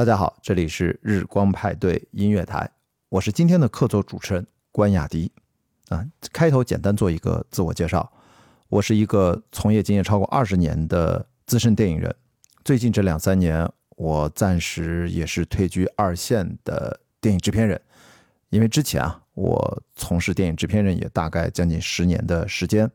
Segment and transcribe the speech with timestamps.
[0.00, 2.70] 大家好，这里是日光派对音乐台，
[3.10, 5.30] 我是今天的客座主持人关雅迪。
[5.90, 8.10] 啊，开头简单做一个自我介绍，
[8.70, 12.16] 我是一个从业经验超过二十年的资深电影人。
[12.64, 17.78] 最近这两三年，我暂时也是退居二线的电影制片人，
[18.48, 22.90] 因为之前啊，我从事电影制片人也大概将近十年的时间。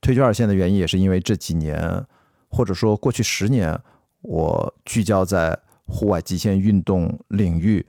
[0.00, 2.06] 退居二线的原因也是因为这几年，
[2.48, 3.76] 或者说过去十年，
[4.20, 5.58] 我聚焦在
[5.92, 7.86] 户外极限运动领域，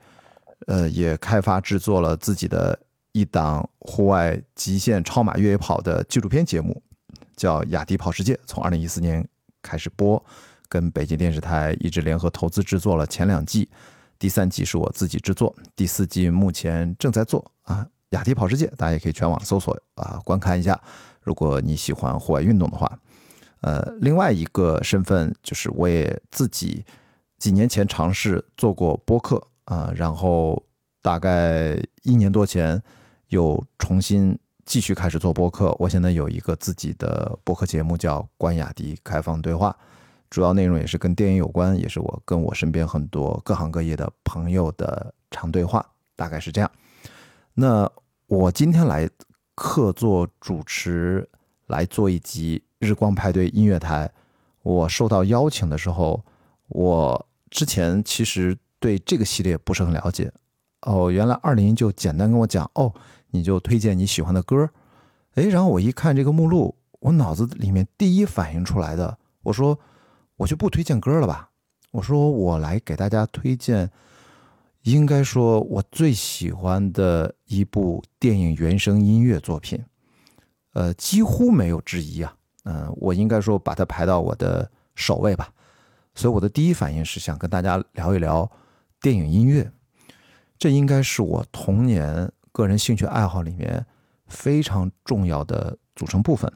[0.68, 2.78] 呃，也开发制作了自己的
[3.14, 6.84] 一档户外极限超马越野跑的纪录片节目，
[7.38, 9.26] 叫《雅迪跑世界》，从二零一四年
[9.62, 10.24] 开始播，
[10.68, 13.70] 跟北京电视台一直联合投资制作了前两季，
[14.20, 20.80] 第三季是我自己制作，第四季目前正在做啊，《雅迪跑世界》，大家也可以全网搜索啊，观看一下。
[21.22, 23.00] 如果你喜欢户外运动的话，
[23.62, 26.84] 呃，另外一个身份就是我也自己
[27.44, 30.64] 几年前尝试做过播客啊，然后
[31.02, 32.82] 大概一年多前
[33.28, 35.76] 又重新继续开始做播客。
[35.78, 39.76] 我现在有一个自己的播客节目叫《关雅迪开放对话》，
[40.30, 45.86] 主要内容也是跟电影有关，也是我跟我身边很多各行各业的朋友的长对话，
[46.16, 46.72] 大概是这样。
[47.54, 47.92] 那
[48.28, 49.10] 我今天来。
[49.56, 51.30] 客座主持
[51.68, 54.12] 来做一集日光派对音乐台。
[54.64, 56.26] 我受到邀请的时候，
[56.70, 60.32] 我之前其实对这个系列不是很了解。
[60.82, 62.92] 哦，原来二零就简单跟我讲，哦，
[63.30, 64.68] 你就推荐你喜欢的歌。
[65.36, 69.80] 哎，然后我一看这个目录，我脑子里面第一反应出来的，我说
[70.38, 71.52] 我就不推荐歌了吧。
[71.92, 73.92] 我说我来给大家推荐。
[74.82, 79.82] 应该说，我最喜欢的一部电影原声音乐作品，
[80.74, 82.36] 呃，几乎没有之一啊。
[82.66, 85.54] 嗯，我应该说把它排到我的首位吧。
[86.16, 88.50] 所以我的第一反应是想跟大家聊一聊
[89.02, 89.72] 电影音乐，
[90.58, 93.86] 这应该是我童年个人兴趣爱好里面
[94.28, 96.52] 非常重要的组成部分。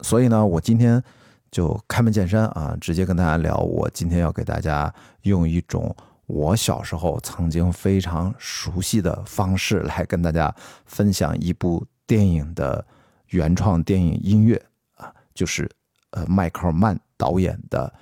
[0.00, 1.02] 所以呢，我今天
[1.50, 4.92] 就开门见山啊，直接跟大家聊，我今天要给大家
[5.22, 5.94] 用一种。
[6.26, 10.50] 我小时候曾经非常熟悉的方式来跟大家
[10.86, 12.82] 分享一部电影的
[13.26, 14.56] 原创电影音乐
[14.94, 15.70] 啊，就是
[16.12, 17.92] 呃迈克尔曼导演的《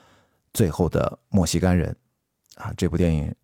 [0.53, 1.95] 最后的莫西干人》
[2.63, 3.35] 啊，这部电影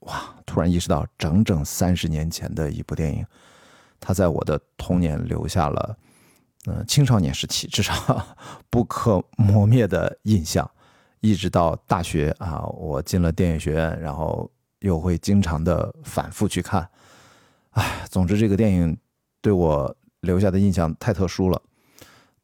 [0.00, 3.24] 哇，突然意识到整整三十年前的一部电影，
[4.00, 5.96] 它在我的童年留下了
[6.66, 8.26] 嗯青少年时期至少
[8.70, 10.68] 不可磨灭的印象。
[11.20, 14.50] 一直到大学啊，我进了电影学院，然后
[14.80, 16.88] 又会经常的反复去看。
[17.70, 18.98] 哎，总之这个电影
[19.40, 21.62] 对我留下的印象太特殊了，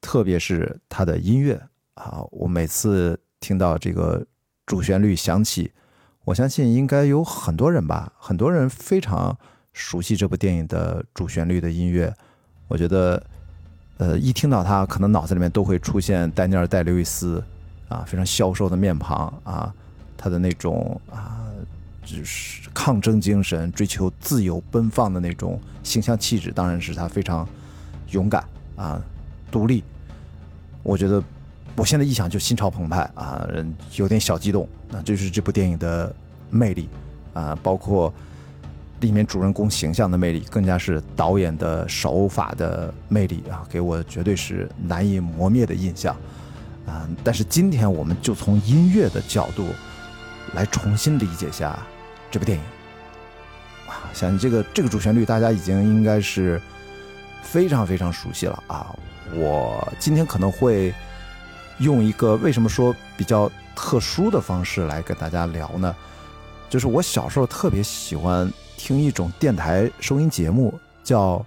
[0.00, 1.60] 特别是它的音乐
[1.94, 4.26] 啊，我每次听到这个
[4.66, 5.72] 主旋律响起，
[6.24, 9.36] 我相信应该有很多人吧，很多人非常
[9.72, 12.14] 熟悉这部电影的主旋律的音乐。
[12.68, 13.22] 我觉得，
[13.96, 17.42] 呃，一听到它，可能脑子里面都会出现丹尼尔戴刘易斯。
[17.88, 19.74] 啊，非常消瘦的面庞啊，
[20.14, 21.48] 他的那种啊，
[22.04, 27.48] 就是抗争精神、追求自由奔放的那种形象气质，当然是他非常
[28.10, 28.44] 勇敢
[28.76, 29.02] 啊、
[29.50, 29.82] 独立。
[30.82, 31.24] 我觉得
[31.78, 33.46] 我现在一想就心潮澎湃啊，
[33.94, 34.68] 有点小激动。
[34.90, 36.12] 那这是这部电影的
[36.50, 36.88] 魅力
[37.32, 38.12] 啊，包括
[39.00, 46.16] 里面主人公形象的魅力，更加是导演的手法的魅力啊，给我绝对是难以磨灭的印象。
[46.84, 47.06] 啊！
[47.22, 49.66] 但是今天我们就从音乐的角度
[50.54, 51.78] 来重新理解下
[52.30, 52.64] 这部电影。
[53.86, 56.60] 啊，想这个这个主旋律，大家已经应该是
[57.42, 58.96] 非常非常熟悉了啊！
[59.34, 60.94] 我今天可能会
[61.78, 65.94] 用一个为什么说比较特殊的方式来跟大家聊呢？
[66.68, 71.44] 就是我小时候特别喜欢听一种电台收音节目，叫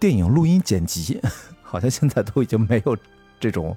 [0.00, 1.20] 电影录音剪辑，
[1.62, 2.96] 好像现在都已经没有
[3.38, 3.76] 这种。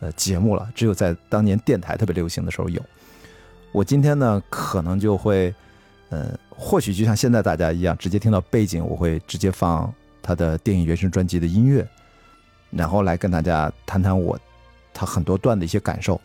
[0.00, 2.82] 呃，节目了，只有在当年电台特别流行的时候有。
[3.72, 5.54] 我今天呢，可能就会，
[6.10, 11.88] 呃，或许就像现在大家一样，直接听到背景，我会直接放他的电影原声专辑的音乐，
[12.70, 14.38] 然后来跟大家谈谈我
[14.94, 16.18] 他很多段的一些感受。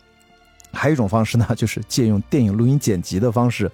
[0.72, 3.70] 还有一种方式呢， 就是借用电影录音剪辑的方式，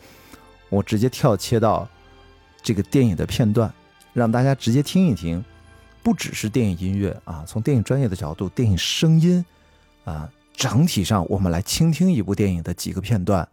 [0.71, 1.87] 我直接跳切到
[2.63, 3.73] 这个电影的片段，
[4.13, 5.45] 让大家直接听一听，
[6.03, 9.45] 不只是电影音乐啊，从电影专业的角度，电影声音。
[10.05, 13.47] 啊，整体上我们来倾听一部电影的几个片段，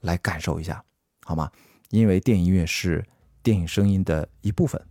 [0.00, 0.82] 来感受一下，
[1.24, 1.48] 好吗？
[1.90, 3.04] 因为电影音乐是
[3.40, 4.82] 电影声音的一部分。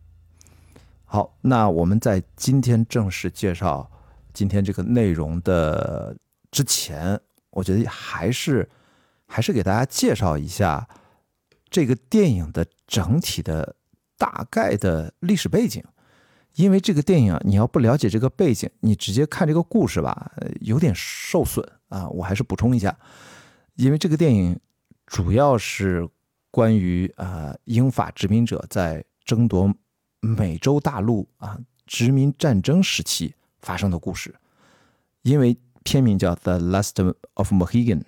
[1.04, 3.91] 好，那我们在今天正式介绍
[4.34, 6.16] 今天这个内容的
[6.52, 7.20] 之前，
[7.50, 8.70] 我觉得还是
[9.26, 10.88] 还是给大家介绍一下
[11.70, 13.76] 这个电影的整体的
[14.18, 15.84] 大概的历史背景。
[16.56, 22.10] 因为这个电影，你要不了解这个背景，你直接看这个故事吧，有点受损啊。
[22.10, 22.94] 我还是补充一下，
[23.76, 24.60] 因为这个电影
[25.06, 26.06] 主要是
[26.52, 29.74] 关于啊英法殖民者在争夺
[30.20, 31.58] 美洲大陆啊
[31.88, 34.34] 殖民战争时期发生的故事。
[35.22, 38.02] 因为片名叫《The Last of Mohicans》，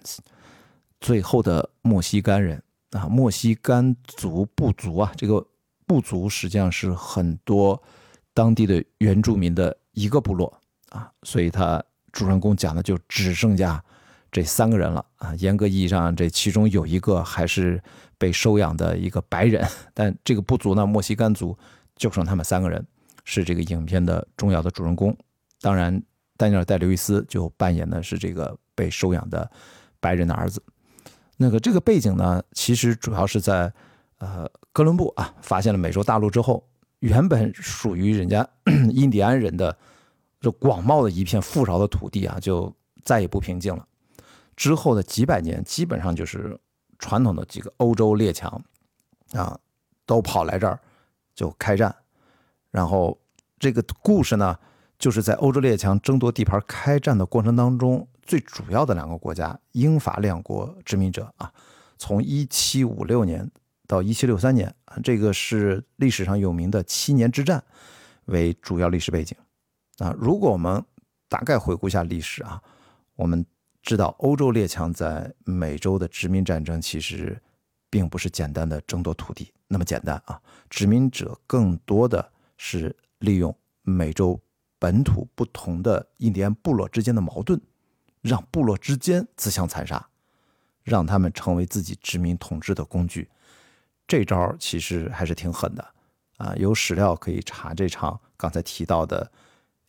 [1.01, 5.45] 最后的墨西哥人啊，墨西哥族部族啊，这个
[5.85, 7.81] 部族实际上是很多。
[8.35, 10.59] 当地的原住民的一个部落
[10.89, 13.85] 啊，所以他主人公讲的就只剩下
[14.31, 15.35] 这三个人了啊。
[15.35, 17.79] 严格意义上，这其中有一个还是
[18.17, 19.63] 被收养的一个白人，
[19.93, 21.55] 但这个部族呢，墨西哥族
[21.95, 22.83] 就剩他们三个人
[23.23, 25.15] 是这个影片的重要的主人公。
[25.63, 26.03] 当然，
[26.35, 29.49] 丹尼尔戴刘易斯就扮演的是这个被收养的
[30.01, 30.61] 白人的儿子。
[31.37, 33.73] 那个这个背景呢，其实主要是在
[34.17, 36.67] 呃哥伦布啊发现了美洲大陆之后。
[36.99, 38.47] 原本属于人家
[38.93, 39.77] 印第安人的
[40.39, 42.73] 这广袤的一片富饶的土地啊，就
[43.03, 43.85] 再也不平静了。
[44.55, 46.57] 之后的几百年，基本上就是
[46.97, 48.49] 传统的几个欧洲列强
[49.33, 49.59] 啊，
[50.05, 50.79] 都跑来这儿
[51.35, 51.93] 就开战。
[52.71, 53.19] 然后
[53.59, 54.57] 这个故事呢，
[55.03, 61.51] 就是在欧洲列强争夺地盘开战的过程当中，最主要的两个国家英法两国殖民者啊，
[61.97, 63.51] 从一七五六年。
[63.85, 67.61] 到一七六三年啊，这个是历史上有名的七年之战
[68.27, 69.37] 为主要历史背景
[69.97, 70.15] 啊。
[70.17, 70.81] 如果我们
[71.27, 72.63] 大概回顾一下历史啊，
[73.17, 73.45] 我们
[73.81, 77.37] 知道欧洲列强在美洲的殖民战争其实
[77.89, 80.41] 并不是简单的争夺土地那么简单啊。
[80.69, 84.39] 殖民者更多的是利用美洲
[84.83, 87.57] 本土不同的印第安部落之间的矛盾，
[88.19, 90.09] 让部落之间自相残杀，
[90.83, 93.29] 让他们成为自己殖民统治的工具。
[94.05, 95.87] 这招其实还是挺狠的，
[96.35, 99.31] 啊，有史料可以查这场刚才提到的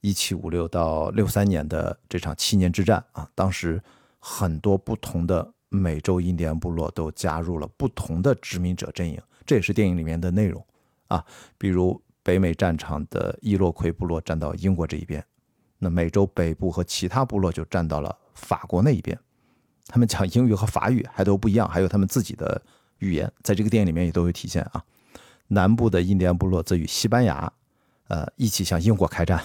[0.02, 3.82] 1756到63年的这场七年之战啊，当时
[4.20, 10.64] 很多不同的美洲印第安部落都加入了不同的殖民者阵营，这也是电影里面的内容
[11.08, 11.26] 啊。
[11.58, 15.24] 比如北美战场的伊洛魁部落站到英国这一边，
[15.78, 19.16] 那美洲北部和其他部落就站到了法国那一边，
[19.86, 22.60] 他们讲英语和法语还都不一样，还有他们自己的。
[23.00, 24.82] 语言在这个电影里面也都有体现啊。
[25.48, 27.52] 南部的印第安部落则与西班牙，
[28.06, 29.42] 呃，一起向英国开战。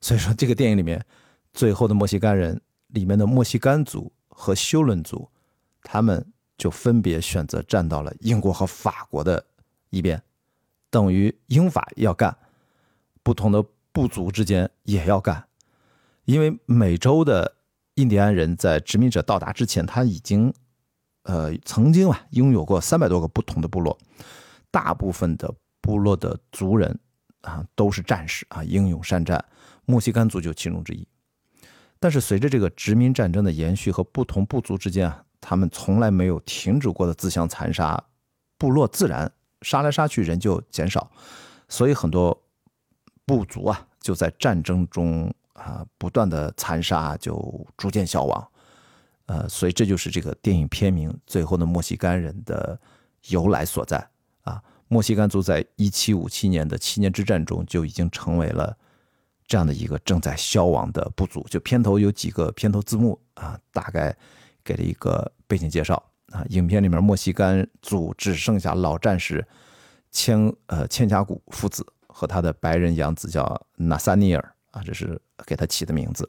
[0.00, 1.04] 所以说，这个电影里面
[1.52, 5.28] 最后的墨西哥人里面的墨西哥族和休伦族，
[5.82, 6.24] 他们
[6.56, 9.44] 就分别选择站到了英国和法国的
[9.90, 10.22] 一边，
[10.94, 12.36] 等于英法要干，
[13.24, 13.60] 不同的
[13.90, 15.44] 部族之间也要干。
[16.24, 17.56] 因为美洲的
[17.96, 20.54] 印第安人在殖民者到达之前，他已经。
[21.26, 23.98] 呃，曾经啊，拥有过三百多个不同的部落，
[24.70, 25.50] 大部分的
[25.80, 27.00] 部落的族人
[27.40, 29.42] 啊都是战士啊，英勇善战。
[29.86, 31.08] 墨西哥族就其中之一。
[31.98, 38.04] 但是随着这个殖民战争的延续和不同部族之间啊，他们从来没有停止过的自相残杀，
[38.58, 39.32] 部落自然
[39.64, 41.10] 杀来杀去人就减少，
[41.68, 42.40] 所以很多
[43.24, 48.48] 部族啊就在战争中啊不断的残杀，就逐渐消亡。
[49.26, 52.78] 呃，所以这就是这个电影片名《最后的墨西哥人》的
[53.28, 54.06] 由来所在
[54.42, 54.62] 啊。
[54.88, 58.76] 墨西哥族在一七五七年的七年之战中就已经成为了
[59.46, 61.42] 这样的一个正在消亡的部族。
[61.48, 64.14] 就片头有几个片头字幕啊，大概
[64.62, 66.00] 给了一个背景介绍
[66.34, 66.44] 啊。
[66.50, 69.46] 影片里面墨西哥族只剩下老战士
[70.10, 76.28] 千呃千家谷父子和他的白人养子叫纳萨尼尔啊，这是给他起的名字。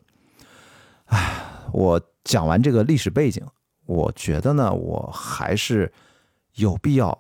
[1.05, 1.41] 唉，
[1.73, 2.01] 我。
[2.25, 3.45] 讲完这个历史背景，
[3.85, 5.93] 我觉得呢，我还是
[6.55, 7.15] 有必要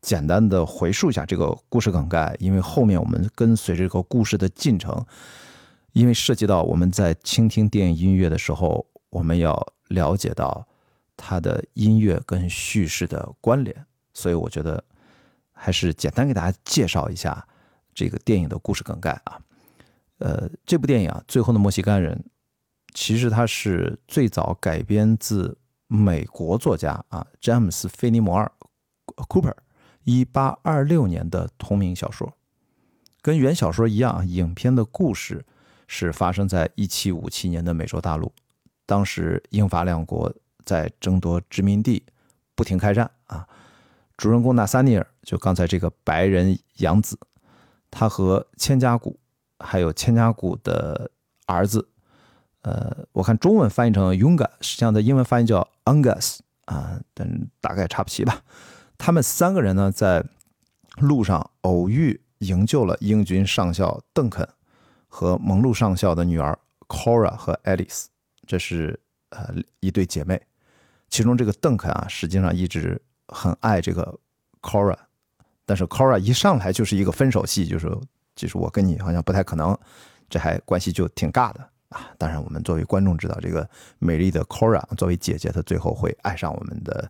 [0.00, 5.04] 简单的回述一下这个故事梗概，因为后面我们跟随这个故事的进程，
[5.92, 10.64] 因为涉及到我们在倾听电影音乐的时候，我们要了解到
[11.16, 14.82] 它的音乐跟叙事的关联，所以我觉得
[15.52, 17.46] 还是简单给大家介绍一下
[17.94, 19.40] 这个电影的故事梗概啊。
[20.18, 22.16] 呃，这部电影啊，《最后的墨西哥人》。
[22.96, 28.52] 其实它是最早改编自美国作家啊詹姆斯·菲尼摩尔
[29.28, 29.52] （Cooper）
[30.04, 32.32] 一八二六年的同名小说。
[33.20, 35.44] 跟原小说一样，影片的故事
[35.88, 38.32] 是发生在一七五七年的美洲大陆。
[38.86, 40.32] 当时英法两国
[40.64, 42.04] 在争夺殖民地，
[42.54, 43.46] 不停开战啊。
[44.16, 47.18] 主人公纳萨尼尔就刚才这个白人养子，
[47.90, 49.18] 他和千家谷
[49.58, 51.10] 还有千家谷的
[51.46, 51.88] 儿子。
[52.62, 57.28] 呃，我看中文翻译成 Yunga，实际上的英文翻译叫 Angus 啊，但
[57.60, 58.42] 大概差不齐吧。
[58.96, 60.24] 他们三个人呢，在
[60.98, 64.48] 路上偶遇，营救了英军上校邓肯
[65.08, 68.06] 和蒙路上校的女儿 Cora 和 Alice，
[68.46, 68.98] 这是
[69.30, 70.40] 呃一对姐妹。
[71.14, 74.18] 其中这个邓肯啊，实际上一直很爱这个
[74.60, 74.96] Cora，
[75.64, 77.88] 但是 Cora 一上来就是一个分手戏，就是
[78.34, 79.78] 就是我跟你好像不太可能，
[80.28, 82.10] 这还关系就挺尬的啊。
[82.18, 87.08] 当然，我们作为观众知道，这个美丽的 Cora 作为姐姐，她最后会爱上我们的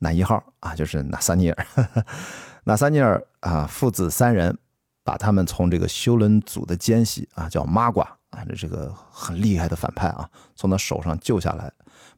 [0.00, 1.66] 男一号啊，就是纳萨尼尔。
[2.64, 4.54] 纳萨尼尔啊，父子三人
[5.02, 11.72] 把他们从这个休伦组的奸细啊，叫麻瓜啊，这这个很厉害的反派啊，从他手上救下来。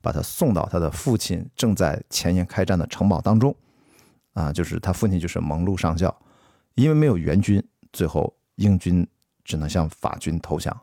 [0.09, 3.55] 把他送到他的父亲正在前沿开战的城堡当中，
[4.33, 6.19] 啊，就是他父亲就是蒙路上校，
[6.77, 7.63] 因为没有援军，
[7.93, 9.07] 最后英军
[9.45, 10.75] 只能向法军投降，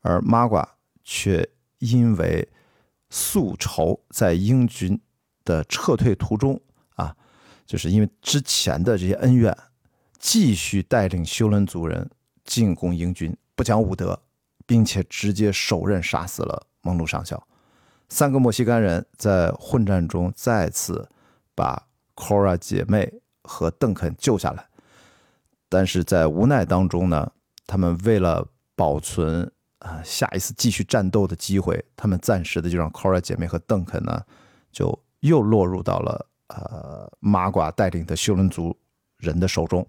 [0.00, 0.68] 而麻瓜
[1.04, 2.48] 却因为
[3.08, 5.00] 宿仇，在英军
[5.44, 6.60] 的撤退途中，
[6.96, 7.16] 啊，
[7.64, 9.56] 就是因为之前的这些恩怨，
[10.18, 12.10] 继续带领休伦族人
[12.42, 14.20] 进攻英军，不讲武德，
[14.66, 17.40] 并且直接手刃杀死了蒙路上校。
[18.10, 21.08] 三个墨西哥人在混战中再次
[21.54, 21.86] 把
[22.16, 23.10] Cora 姐妹
[23.44, 24.68] 和邓肯救下来，
[25.68, 27.32] 但是在无奈当中呢，
[27.66, 34.22] 他们为了保存啊下一次继续战斗的机会，他们暂时的就让 Cora 姐妹和邓肯呢，
[34.72, 38.76] 就又落入到了呃马瓜带领的休伦族
[39.18, 39.86] 人的手中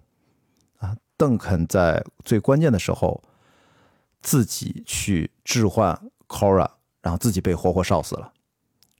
[0.78, 0.96] 啊。
[1.16, 3.20] 邓肯在最关键的时候
[4.22, 6.70] 自己去置换 Cora。
[7.02, 8.32] 然后自己被活活烧死了，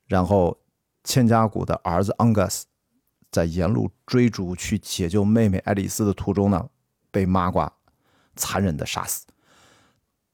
[0.06, 0.58] 然后
[1.04, 2.66] 千家谷的儿子安格斯
[3.30, 6.68] 在沿路追逐去解救妹妹爱丽丝的途中呢，
[7.10, 7.72] 被麻瓜
[8.36, 9.24] 残忍的杀死。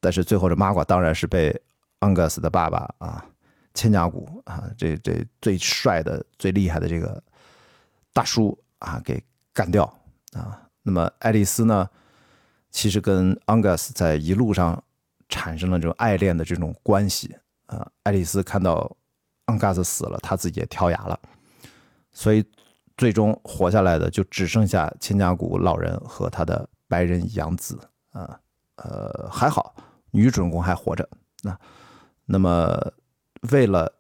[0.00, 1.60] 但是最后这麻瓜当然是被
[1.98, 3.26] 安格斯的爸爸啊，
[3.74, 7.22] 千家谷啊，这这最帅的、最厉害的这个
[8.12, 9.22] 大叔啊给
[9.52, 9.84] 干掉
[10.32, 10.62] 啊。
[10.82, 11.88] 那么爱丽丝呢，
[12.70, 14.82] 其实跟安格斯在一路上
[15.28, 17.36] 产生了这种爱恋的这种关系。
[17.68, 18.90] 呃，爱丽丝看到
[19.44, 21.20] 安嘎斯死了，她自己也跳崖了，
[22.12, 22.42] 所以
[22.96, 27.78] 最终活下来的就只剩下千家谷老人和他的白人养子。
[28.12, 28.40] 啊，
[28.76, 29.74] 呃，还好
[30.12, 31.06] 女主人公还活着。
[31.42, 31.58] 那
[32.24, 32.74] 那么
[33.50, 33.92] 为了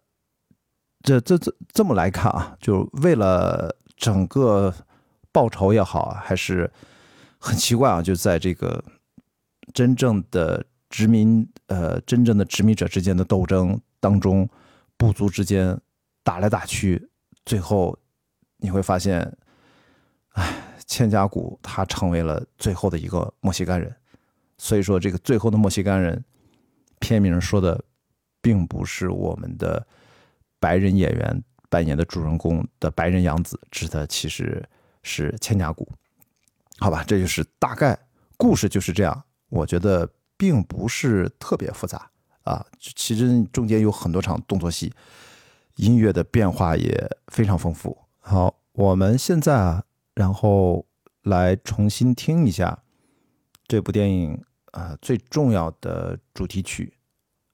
[1.02, 4.74] 这这这这么来看啊，就为了整个
[5.30, 6.72] 报仇也好，还是
[7.38, 8.82] 很奇怪啊，就在这个
[9.74, 10.64] 真正的。
[10.90, 14.48] 殖民呃，真正的殖民者之间的斗争当中，
[14.96, 15.78] 部族之间
[16.22, 17.10] 打来打去，
[17.44, 17.98] 最后
[18.56, 19.36] 你会发现，
[20.30, 20.50] 哎，
[20.86, 23.94] 千家谷他成为了最后的一个墨西哥人。
[24.56, 26.24] 所以说，这个最后的墨西哥人，
[27.00, 27.84] 片名说的
[28.40, 29.86] 并不是我们的
[30.58, 34.66] 白人演员扮演的主人公的白人养子，指的其实
[35.02, 35.86] 是千家谷。
[36.78, 37.98] 好吧，这就是大概
[38.38, 39.22] 故事就是这样。
[39.50, 40.08] 我觉得。
[40.38, 42.10] 并不是特别复杂
[42.44, 44.90] 啊，其实中间有很多场动作戏，
[45.76, 47.98] 音乐的变化也非常丰富。
[48.20, 50.86] 好，我们现在啊，然后
[51.22, 52.84] 来重新听一下
[53.66, 56.94] 这部电影啊最重要的主题曲。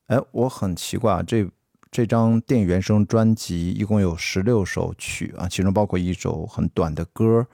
[0.08, 1.48] 哎，我很奇怪啊，这
[1.90, 7.46] 这张电影原声专辑一共有十六首曲啊，其中包括一首很短的歌，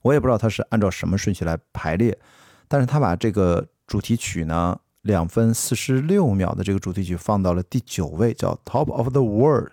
[0.00, 2.18] 我也不知道它是按照什么顺序来排列，
[2.66, 3.68] 但是他把这个。
[3.88, 9.68] 主题曲呢，两分四十六秒的这个主题曲放到了第九位，叫《Top of the World》，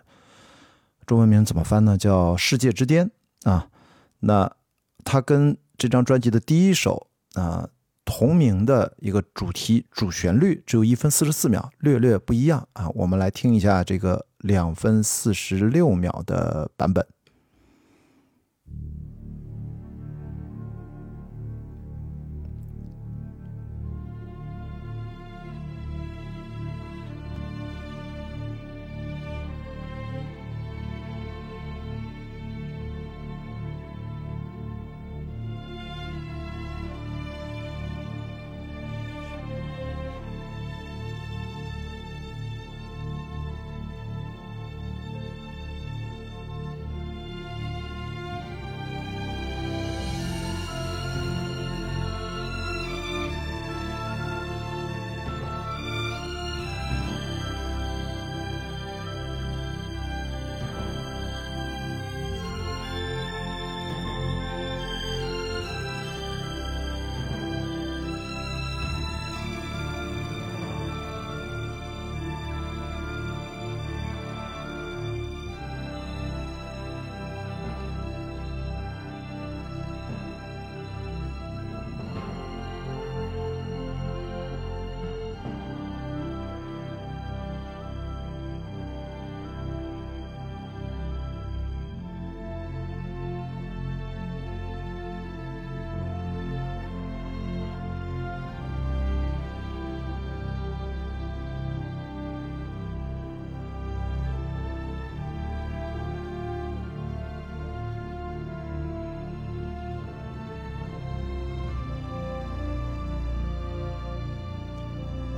[1.05, 1.97] 中文名怎么翻呢？
[1.97, 3.11] 叫《世界之巅》
[3.51, 3.67] 啊。
[4.21, 4.51] 那
[5.03, 7.69] 它跟这张专辑的第一首啊
[8.05, 12.89] 同名的一个主题主旋律只有一分四十四秒，略略不一样啊。
[12.95, 17.05] 我们来听一下这个两分四十六秒的版本。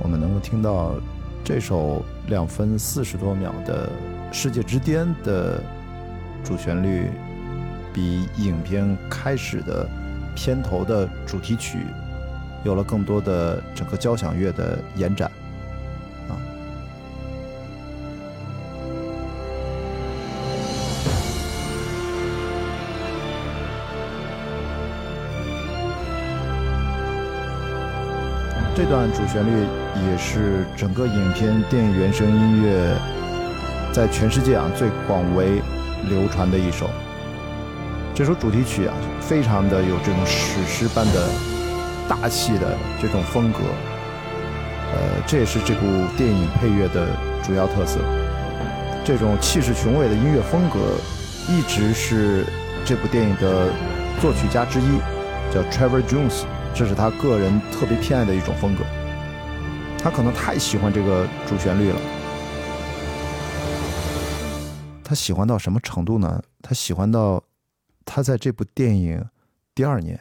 [0.00, 0.94] 我们能够听到
[1.44, 3.88] 这首两分四十多秒的
[4.32, 5.62] 《世界之巅》的
[6.44, 7.10] 主旋律，
[7.92, 9.88] 比影片开始的
[10.36, 11.78] 片头的主题曲
[12.64, 15.30] 有了更多的整个交响乐的延展。
[28.78, 29.66] 这段主旋律
[30.08, 32.96] 也是整个影片电影原声音乐
[33.92, 35.60] 在全世界啊最广为
[36.08, 36.88] 流传的一首。
[38.14, 41.28] 这首主题曲啊，非常的有这种史诗般的
[42.08, 43.58] 大气的这种风格，
[44.94, 45.80] 呃，这也是这部
[46.16, 47.08] 电影配乐的
[47.42, 47.98] 主要特色。
[49.04, 50.78] 这种气势雄伟的音乐风格，
[51.48, 52.44] 一直是
[52.84, 53.72] 这部电影的
[54.20, 55.00] 作曲家之一，
[55.52, 56.44] 叫 Trevor Jones。
[56.78, 58.84] 这是他个人特别偏爱的一种风格，
[59.98, 62.00] 他可能太喜欢这个主旋律了。
[65.02, 66.40] 他喜欢到什么程度呢？
[66.62, 67.42] 他喜欢到
[68.04, 69.28] 他在这部电影
[69.74, 70.20] 第二年，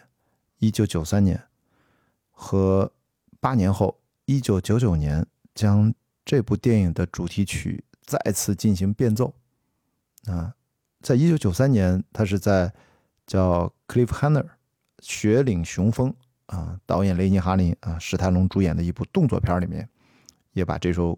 [0.57, 1.39] 一九九三年
[2.31, 2.91] 和
[3.39, 5.23] 八年后一九九九年，
[5.53, 5.93] 将
[6.25, 9.31] 这部电影的主题曲再次进行变奏。
[10.25, 10.55] 啊，
[11.03, 12.73] 在一九九三年，他是在
[13.27, 14.47] 叫 Cliffhanger
[15.01, 16.11] 雪岭雄风。
[16.47, 19.87] 啊，导演雷尼·哈林啊，史泰龙主演的一部动作片里面，
[20.53, 21.17] 也把这首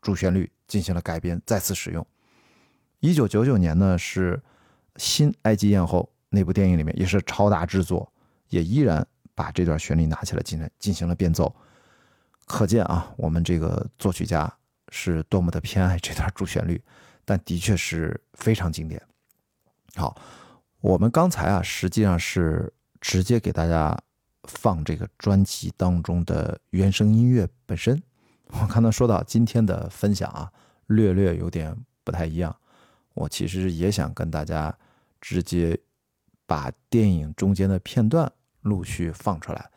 [0.00, 2.06] 主旋律进行了改编，再次使用。
[3.00, 4.36] 一九九九年呢，是
[4.96, 8.12] 《新埃及艳后》那部电影里面，也是超大制作，
[8.48, 11.52] 也依然把这段旋律拿起来进来进行了变奏。
[12.46, 14.52] 可见啊，我们这个作曲家
[14.90, 16.80] 是多么的偏爱这段主旋律，
[17.24, 19.02] 但的确是非常经典。
[19.96, 20.16] 好，
[20.80, 23.98] 我们刚才啊，实际上是直接给大家。
[24.50, 28.02] 放这个专辑当中的原声音乐本身，
[28.50, 30.50] 我刚才说到今天的分享啊，
[30.86, 32.54] 略略有点不太一样。
[33.14, 34.76] 我其实也想跟大家
[35.20, 35.78] 直接
[36.46, 38.30] 把电影中间的片段
[38.62, 39.70] 陆续放出来，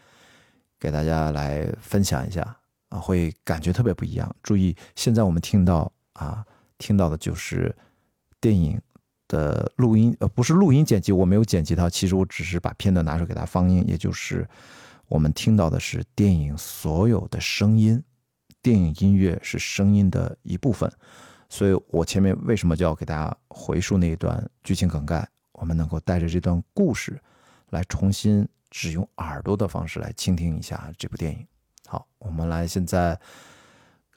[0.80, 2.58] 给大家来分享一下
[2.90, 4.36] 啊，会感觉特别不一样。
[4.42, 6.46] 注意，现在我们听到啊，
[6.78, 7.76] 听到的就是
[8.42, 8.82] 电影。
[9.34, 14.48] 的录音呃不是录音剪辑，我没有剪辑它，其实我只是把片段拿出来给它放映，也就是
[15.08, 18.00] 我们听到的是电影所有的声音，
[18.62, 20.88] 电影音乐是声音的一部分，
[21.50, 25.28] 所以我前面为什么就要给大家回述那一段剧情梗概？
[25.54, 27.20] 我们能够带着这段故事
[27.72, 31.44] 来重新只用耳朵的方式来倾听一下这部电影。
[31.88, 33.20] 好，我们来现在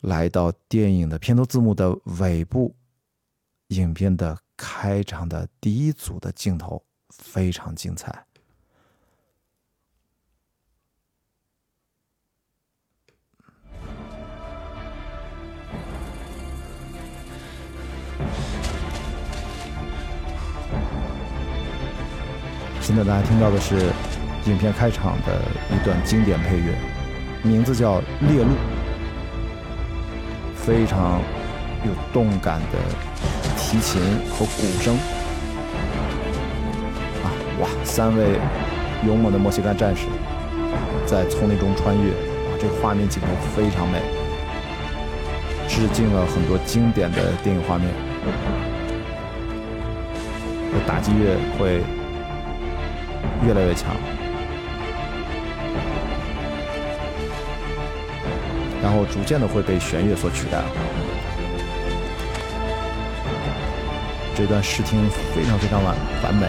[0.03, 2.75] 来到电影的片头字幕的尾部，
[3.69, 4.37] 影片的。
[4.57, 8.25] 开场的第一组的镜头非常精彩。
[22.81, 23.93] 现在大家听到的是
[24.47, 26.79] 影片开场的一段经典配乐，
[27.43, 28.51] 名字叫《猎鹿》，
[30.55, 31.21] 非常
[31.85, 33.16] 有动感的。
[33.69, 34.01] 提琴
[34.31, 34.95] 和鼓声
[37.25, 37.27] 啊，
[37.61, 37.69] 哇！
[37.83, 38.39] 三位
[39.05, 40.07] 勇猛的墨西哥战士
[41.05, 42.13] 在丛林中穿越，
[42.61, 43.27] 这画面镜头
[43.57, 43.99] 非常美，
[45.67, 47.89] 致敬了很多经典的电影画面。
[50.87, 51.83] 打击乐会
[53.45, 53.97] 越来越强，
[58.81, 60.63] 然后逐渐的会被弦乐所取代。
[64.37, 66.47] 这段试听非常非常完完美。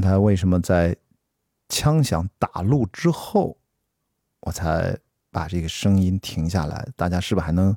[0.00, 0.96] 刚才为什么在
[1.68, 3.58] 枪响打路之后，
[4.38, 4.96] 我才
[5.32, 6.88] 把这个声音停下来？
[6.94, 7.76] 大家是不是还能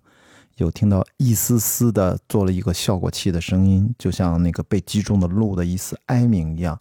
[0.58, 6.80] 有听到一丝丝的做了一个效果器的声音，就像那个被击中的鹿的一丝哀鸣一样，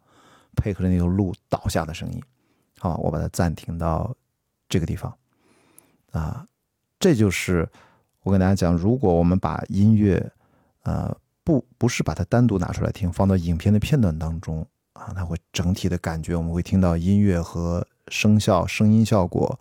[0.55, 2.23] 配合着那个鹿倒下的声音。
[2.79, 4.15] 好，我把它暂停到
[4.69, 5.11] 这个地方。
[6.11, 6.47] 啊，
[6.99, 7.67] 这就是
[8.25, 10.31] 我跟大家讲，如果我们把音乐，
[10.83, 14.67] 呃，不不是把它单独拿出来听，放到影片的片段当中
[15.01, 19.59] 啊，它会整体的感觉，我们会听到音乐和声效、声音效果。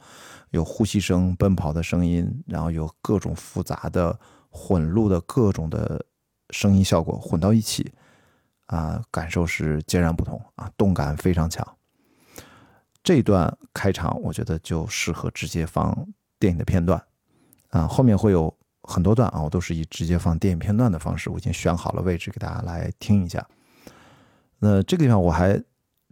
[0.51, 6.03] 有呼吸声、奔跑的声音，然后有各种复杂的混录的各种的
[6.49, 7.93] 声音效果混到一起，
[8.65, 11.63] 啊，感受是截然不同啊，动感非常强。
[13.03, 15.95] 这段开场我觉得就适合直接放
[16.39, 16.99] 电影的片段，
[17.69, 23.47] 啊，后面会有很多段啊，我都是以直接放电影片段的方式，我已经选好了位置给大家来听一下。
[24.59, 25.61] 那这个地方我还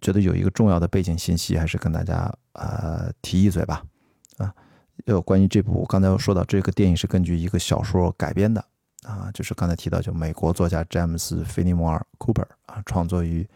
[0.02, 3.84] 觉得有一个重要的背景信息，还是跟大家呃提一嘴吧。
[4.38, 4.54] 啊，
[5.06, 8.64] 有关于这部，刚才我说到这个电影是根据一个小说改编的
[9.04, 13.48] 啊，就是刚才提到，就美国作家詹姆斯·菲尼摩尔 （Cooper） 啊，创作于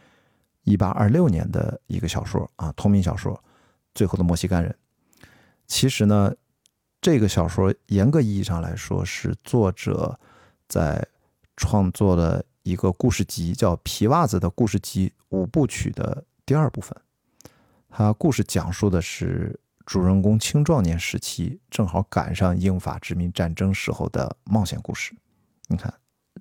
[0.64, 3.34] 一八二六年的一个小说啊，同名小说
[3.94, 4.70] 《最后的墨西哥人》。
[5.68, 6.34] 其实呢，
[7.00, 10.20] 这个小说严格意义上来说是作者
[10.68, 11.06] 在
[11.56, 16.96] 创作了一个故事集，叫《皮袜子的故事集》五部曲的第二部分。
[17.90, 19.60] 它故事讲述的是。
[19.84, 25.14] 主人公青壮年时期正好赶上英法殖民战争时候的冒险故事。
[25.68, 25.92] 你看，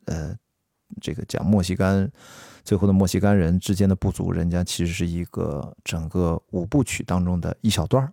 [0.05, 0.37] 呃，
[1.01, 2.09] 这个讲墨西哥
[2.63, 8.13] 最后的墨西哥人之间的不足，人家其实是一个整个五部曲当中的一小段儿。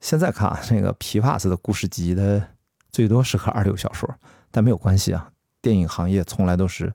[0.00, 2.48] 现在看啊，那个皮袜子的故事集，它
[2.90, 4.12] 最多是个二流小说，
[4.50, 5.30] 但没有关系啊。
[5.66, 6.92] 电影行业从来都是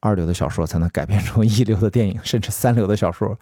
[0.00, 3.38] 二流的小说才能改编成 一流的电影，甚至三流的小说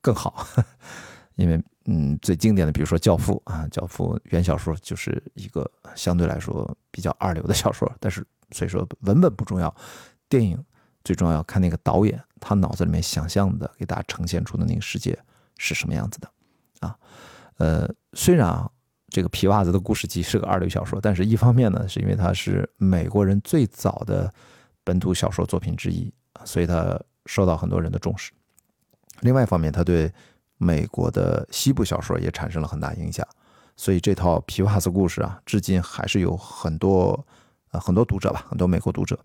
[0.00, 0.46] 更好，
[1.36, 1.62] 因为。
[1.90, 9.74] 嗯，最经典的，比如说《教父》啊，《教父》原小说就是一个相对来说比较二流的小说，但是所以说文本不重要，
[10.28, 10.62] 电影
[11.02, 15.18] 最重要看那个导演他脑子里面想象的给大家呈现出的那个世界
[15.56, 16.30] 是什么样子的
[16.80, 16.94] 啊。
[17.56, 18.70] 呃，虽然啊
[19.08, 24.32] 这个皮袜子的故事集是个二流小说，但是一方面呢，是因为它是美国人最早的
[24.84, 26.12] 本土小说作品之一，
[26.44, 28.32] 所以它受到很多人的重视。
[29.20, 30.12] 另外一方面，它对
[30.58, 33.26] 美国的西部小说也产生了很大影响，
[33.76, 37.26] 所以这套皮袜子故事啊，至今还是有很多
[37.70, 39.18] 呃很多读者吧，很多美国读者。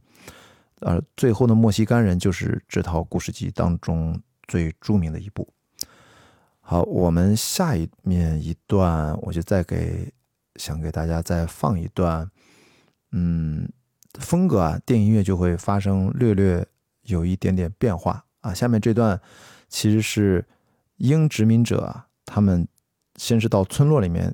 [0.80, 5.48] 呃，最后的墨西哥人就是这套故事集当中最著名的一部。
[6.66, 10.12] 好，我们下一面一段，我就再给
[10.56, 12.28] 想给大家再放一段，
[13.12, 13.70] 嗯，
[14.20, 16.66] 风格啊，电影乐就会发生略略
[17.04, 18.54] 有一点点变化啊。
[18.54, 19.22] 下面这段
[19.68, 20.44] 其实是。
[20.98, 22.66] 英殖民者啊，他们
[23.18, 24.34] 先是到村落里面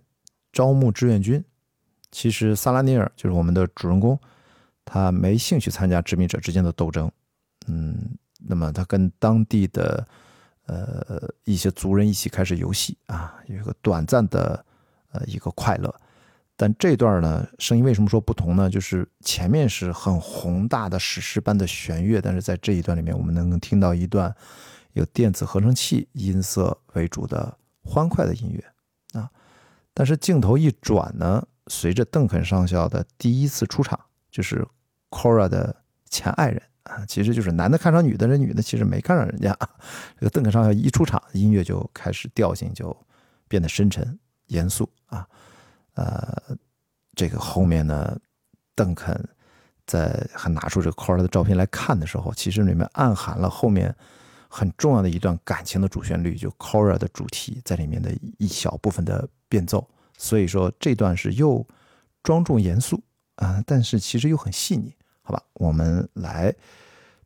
[0.51, 1.43] 招募志愿军。
[2.11, 4.19] 其实萨拉尼尔就是我们的主人公，
[4.83, 7.09] 他没兴趣参加殖民者之间的斗争。
[7.67, 10.05] 嗯，那么他跟当地的
[10.69, 14.63] 呃一些族人一起开始游戏啊，有一个短暂的
[15.11, 15.93] 呃一个快乐。
[16.55, 18.69] 但这段呢，声音为什么说不同呢？
[18.69, 24.35] 就是前面是很宏大的史诗般的弦乐，但是在这一段里面，我们能听到一段。
[24.93, 29.29] 有电子合成器音色为主的欢快的音乐啊，
[29.93, 33.97] 但是镜头一转呢，随着邓肯上校的第一次出场，
[34.31, 34.67] 就是
[35.11, 36.61] Cora 的前爱人，
[37.07, 39.55] 其实就是男的看上女的，这女的其实没看上人家。
[40.19, 42.95] 这个邓肯上校一出场，音乐就开始调性就
[43.47, 45.27] 变得深沉严肃啊。
[45.95, 46.57] 呃，
[47.15, 48.17] 这个后面呢，
[48.75, 49.29] 邓肯
[49.85, 53.95] 在还拿出这个 Cora 的照片来看的时候，其实里面暗含了后面。
[54.51, 61.63] 很重要的一段感情的主旋律，就 Cora 的主题在里面的一小部分的变奏，所以说这段是又
[62.23, 62.99] 庄重严肃
[63.35, 64.91] 啊，但是其实又很细腻，
[65.29, 65.43] 好吧？
[65.53, 66.51] 我们来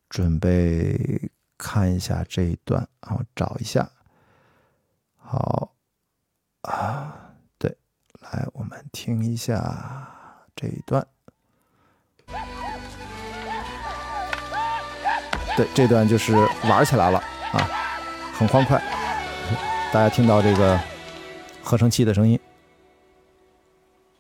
[0.10, 3.90] 准备看一下这一段，然后找一下，
[5.16, 5.74] 好
[6.64, 7.78] 啊，对，
[8.20, 10.06] 来我们听一下
[10.54, 11.08] 这一段。
[15.56, 17.20] 对，这段就是玩起来了
[17.54, 17.60] 啊，
[18.34, 18.84] 很欢快。
[19.94, 20.78] 大家听到这个
[21.64, 22.38] 合成器的声音，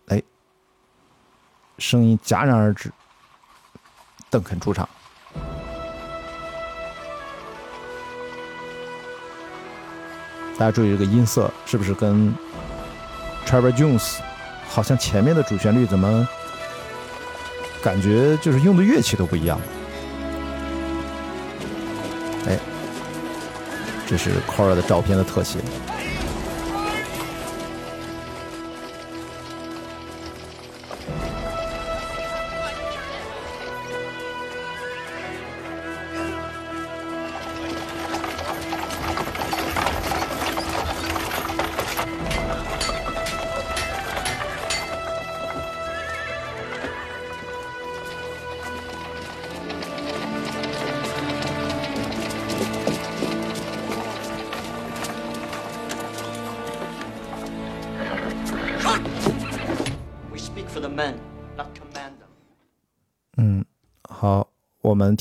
[0.07, 0.23] 哎，
[1.79, 2.89] 声音戛然而止，
[4.33, 4.89] 邓肯出场。
[10.57, 12.33] 大家注意这个音色是不是跟
[13.45, 14.17] Trevor Jones
[14.67, 16.27] 好像前面的主旋律怎么
[17.83, 19.59] 感觉就是用的乐器都不一样？
[22.47, 22.57] 哎，
[24.07, 25.59] 这是 Cora 的照片的特写。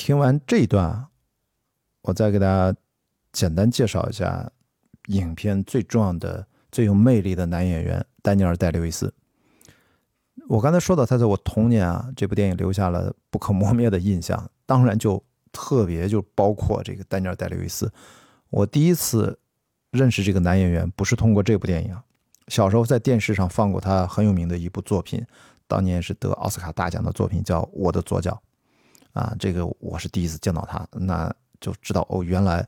[0.04, 1.06] 听完这一段，
[2.00, 2.76] 我再给大家
[3.30, 4.50] 简单介绍一下
[5.06, 9.14] 影片最重要的、最有魅力的男演员丹尼尔·戴·刘易斯。
[10.48, 17.92] 我刚才说到，他在我童年啊，这部电影留下了不可磨灭的印象，当然就特别就包括这个丹尼尔·戴·刘易斯。
[18.50, 19.38] 我第一次
[19.92, 21.96] 认识这个男演员，不是通过这部电影，
[22.48, 25.24] 小时候在电视上放过他很有名的一部作品，
[25.68, 28.32] 当年是得奥斯卡大奖的作品，叫《我的左脚》。
[29.12, 32.66] 啊，这个我是第一次见到他，那就知道哦，原来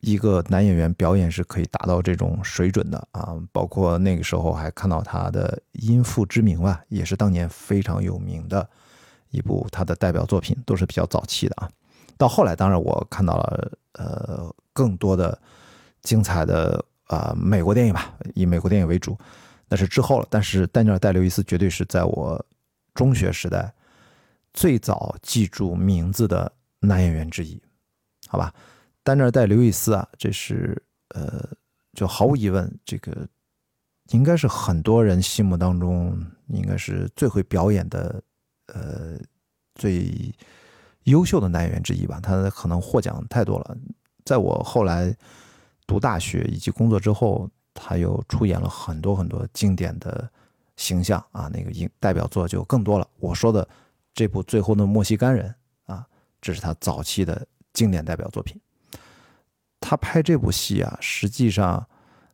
[0.00, 3.34] 一个男演员表演是可以达到这种水准的啊！
[3.52, 8.68] 包括那个时候还看到他的《因父之名》吧，也是当年非常有名的
[9.30, 11.68] 一部他的代表作品，都是比较早期的啊。
[12.16, 15.38] 到后来，当然我看到了呃更多的
[16.02, 19.18] 精彩的啊美国电影吧，以美国电影为主，
[19.68, 20.26] 那是之后了。
[20.30, 22.42] 但是丹尼尔·戴·刘易斯绝对是在我
[22.94, 23.72] 中学时代。
[24.52, 27.60] 最早记住名字的男演员之一，
[28.26, 28.52] 好吧，
[29.04, 31.48] 丹尼尔戴刘易斯啊，这是呃，
[31.92, 33.28] 就毫无疑问，这个
[34.10, 38.22] 应该是很多人心目当中应该是最会表演的，
[38.66, 39.18] 呃，
[39.76, 40.34] 最
[41.04, 42.18] 优秀的男演员之一吧。
[42.20, 43.76] 他可能获奖太多了，
[44.24, 45.16] 在我后来
[45.86, 50.28] 读大学以及工作之后，他又出演了很多很多经典的
[50.76, 53.08] 形象啊，那个影代表作就更多了。
[53.18, 53.68] 我说的。
[54.14, 55.54] 这部《最后的莫西干人》
[55.92, 56.06] 啊，
[56.40, 58.60] 这是他早期的经典代表作品。
[59.80, 61.86] 他拍这部戏啊，实际上，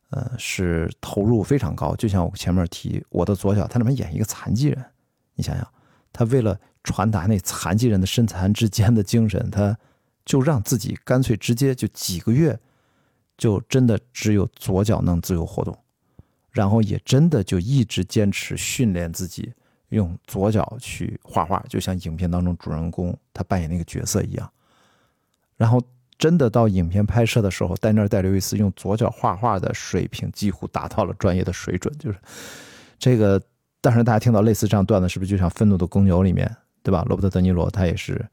[0.09, 1.95] 呃，是投入非常高。
[1.95, 4.85] 就像我前面提，我的左脚，他里面演一个残疾人，
[5.35, 5.65] 你想想，
[6.11, 9.77] 他为了传达那残疾人的身残志坚的精神，他
[10.25, 12.59] 就让自己干脆直接就几个月，
[13.37, 15.77] 就真的只有左脚能自由活动，
[16.51, 19.53] 然后也真的就一直坚持训练自己。
[19.89, 24.51] 用左脚去画画，就像影片当中主人公他扮演那个角色一样。
[25.55, 25.81] 然后
[26.17, 31.93] 真的到影片拍摄的时候，丹尼尔·戴·刘易斯用左脚画画的水平几乎达到了专业的水准。
[31.97, 32.19] 就是
[32.99, 33.41] 这个，
[33.81, 37.03] 当然大家听到类似这样段子，是不是就像《愤怒的公牛》里面，对吧？
[37.07, 38.27] 罗伯特·德尼罗他也是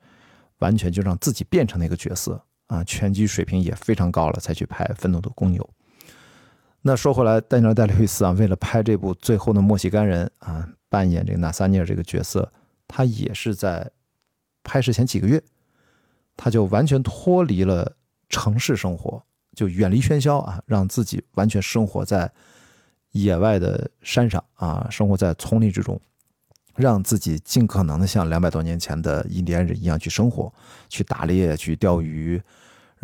[0.59, 5.63] 完全就让自己变成那个角色啊，拳击水平也非常高了，才去拍《愤怒的公牛》。
[6.87, 10.69] 那说回来，丹尼尔·戴·刘易斯啊，为了拍这部《最后的墨西干人》啊。
[10.91, 12.53] 扮演这个纳萨尼尔这个角色，
[12.87, 13.91] 他也是在
[14.63, 15.43] 拍摄前几个月，
[16.37, 17.97] 他就完全脱离了
[18.29, 19.21] 城市生活，
[19.57, 22.31] 就远离喧嚣啊，让自己完全生活在
[23.11, 26.01] 野外的山上啊，生活在丛林之中，
[26.77, 30.53] 让自己尽可能的像两百多年前的印第安人一样去生活，
[30.89, 32.41] 去打猎，去钓鱼。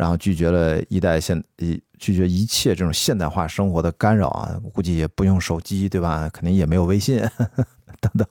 [0.01, 6.27] 然后拒绝了一代现一拒绝一切这种现代化生活的干扰啊，估计也不用手机对吧？
[6.33, 7.19] 肯定也没有微信
[8.01, 8.27] 等等，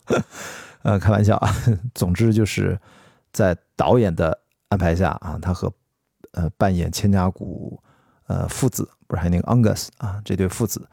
[0.83, 1.55] 呃，开玩笑啊。
[1.95, 2.77] 总之就是
[3.33, 4.37] 在导演的
[4.69, 5.73] 安排下啊，他和
[6.33, 7.81] 呃扮演千家谷
[8.27, 10.89] 呃父子不是还有那个 Angus 啊这对父子，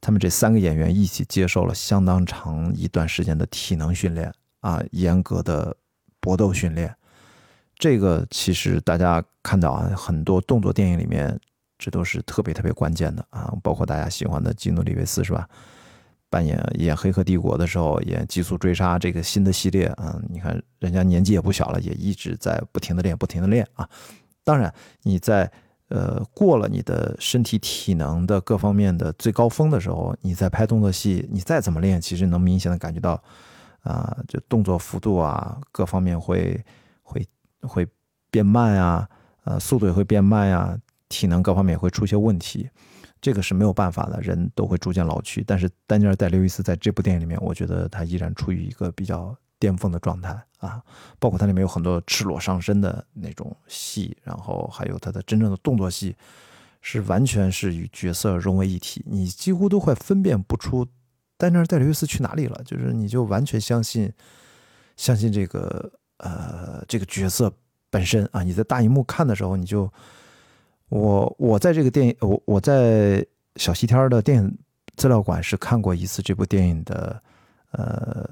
[0.00, 5.76] 他们这三个演员一起接受了相当长一段时间的体能训练啊，严格的
[6.18, 6.92] 搏斗训练。
[7.78, 11.38] 这个其实大家看到啊，很多动作电影里面，
[11.78, 13.52] 这都是特别特别关键的啊。
[13.62, 15.46] 包括大家喜欢的基努里维斯是吧？
[16.28, 23.88] 扮演演《黑客帝国》的时候，演《极速追杀》这个新的系列啊，你看人家年纪也不小了，也一直在不停的练，不停的练啊。
[24.42, 25.50] 当然，你在
[25.88, 33.22] 呃过了你的身体体能的各方面的最高峰的时候，你在拍动作戏，你再怎么练，其实能明显的感觉到
[33.82, 36.58] 啊，就动作幅度啊，各方面会
[37.02, 37.24] 会。
[37.66, 37.86] 会
[38.30, 39.08] 变慢啊，
[39.44, 42.68] 呃，速度也会变慢呀，体能各方面也会出现问题，
[43.20, 45.42] 这个是没有办法的，人都会逐渐老去。
[45.46, 50.82] 但是丹尼尔戴刘易斯在这部电影里面，我觉得他依然处于一个比较巅峰的状态啊，
[51.18, 56.14] 包括它里面有很多赤裸上身的那种戏，然后还有他的真正的动作戏，
[56.82, 60.86] 是完全是与角色融为一体，你几乎都快分辨不出
[61.38, 64.12] 丹尼尔戴刘易斯去哪里了，就是你就完全相信，
[64.96, 65.92] 相信这个。
[66.18, 67.52] 呃，这个角色
[67.90, 69.92] 本身啊，你在大荧幕看的时候，你就
[70.88, 73.24] 我我在这个电影，我我在
[73.56, 74.58] 小西天的电影
[74.96, 77.22] 资料馆是看过一次这部电影的
[77.72, 78.28] 呃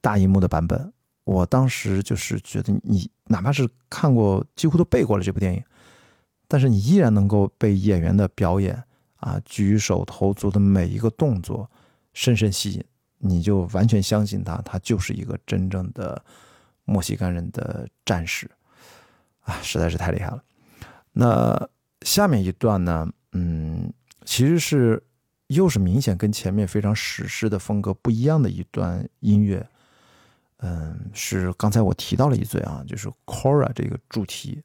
[0.00, 0.92] 大荧幕的版本。
[1.24, 5.62] 我当时就是觉得，你哪怕是看过，几乎都背过了这部电影，
[6.48, 8.82] 但是你依然能够被演员的表演
[9.16, 11.70] 啊，举手投足的每一个动作
[12.12, 12.84] 深深吸引，
[13.18, 16.24] 你就完全相信他，他就是一个真正的。
[16.86, 18.50] 墨西哥人的战士
[19.42, 20.42] 啊，实在是太厉害了。
[21.12, 21.68] 那
[22.02, 23.92] 下面一段呢，嗯，
[24.24, 25.02] 其实是
[25.48, 29.66] 又是明显跟前面非常史诗的风格不一样的一段音乐。
[30.58, 34.62] 嗯，是刚才我提到了一嘴啊，就是 Cora 这个主题，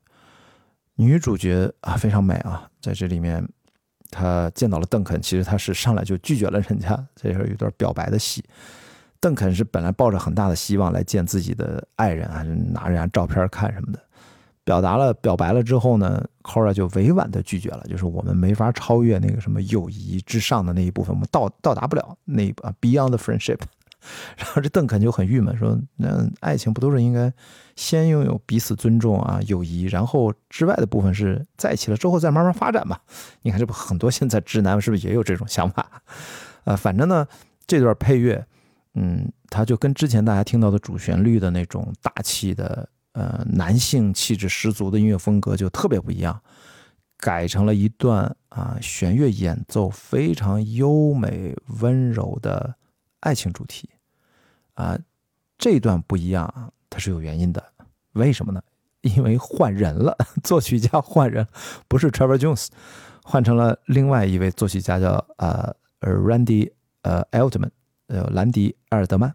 [0.95, 3.45] 女主角啊非常美啊，在这里面
[4.09, 8.43] 她见到了邓肯，其实她是上来就拒绝了人家，这是有一段表白的戏。
[9.21, 12.41] 邓肯是本来抱着很大的希望来见自己的爱人啊，
[12.73, 13.99] 拿人家照片看什么的。
[14.63, 23.59] 表达了表白了之后呢，Cora 就委婉的拒绝了，就是我们没法超越那个什么友谊之上的那一部分，我们到到达不了那一啊 Beyond the friendship。
[24.35, 27.31] 然后这邓肯就很郁闷，说那爱情不都是应该
[27.75, 32.97] 先拥有彼此尊重啊友谊，然后之外的部分是在一起了之后再慢慢发展嘛？
[33.43, 36.01] 你看这不很多现在直男是不是也有这种想法？
[36.63, 37.27] 啊， 反正呢
[37.67, 38.43] 这段配乐，
[38.93, 42.89] 嗯，它就跟之前大家听到的主旋律的那种大气的。
[43.13, 46.41] 呃，男性气质十足的音乐风格就特别不一样，
[47.17, 52.73] 改成了一段啊弦乐演奏非常优美温柔的
[53.19, 53.89] 爱情主题
[54.75, 54.97] 啊，
[55.57, 57.61] 这段不一样啊，它是有原因的，
[58.13, 58.63] 为什么呢？
[59.01, 61.45] 因为换人了， 作曲家换人，
[61.89, 62.67] 不是 Trevor Jones，
[63.23, 67.71] 换成了另外一位作曲家叫呃 Randy 呃 Altman，
[68.11, 69.33] 呃兰迪埃尔德曼，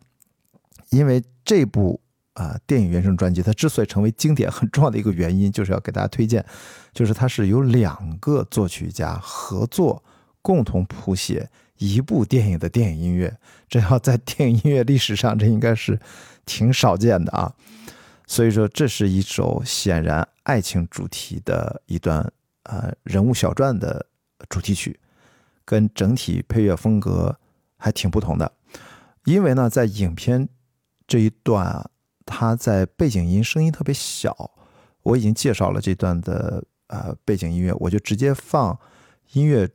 [0.91, 2.01] 因为这部。
[2.37, 6.45] 啊，电影原声专辑它之所以成为经典，很重要的一个原因就是要给大家推荐，
[6.93, 10.05] 就是它是有两个作曲家合作
[10.43, 13.35] 共同谱写一部电影的电影音乐，
[13.71, 15.99] 这要在电影音乐历史上，这应该是
[16.45, 17.51] 挺少见的啊。
[18.27, 22.31] 所以说，这是一首显然爱情主题的一段
[22.65, 24.05] 呃人物小传的
[24.51, 25.01] 主题曲，
[25.65, 27.35] 跟整体配乐风格
[27.79, 28.53] 还挺不同的。
[29.27, 30.49] 因为呢，在影片
[31.07, 31.91] 这一段啊。
[32.29, 34.51] 它在背景音声音特别小，
[35.05, 38.77] 我已经介绍了这段的呃背景音乐，我就直接放
[39.31, 39.71] 音乐，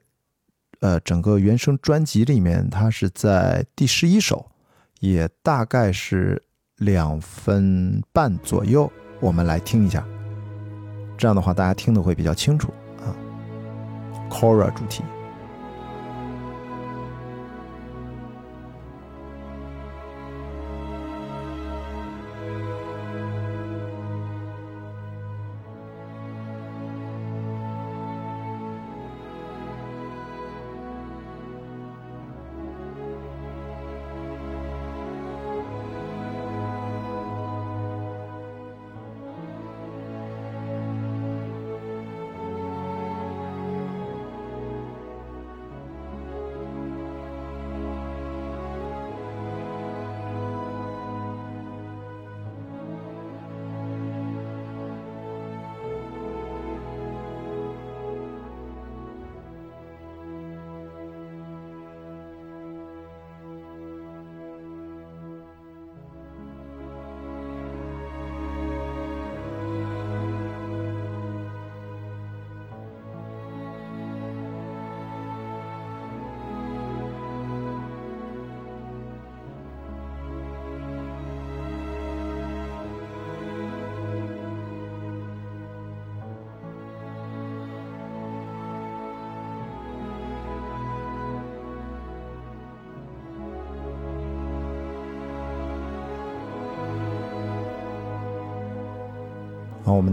[0.82, 4.52] 呃，整个原声专辑里面，它是在第十一首，
[5.00, 6.44] 也大概是
[6.76, 10.06] 两分半左右，我们来听一下，
[11.18, 13.16] 这样的话大家听的会比较清楚啊
[14.30, 15.06] ，Cora 主题。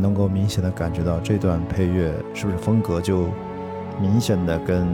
[0.01, 3.29] 能够明显的感觉到这段配乐是不是风格就
[4.01, 4.87] 明显的跟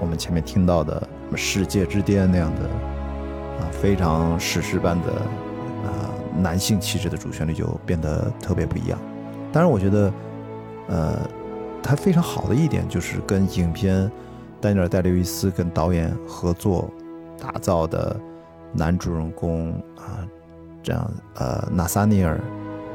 [0.00, 2.62] 我们前面听到的世界之巅那样的
[3.60, 5.12] 啊非常史诗般的
[5.84, 8.98] 啊男性气质的主旋律就变得特别不一样。
[9.52, 10.12] 当然，我觉得
[10.88, 11.18] 呃
[11.82, 14.10] 它非常好的一点就是跟影片
[14.60, 16.90] 丹尼尔戴刘易斯跟导演合作
[17.40, 18.16] 打造的
[18.72, 20.26] 男主人公啊
[20.82, 22.40] 这样呃纳萨尼尔。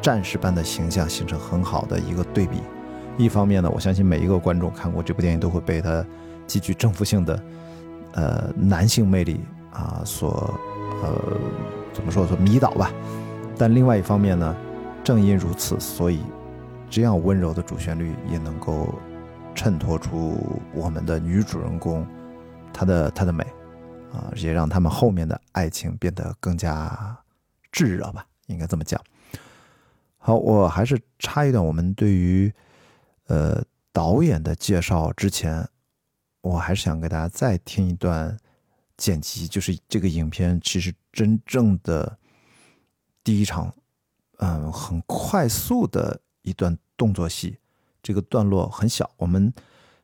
[0.02, 2.62] 战士般的形象形成很好的一个对比。
[3.18, 6.04] 一方面呢，我相信每一个观众看过这部电影都会被他
[6.48, 7.44] 极具征服性的
[8.14, 9.42] 呃男性魅力
[9.72, 10.54] 啊所
[11.04, 11.38] 呃
[11.94, 12.92] 怎么说说迷倒吧。
[13.58, 14.56] 但另外一方面呢，
[15.04, 16.22] 正因如此，所以
[16.90, 18.96] 这样温柔的主旋律也能够
[19.54, 22.08] 衬托出我们的女主人公
[22.74, 23.46] 她的她的美
[24.12, 27.16] 啊，也让他们后面的爱情变得更加
[27.72, 29.00] 炙热吧，应该这么讲。
[30.24, 31.66] 好，我还是插一段。
[31.66, 32.54] 我们对于
[33.26, 33.60] 呃
[33.92, 35.68] 导演的介绍之前，
[36.42, 38.38] 我还是想给大家再听一段
[38.98, 42.20] 剪辑，就是这个影片其实真正的
[43.24, 43.74] 第一场，
[44.38, 47.58] 嗯，很快速的一段动作戏。
[48.04, 49.52] 这个段落很小，我们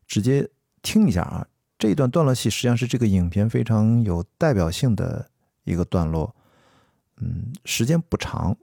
[0.07, 0.49] 直接
[0.81, 1.47] 听一下啊。
[1.77, 5.29] 这一段段落戏实际上是这个影片非常有代表性的
[5.63, 6.35] 一个段落，
[7.17, 8.57] 嗯，时间不长，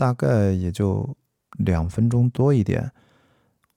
[0.00, 1.14] 大概也就
[1.58, 2.90] 两分钟多一点。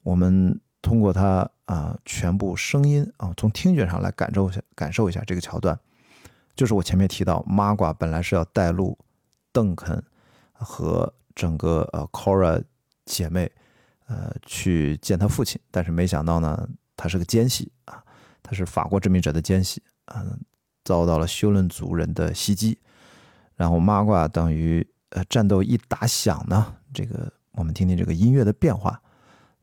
[0.02, 5.78] 我们通过它啊，全部声音啊，从听觉上来感受一下，感受一下这个桥段。
[6.56, 8.96] 就是我前面提到，玛瓜本来是要带路
[9.52, 10.02] 邓肯
[10.54, 12.64] 和整个呃 Cora
[13.04, 13.52] 姐妹
[14.06, 16.66] 呃去见他父亲，但是没想到呢，
[16.96, 18.02] 他是个奸细啊。
[18.42, 20.40] 他是法国殖民者的奸细，嗯，
[20.84, 22.78] 遭到了休伦族人的袭击，
[23.56, 29.00] 然后玛瓜等于呃战斗一打响呢，这个我们听听这个音乐的变化，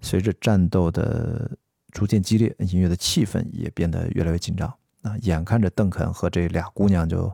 [0.02, 1.50] 随着战斗的
[1.92, 4.68] 逐渐激烈，音乐的气氛也变得越来越紧张
[5.04, 7.32] 啊，眼看着邓肯和这俩姑娘就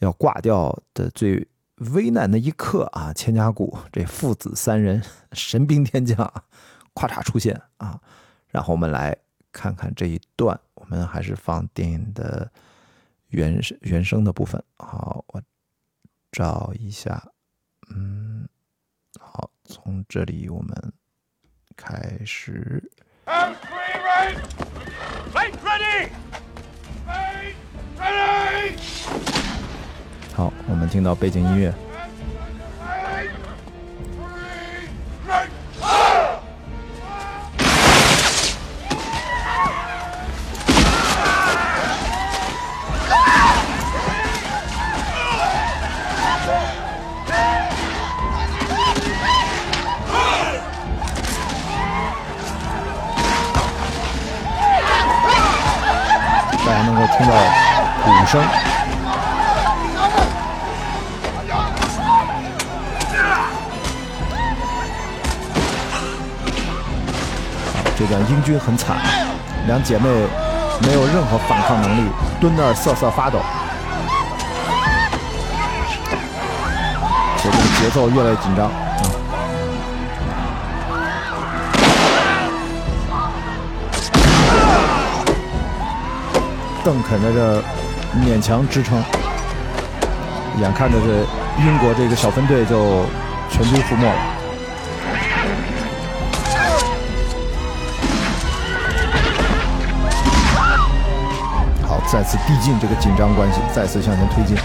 [0.00, 1.46] 要挂掉的最
[1.92, 6.16] 危难的一刻啊，千家谷这父子三人神兵天将
[6.94, 8.00] 咔嚓出现啊，
[8.48, 9.16] 然后我们来。
[9.52, 12.52] 看看这一段，我们还是放电影的
[13.28, 14.62] 原原声的部分。
[14.76, 15.40] 好，我
[16.36, 17.32] 找一下，
[17.88, 18.46] 嗯，
[19.18, 20.92] 好，从这里我们
[21.74, 22.82] 开始。
[25.64, 26.10] ready
[30.34, 31.74] 好，我们听到背景音乐。
[56.66, 57.32] 大家能够听到
[58.04, 58.42] 鼓声，
[67.96, 68.96] 这段英军很惨，
[69.68, 70.08] 两姐妹
[70.82, 72.10] 没有任何反抗能力，
[72.40, 73.38] 蹲那儿瑟瑟发抖，
[77.78, 78.85] 节奏越来越紧张。
[86.86, 87.60] 邓肯在这
[88.20, 89.02] 勉强支撑，
[90.60, 93.04] 眼看着这英国这个小分队就
[93.50, 94.14] 全军覆没了。
[101.88, 104.56] 好，再次递进这个紧张关系，再次向前推进。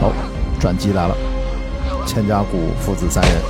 [0.00, 0.12] 好，
[0.58, 1.14] 转机来了。
[2.14, 3.42] 千家谷父子三人，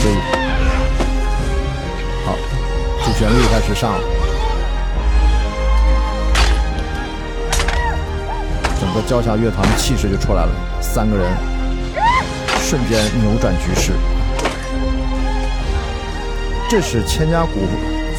[0.00, 0.14] 所以
[2.26, 2.34] 好，
[3.04, 4.00] 主旋律开始上了，
[8.80, 10.50] 整个交响乐团的气势就出来了，
[10.80, 11.32] 三个人
[12.58, 13.92] 瞬间扭转局势。
[16.68, 17.68] 这是千家谷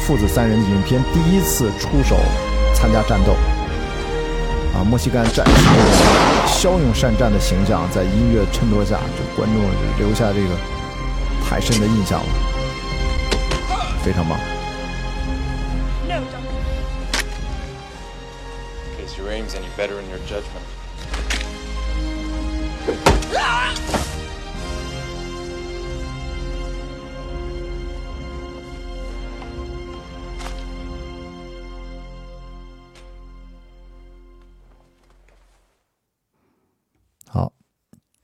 [0.06, 2.16] 父子三人影片第一次出手
[2.74, 3.34] 参加战斗。
[4.74, 5.84] 啊，墨西干战士那种
[6.48, 9.62] 骁勇善战的形象，在音乐衬托下，就观众
[9.98, 10.56] 留下这个
[11.48, 12.26] 太深的印象了，
[14.02, 14.36] 非常棒。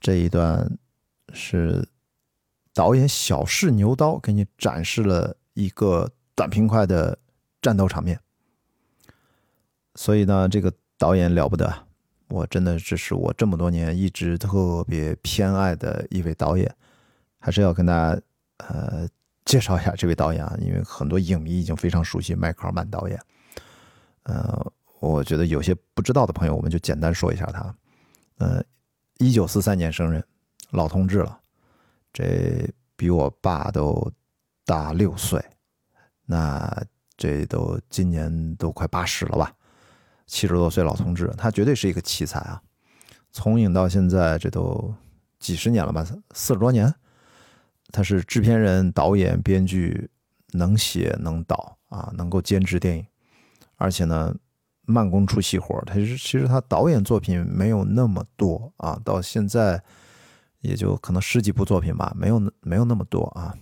[0.01, 0.67] 这一段
[1.31, 1.87] 是
[2.73, 7.19] 导演小试牛刀，给你展示了一个短平快的
[7.61, 8.19] 战斗场面。
[9.93, 11.71] 所以呢，这个导演了不得，
[12.29, 16.75] 我真的这是我这么多年一直特别偏爱的一位导演，
[17.37, 18.19] 还是要跟大家
[18.57, 19.07] 呃
[19.45, 23.19] 介绍一下这位导演啊，因为很多影迷已经非常熟悉迈克尔曼导演。
[24.23, 27.75] 呃，我觉得有些不知道的朋友，我们就简单说一下他，
[28.39, 28.63] 呃。
[29.21, 30.25] 一九四三年生人，
[30.71, 31.39] 老同志了，
[32.11, 34.11] 这比我爸都
[34.65, 35.39] 大六岁，
[36.25, 36.83] 那
[37.15, 39.53] 这都今年都快八十了吧？
[40.25, 42.59] 七十多岁老同志，他绝对是一个奇才啊！
[43.31, 44.91] 从影到现在，这都
[45.37, 46.03] 几十年了吧？
[46.31, 46.91] 四十多年，
[47.91, 50.09] 他是制片人、导演、编剧，
[50.53, 53.05] 能写能导啊，能够监制电影，
[53.75, 54.35] 而且呢。
[54.91, 59.81] 慢工出细活，他其实他导演作品没有那么多啊，到现在
[60.59, 63.55] 也就可能十几部作品吧，没有没有那么多啊。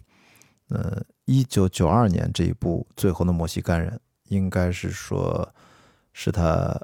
[0.70, 3.92] 呃，一九九二年这一部《最后的墨西干人》，
[4.26, 5.48] 应该是说
[6.14, 6.80] 是他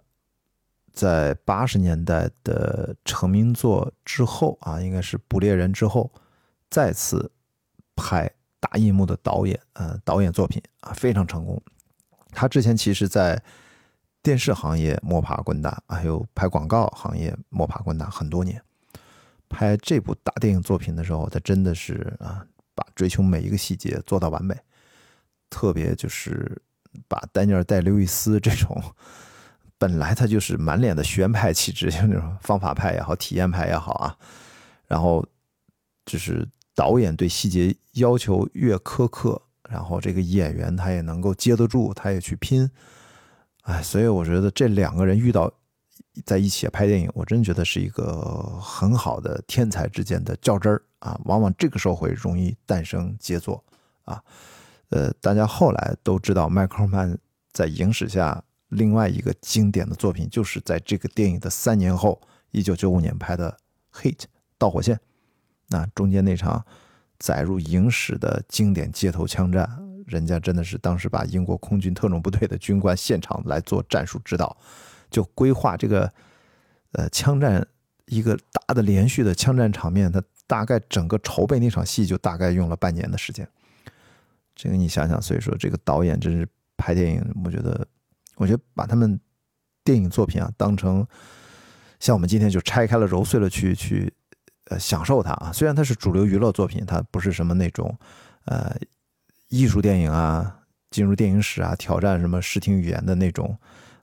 [0.91, 6.11] 在八十年代的成名作之后啊，应该是《捕猎人》之后，
[6.69, 7.31] 再次
[7.95, 11.61] 拍大银幕的导演，呃，导演作品啊，非常成功。
[12.31, 13.41] 他之前其实，在
[14.25, 18.59] 电视行业摸爬滚打，还有拍广告行业摸爬滚打很多年。
[19.47, 24.57] 拍这部大电影作品的时候，他真的是啊，把追求每一个细节做到完美，
[25.47, 26.59] 特别就是
[27.07, 28.81] 把丹尼尔戴刘易斯这种
[29.77, 34.17] 本来他就是满脸的学派气质，就那种方法派也好，体验派也好啊，
[34.87, 35.23] 然后
[36.03, 42.67] 就是导演对细节要求越苛刻，然后这个演员他也能够接得住，他也去拼，
[43.65, 45.51] 哎，所以我觉得这两个人遇到。
[46.25, 51.19] 在一起拍电影，我真觉得是一个很好的天才之间的较真儿啊！
[51.25, 53.61] 往往这个时候会容易诞生杰作
[54.05, 54.23] 啊。
[54.89, 57.17] 呃，大家后来都知道，迈克尔曼
[57.51, 63.57] 在影史下另外一个经典的作品，就是在这个电影的三年后，一九九五年拍的
[64.01, 64.15] 《Hit》
[64.57, 64.97] 导火线。
[65.67, 66.65] 那中间那场
[67.19, 69.69] 载入影史的经典街头枪战，
[70.05, 74.55] 人家真的是当时把英国空军特种部队的军官现场来做战术指导。
[75.11, 76.11] 就规划这个，
[76.91, 77.65] 呃，枪战
[78.07, 83.47] 一个大的连续的枪战场面，他大概整个筹备那场戏就大概用了半年的时间。
[84.55, 87.87] 这个你想想，所以说这个导演真是拍电影，我觉得，
[88.35, 89.17] 我觉得把他们
[89.83, 91.05] 电影作品啊当成
[91.99, 94.11] 像我们今天就拆开了揉碎了去去
[94.69, 95.51] 呃享受它啊。
[95.53, 97.97] 虽然它是主流娱乐作品，它不是什么那种
[98.45, 98.75] 呃
[99.49, 100.59] 艺术电影啊，
[100.91, 103.57] 进入电影史啊，挑战什么视听语言的那种。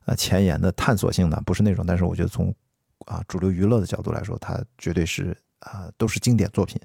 [0.05, 2.53] 呃，前沿的探索性的不是那种，但是我觉得从
[3.07, 6.81] 啊主流娱乐的角度来说，它绝对是啊都是经典作品，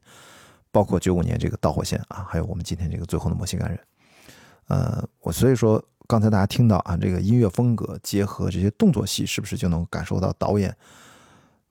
[0.72, 3.78] 包括九五年这个《导火线》啊，还有我们今天这个《最后的摩西干人》。
[4.68, 10.78] 呃，我所以说刚才大家听到啊，这个音乐风格结合这些动作戏，是不是就能感受到导演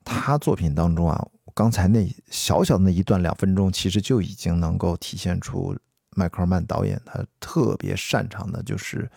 [0.04, 5.76] 他作品当中啊，刚才那小小的那一段两分钟，其实就已经能够体现出
[6.16, 9.08] 迈克尔曼导演他特别擅长的就是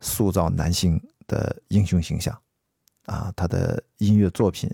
[0.00, 1.02] 塑造男性。
[1.30, 2.36] 的英雄形象，
[3.06, 4.68] 啊，他的音乐作品，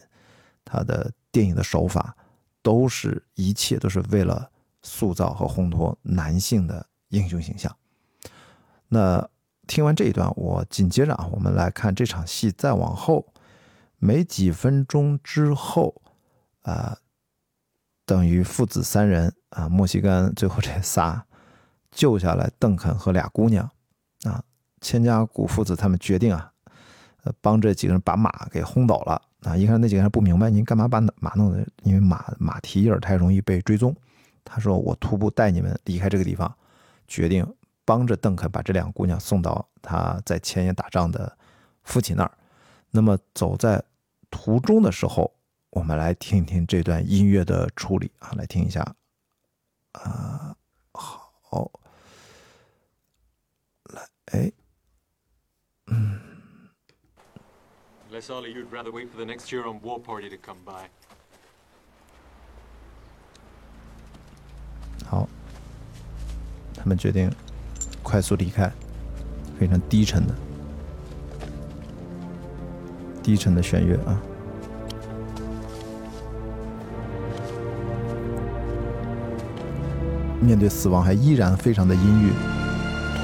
[0.64, 2.16] 他的电影的手法，
[2.62, 4.50] 都是一切都是为了
[4.82, 7.76] 塑造和烘托男性的英雄形象。
[8.88, 9.28] 那
[9.66, 13.34] 听完这一段，我紧接着啊，我们来看这场戏，再往后
[13.98, 16.00] 没几分钟之后，
[16.62, 16.96] 啊，
[18.06, 21.25] 等于父子三人啊，墨西哥最后这仨
[21.96, 23.68] 救下来邓肯和俩姑娘，
[24.24, 24.44] 啊。
[24.82, 26.52] 千家谷父子他们决定啊，
[27.24, 29.56] 呃，帮这几个人把马给轰走了啊！
[29.56, 31.66] 一看那几个人不明白，您干嘛把马弄的？
[31.82, 33.96] 因为马马蹄印太容易被追踪。
[34.44, 36.54] 他说：“我徒步带你们离开这个地方。”
[37.08, 37.44] 决定
[37.84, 41.36] 帮着邓肯把这两个姑娘送到他在前沿打仗的
[41.82, 42.30] 父亲那儿。
[42.90, 43.82] 那么走在
[44.30, 45.32] 途中的时候，
[45.70, 48.82] 我们来听一听这段音乐的处理啊，来听一下
[49.92, 50.54] 啊，
[50.92, 51.70] 好，
[54.32, 54.52] 来，哎。
[58.10, 60.88] Unless Ollie, you'd rather wait for the next year on war party to come by.
[65.04, 65.28] 好，
[66.74, 67.30] 他们决定
[68.02, 68.72] 快速离开，
[69.58, 70.34] 非常低沉的、
[73.22, 74.20] 低沉的弦乐啊。
[80.40, 82.55] 面对死亡，还依然非常的阴郁。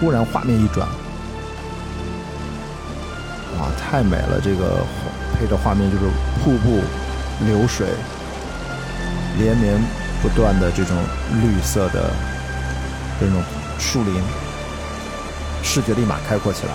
[0.03, 0.85] 突然，画面一转。
[3.57, 4.41] 哇，太美了！
[4.43, 4.83] 这个
[5.33, 6.03] 配着画面就是
[6.43, 6.81] 瀑布、
[7.47, 7.87] 流水，
[9.39, 9.81] 连绵
[10.21, 10.97] 不断的这种
[11.41, 12.11] 绿色的
[13.21, 13.41] 这种
[13.79, 14.21] 树林，
[15.63, 16.73] 视觉立马开阔起来，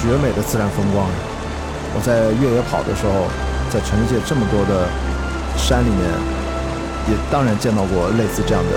[0.00, 1.08] 绝美的自然风光。
[1.96, 3.26] 我在越野跑的时候，
[3.72, 4.86] 在全世界这么多的
[5.58, 6.31] 山里面，
[7.08, 8.70] 也当然见到过类似这样的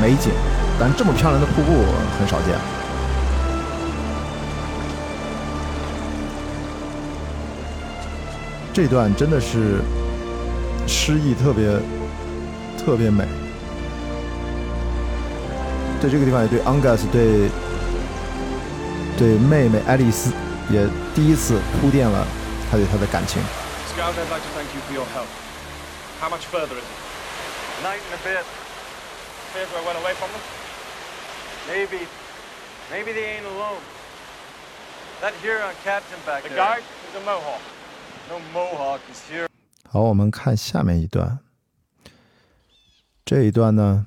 [0.00, 0.30] 美景，
[0.78, 1.84] 但这么漂亮的瀑布
[2.18, 2.58] 很少见。
[8.72, 9.80] 这段真的是
[10.86, 11.66] 诗意特别
[12.76, 13.24] 特别美，
[16.00, 17.48] 在这个地方也对 Angus 对
[19.16, 20.30] 对妹妹爱丽丝
[20.70, 22.26] 也第一次铺垫了
[22.70, 23.40] 他对她的感情。
[23.94, 25.26] Scout, I'd like to thank you for your help.
[26.20, 27.15] How much further is it?
[27.82, 28.44] Night and a bit.
[29.54, 30.42] Here's where I went away from them.
[31.68, 32.06] Maybe.
[32.90, 33.82] Maybe they ain't alone.
[35.20, 36.58] That Huron captain back The there.
[36.58, 37.60] guide is a Mohawk.
[38.28, 39.46] No Mohawk is here.
[39.88, 41.38] 好，我们看下面一段。
[43.24, 44.06] 这一段呢，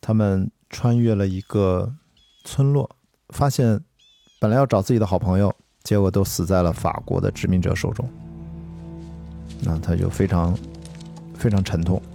[0.00, 1.94] 他们穿越了一个
[2.44, 2.96] 村落，
[3.30, 3.80] 发现
[4.38, 8.08] 本来要找自己的好朋友，结果都死在了法国的殖民者手中。
[9.60, 10.56] 那他就非常
[11.36, 12.13] 非常沉痛啊。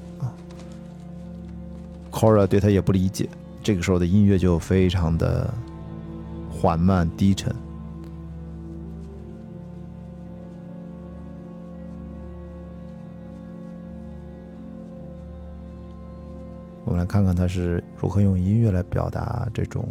[2.12, 3.30] Cora 对他也不理解，
[3.64, 5.54] 这个时候的音乐就非常的
[6.50, 7.56] 缓慢低沉。
[16.86, 19.88] 我们来看看他是如何用音乐来表达这种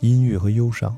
[0.00, 0.96] 音乐和忧伤。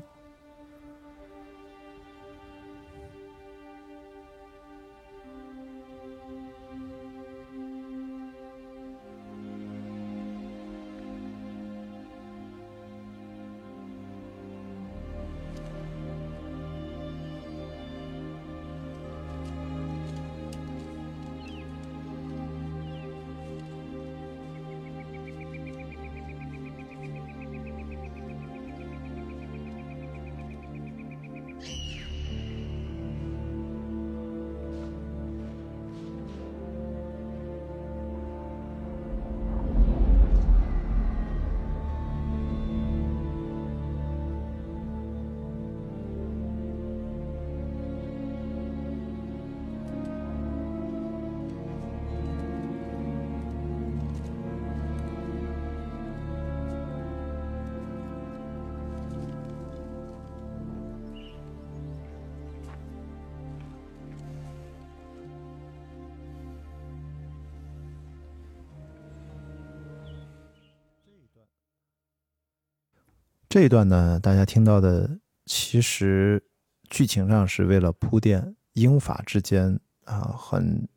[73.51, 76.41] 这一段呢，大家听到的其实
[76.89, 80.87] 剧情上是为了铺垫英法之间啊很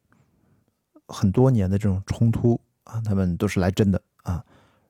[1.09, 4.45] 很多年的这种冲突啊，他们都是来真的啊，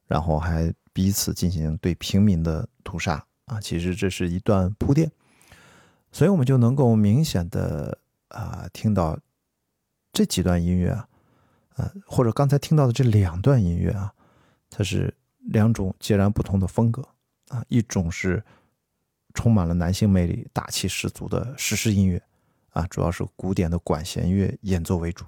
[0.06, 5.10] 然后还彼此进行对平民的屠杀啊，其实这是一段铺垫，
[6.12, 7.96] 所以我们就能够明显的
[8.28, 9.18] 啊听到
[10.12, 11.08] 这几段音乐啊，
[11.76, 14.12] 呃或者刚才听到的这两段音乐啊，
[14.68, 17.02] 它是两种截然不同的风格。
[17.48, 18.42] 啊，一种是
[19.34, 22.22] 充满了男性魅力、大气十足的史诗音乐，
[22.70, 25.24] 啊，主要是古典的管弦乐演奏为主。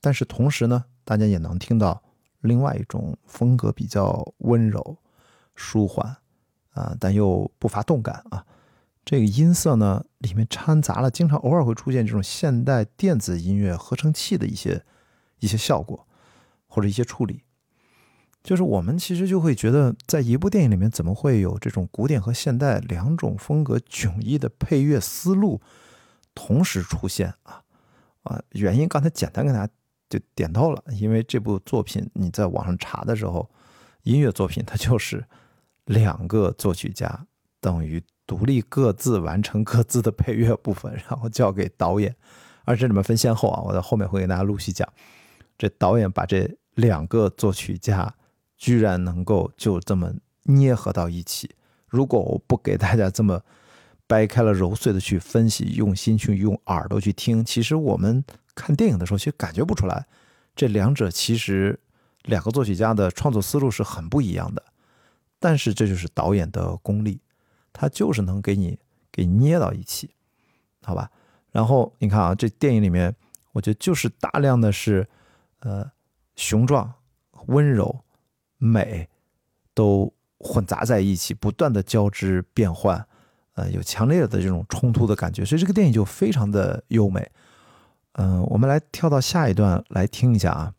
[0.00, 2.02] 但是同时呢，大家也能听到
[2.40, 4.96] 另外一种风格比较温柔、
[5.54, 6.16] 舒缓，
[6.70, 8.46] 啊，但又不乏动感啊。
[9.04, 14.84] 这个音色呢，里面掺杂了经常偶尔会出现这种现代电子音乐合成器的一些
[15.38, 16.06] 一些效果，
[16.66, 17.42] 或者一些处理。
[18.46, 25.60] 就是我们其实就会觉得，在一部电影里面，怎么会有这种古典和现代两种风格迥异的配乐思路
[26.32, 27.60] 同时出现啊？
[28.22, 29.72] 啊，原因刚才简单跟大家
[30.08, 33.50] 就点到了，因为这部作品你在网上查的时候，
[34.04, 35.24] 音乐作品它就是
[35.86, 37.26] 两个作曲家
[37.60, 42.14] 等于独立各自完成各自的配乐部分，然后交给导演，
[42.64, 44.88] 而这里面分先后啊，我在后面会给大家陆续讲，
[45.58, 48.14] 这导演把这两个作曲家。
[48.56, 50.12] 居然能够就这么
[50.44, 51.54] 捏合到一起。
[51.88, 53.40] 如果我不给大家这么
[54.06, 60.06] 掰开了揉碎的去分析，用心去用耳朵去听，其实我们看电影的时候其实感觉不出来，
[60.54, 61.78] 这两者其实
[62.22, 64.62] 两个作曲家的创作思路是很不一样的。
[65.38, 67.20] 但是这就是导演的功力，
[67.72, 68.78] 他就是能给你
[69.12, 70.10] 给捏到一起，
[70.82, 71.10] 好吧？
[71.52, 73.14] 然后你看啊，这电影里面，
[73.52, 75.06] 我觉得就是大量的是
[75.60, 75.90] 呃
[76.34, 76.92] 雄壮、
[77.46, 78.02] 温柔。
[78.58, 79.08] 美
[79.74, 83.06] 都混杂在一起，不断的交织变换，
[83.54, 87.30] 呃，有强烈的这种冲突的感觉，所以这个电影就非常的优美。
[88.12, 90.74] 嗯，我们来跳到下一段来听一下啊，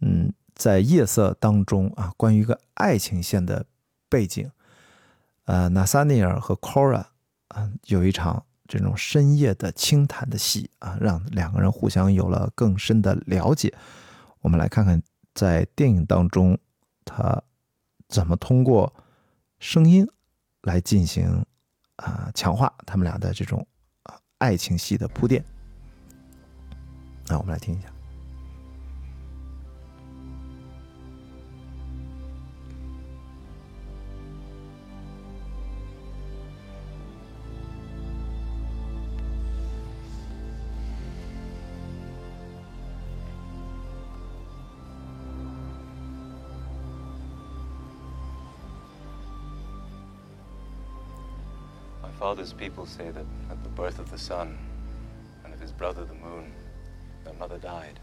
[0.00, 3.66] 嗯，在夜色当中啊，关于一个爱情线的
[4.08, 4.50] 背景，
[5.44, 7.04] 呃，纳萨尼尔和 Cora，
[7.86, 13.74] 有一场这种深夜的轻谈的戏啊，让两个人互相有了更深的了解。
[14.40, 15.02] 我们来看看
[15.34, 16.58] 在电影当中。
[17.16, 17.42] 他
[18.08, 18.92] 怎么通过
[19.58, 20.06] 声音
[20.62, 21.44] 来进行
[21.96, 23.66] 啊强化他们俩的这种
[24.38, 25.44] 爱情戏的铺垫？
[27.26, 27.88] 那我们来听一下。
[52.29, 54.57] father's people say that at the birth of the sun
[55.43, 56.51] and of his brother the moon,
[57.23, 57.99] their mother died.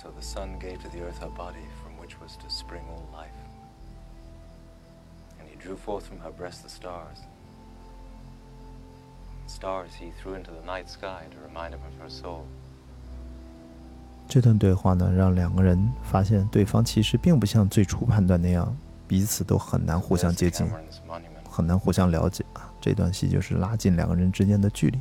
[0.00, 3.08] So the sun gave to the earth her body from which was to spring all
[3.12, 3.38] life.
[5.40, 7.18] And he drew forth from her breast the stars.
[9.48, 12.44] stars he threw into the night sky to remind him of her soul.
[14.28, 21.29] 这段对话呢，让两个人发现对方其实并不像最初判断那样，彼此都很难互相 There's 接 the 近， Cameron's monument.
[21.51, 22.71] 很难互相了解啊。
[22.79, 24.99] 这段戏就是拉近两个人之间的距离。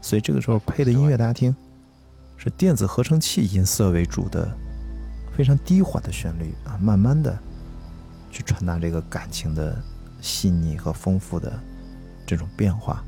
[0.00, 1.54] 所以这个时候配的音乐，大家听，
[2.38, 4.50] 是电子合成器音色为主的，
[5.36, 7.38] 非常低缓的旋律啊，慢慢的
[8.30, 9.78] 去传达这个感情的
[10.22, 11.52] 细腻和丰富的
[12.26, 13.04] 这种变化，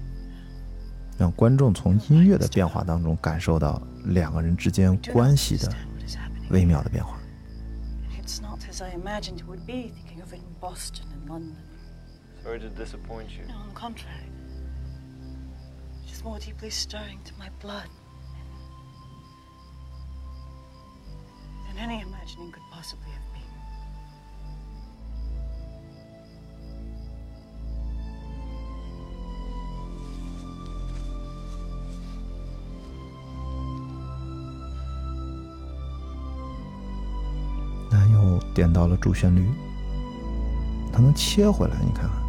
[1.17, 6.53] 让观众从音乐的变化当中感受到两个人之间 I do not 关系的 understand what is happening.
[6.53, 7.19] 微妙的变化。
[12.43, 13.47] Sorry to disappoint you.
[13.47, 14.27] No, on the contrary.
[16.05, 17.89] She's more deeply stirring to my blood
[21.69, 23.43] than any imagining could possibly have been.
[37.91, 39.49] 那又点到了主旋律，
[40.93, 42.22] 它能切回来，你看看。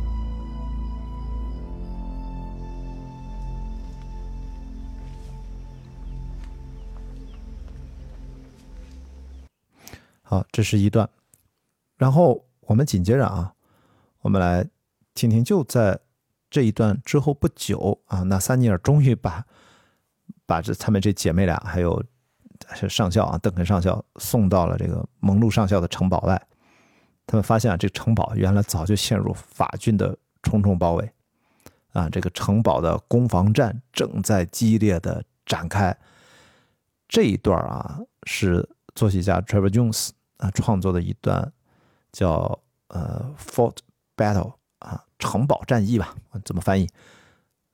[10.34, 11.07] 好，这是一段，
[11.95, 13.53] 然后我们紧接着啊，
[14.21, 14.67] 我们来
[15.13, 15.99] 听听，就在
[16.49, 19.45] 这一段之后不久啊，那萨尼尔终于把
[20.47, 22.03] 把这他们这姐妹俩还有
[22.89, 26.41] 上校啊，邓肯上校送到了这个蒙路上校的城堡外。
[27.27, 31.13] 他们发现啊，这城堡原来早就陷入法军的重重包围，
[31.91, 35.95] 啊，这个城堡的攻防战正在激烈的展开。
[37.07, 40.09] 这一段啊，是作曲家 Trevor Jones
[40.44, 41.54] 啊创作的一段
[42.12, 43.78] 叫呃 Fort
[44.18, 46.14] Battle 啊城堡战役吧，
[46.44, 46.89] 怎么翻译？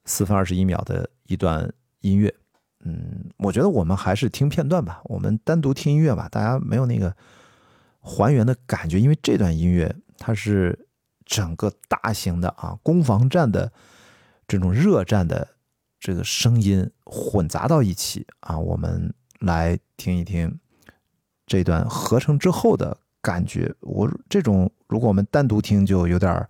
[0.06, 2.34] 四分二十一秒的一段音乐。
[2.82, 7.16] 嗯，我觉得我们还是听片段吧，我们单独听音乐吧，大家没有那个
[8.00, 10.88] 还原的感觉，因为这段音乐它是
[11.26, 13.74] 整个大型的啊攻防战的
[14.48, 15.56] 这种热战的
[16.00, 20.60] 这个声音混杂到一起啊，我们来听一听
[21.50, 23.74] 这段合成之后的感觉。
[23.82, 26.48] 我这种如果我们单独听就有点儿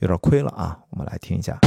[0.00, 1.58] 有点亏了啊，我们来听一下。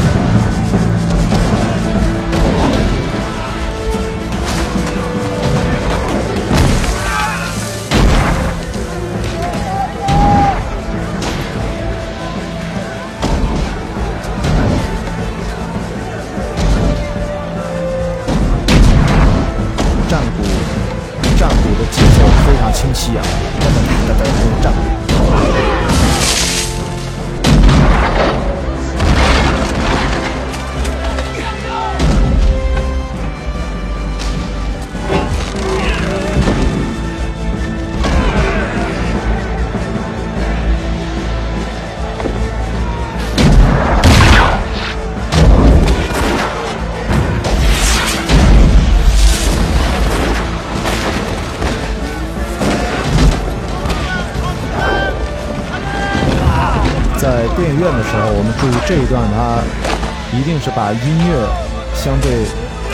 [60.67, 61.47] 是把音乐
[61.95, 62.43] 相对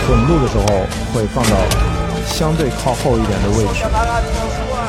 [0.06, 1.58] 混录的时候会放到
[2.24, 3.84] 相对靠后一点的位置，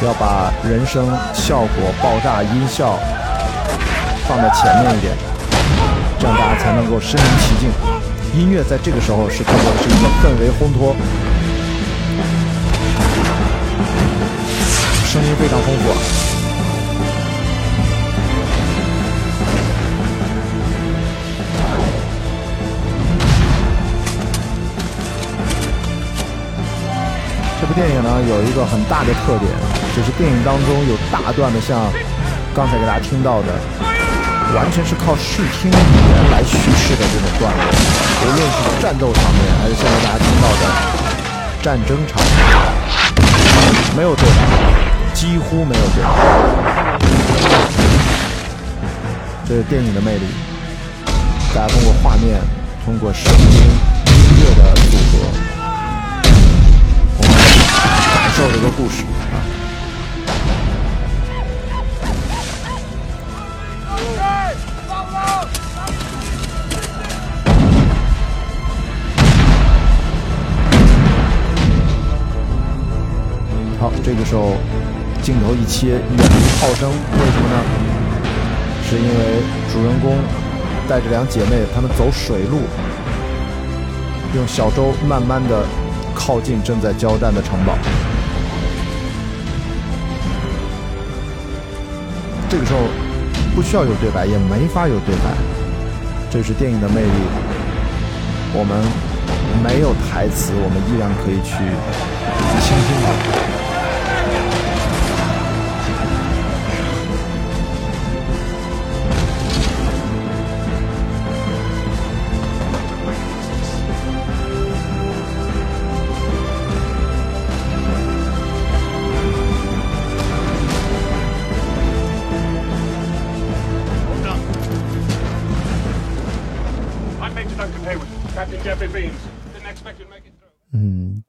[0.04, 2.98] 要把人声效果、爆炸音效
[4.28, 5.16] 放在前面一点，
[6.18, 7.70] 这样大家才能够身临其境。
[8.38, 10.94] 音乐在这个时候是通过是一个氛围烘托，
[15.06, 16.33] 声音非常丰富
[27.74, 29.50] 电影呢有一个很大的特点，
[29.96, 31.90] 就是电影当中有大段的像
[32.54, 33.48] 刚才给大家听到的，
[34.54, 37.66] 完全是靠视听语言来叙事的这种段落，
[38.22, 40.62] 无论是战斗场面，还是现在大家听到的
[41.64, 42.32] 战争场面，
[43.96, 46.08] 没有对白，几乎没有对白。
[49.48, 50.26] 这是电影的魅力，
[51.52, 52.40] 大家通过画面，
[52.84, 53.62] 通过声音、
[58.36, 59.38] 受这个故事啊。
[73.78, 74.56] 好，这个时候
[75.22, 76.18] 镜头一切，远离
[76.60, 76.96] 炮声，为
[77.30, 77.56] 什么呢？
[78.90, 80.16] 是因为主人公
[80.88, 82.62] 带着两姐妹，她们走水路，
[84.34, 85.64] 用小舟慢慢的
[86.16, 87.78] 靠近正在交战的城堡。
[92.54, 92.82] 这个时候
[93.52, 95.34] 不需要有对白，也没法有对白，
[96.30, 97.08] 这是电影的魅力。
[98.54, 98.80] 我们
[99.64, 101.58] 没有台词，我们依然可以去
[102.62, 103.63] 倾听。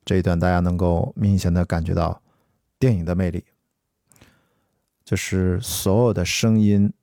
[0.06, 2.22] 这一段大家能够明显的感觉到
[2.78, 3.43] 电影的魅力，
[5.03, 6.93] 就是所有的声音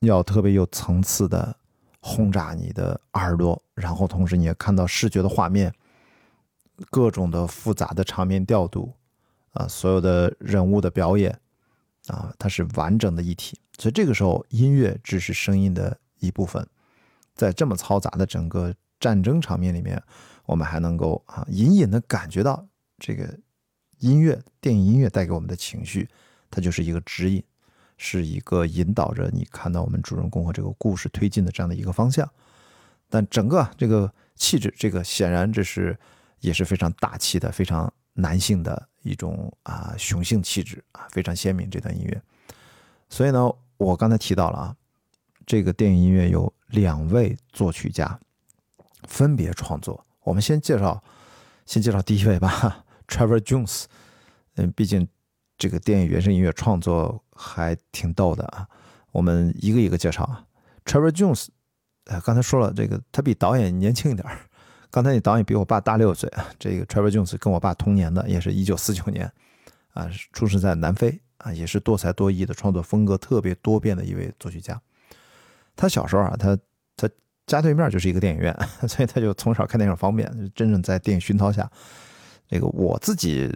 [0.00, 1.56] 要特别有层次的
[2.00, 5.72] 轰炸你的耳朵，然后同时你也看到视觉的画面，
[6.90, 8.92] 各种的复杂的场面调度，
[9.52, 11.38] 啊，所有的人物的表演，
[12.08, 13.56] 啊，它是完整的一体。
[13.78, 16.66] 所以这个时候，音乐只是声音的一部分，
[17.36, 20.02] 在这么嘈杂的整个战争场面里面，
[20.48, 22.66] 我们还能够啊隐隐的感觉到
[22.98, 23.38] 这个
[23.98, 26.08] 音乐，电影音乐带给我们的情绪，
[26.50, 27.44] 它就是一个指引，
[27.98, 32.26] 是一个引导着你看到我们主人公和这个故事推进的这样的一个方向。
[33.10, 35.94] 但整个这个气质，这个显然这是
[36.40, 42.22] 也是非常大气的、非常男性的一种啊雄性气质啊，非常鲜明这段音乐。
[43.10, 44.76] 所以呢，我刚才提到了啊，
[45.44, 48.18] 这个电影音乐有两位作曲家
[49.02, 50.02] 分别创作。
[50.28, 51.02] 我们先介绍，
[51.64, 53.84] 先介绍第一位吧， Trevor Jones。
[54.56, 55.08] 嗯，毕竟
[55.56, 58.68] 这个电影原声音乐创作还挺逗的啊。
[59.10, 60.44] 我们一个一个介绍啊。
[60.84, 61.46] Trevor Jones，
[62.04, 64.38] 呃，刚才说了，这个他比导演年轻一点儿。
[64.90, 66.44] 刚才那导演比我爸大六岁啊。
[66.58, 69.32] 这个 Trevor Jones 跟我爸同年的，也是一九四九年
[69.94, 74.78] 啊，出生在南非啊，也是多才多艺的创作风格特别多变的一位作曲家。
[75.74, 76.58] 他小时候啊，他
[77.48, 81.68] 家对面就是一个电影院， 所以他就从小看电影方便，真正在电影熏陶下。
[82.46, 83.52] 这个我自己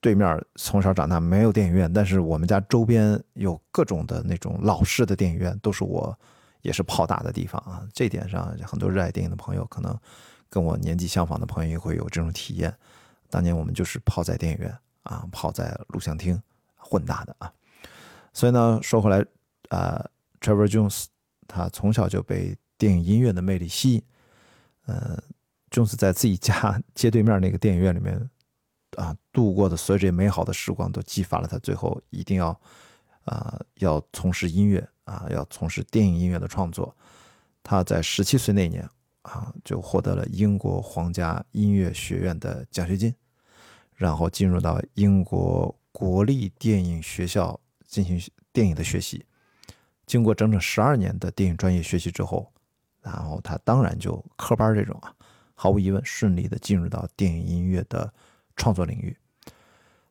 [0.00, 6.18] 对面从小长大没有电影院，但是我们家周边有各种的那种老式的电影院，都是我
[6.62, 7.86] 也是炮打的地方啊。
[7.92, 9.96] 这点上，很多热爱电影的朋友，可能
[10.48, 12.74] 跟我年纪相仿的朋友也会有这种体验。
[13.30, 16.40] 当年我们就是泡在电影院啊，泡在录像厅
[16.76, 17.52] 混大的啊。
[18.32, 19.24] 所以呢，说回来，
[19.68, 20.04] 呃
[20.40, 21.06] ，Trevor Jones
[21.46, 24.02] 他从小就被电影音乐的魅力吸引，
[24.86, 25.16] 呃
[25.70, 28.28] 就是在自己家 街对面那个电影院里面
[28.96, 32.60] 啊度过的所有这些美好的时光，都激发了他最后一定要
[33.24, 36.92] 啊要从事音乐啊，要从事电影音乐的创作。
[37.62, 38.82] 他在十七岁那年
[39.22, 43.14] 啊就获得了英国皇家音乐学院的奖学金，
[43.94, 48.20] 然后进入到英国国立电影学校进行
[48.52, 49.24] 电影的学习。
[50.04, 52.52] 经过整整十二年的电影专业学习之后，
[53.02, 55.14] 然后他当然就科班这种啊，
[55.54, 58.12] 毫无疑问顺利的进入到电影音乐的
[58.56, 59.16] 创作领域。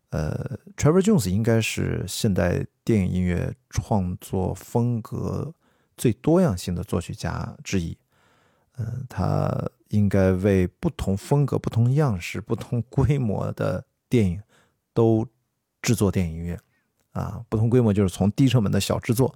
[0.09, 5.53] 呃，Trevor Jones 应该是现代电影音乐创作风格
[5.95, 7.97] 最多样性的作曲家之一。
[8.77, 9.49] 嗯、他
[9.89, 14.41] 应该为不同风格、不同样式、不同规模的电影
[14.93, 15.25] 都
[15.81, 16.59] 制作电影音乐
[17.11, 17.41] 啊。
[17.47, 19.33] 不同规模就是从低成本的小制作。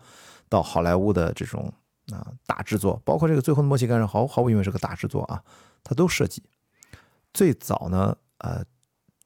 [0.47, 1.73] 到好莱坞的这种
[2.11, 5.43] 啊大制作，包括这个最后的墨西哥人，毫毫无疑问是个大制作啊，
[5.83, 6.43] 他都涉及。
[7.33, 8.63] 最早呢，呃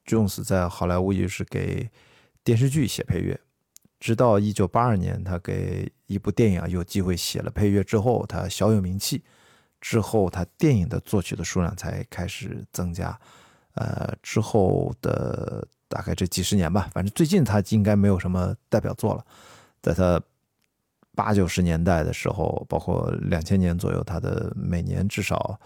[0.05, 1.91] ，Jones 在好莱坞也是给
[2.43, 3.39] 电视剧写配乐，
[3.99, 9.23] 直到一九八二年，他给一部电影有机会写了配乐之后，他小有名气，
[9.81, 13.19] 之后他电影的作曲的数量才开始增加。
[13.73, 19.25] 呃，之后的大概这几十年吧，反正最近他应该没有什么代表作了，
[19.81, 20.21] 在他。
[21.15, 25.59] 八九十年代的时候，包括两千年左右，他的每年至少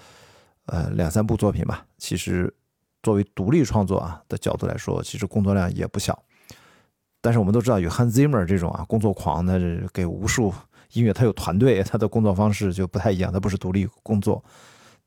[0.66, 1.86] 呃两三部作品吧。
[1.98, 2.54] 其实
[3.02, 6.24] 作为独立创作啊的角度来说，其实工作量也不小。
[7.22, 10.54] 但是我们都知道，有 Hans Zimmer 这种啊工作狂，他是给无数
[10.94, 14.44] 音乐，他有团队，他的工作方式就不太一样，他不是独立工作。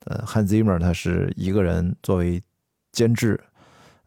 [0.04, 2.42] 呃，Hans Zimmer 他是一个人作为
[2.92, 3.38] 监制，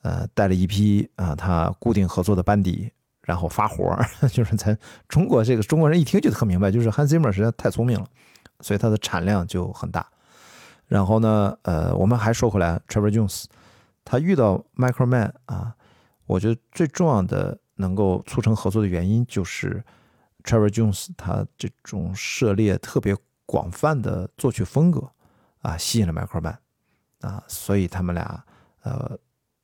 [0.01, 2.91] 呃，带了一批啊他固定合作的班底。
[3.29, 3.95] 然后发火，
[4.33, 4.75] 就是咱
[5.07, 8.07] 中国这个中国人一听就特明白，就是 Hans Zimmer 实在太聪明了，
[8.61, 10.03] 所以他的产量就很大。
[10.87, 13.45] 然后呢，呃，我们还说回来，Trevor Jones，
[14.03, 15.75] 他遇到 Michael Man 啊，
[16.25, 19.83] 我觉得最重要的能够促成合作的原因就是
[20.43, 23.15] Trevor Jones 他这种涉猎特别
[23.45, 25.07] 广泛的作曲风格
[25.61, 26.57] 啊，吸引了 Michael Man。
[27.21, 28.43] 啊，所以他们俩
[28.81, 29.15] 呃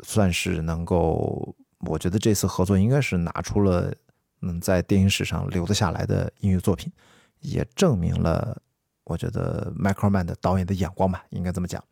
[0.04, 1.56] 算是能够，
[1.86, 3.94] 我觉得这次合作应该是拿出了
[4.42, 6.92] 嗯在电影史上留得下来的音乐作品，
[7.40, 8.62] 也证明了
[9.04, 11.84] 我觉得 Michael Mann 的导演的眼光吧，应该这么讲。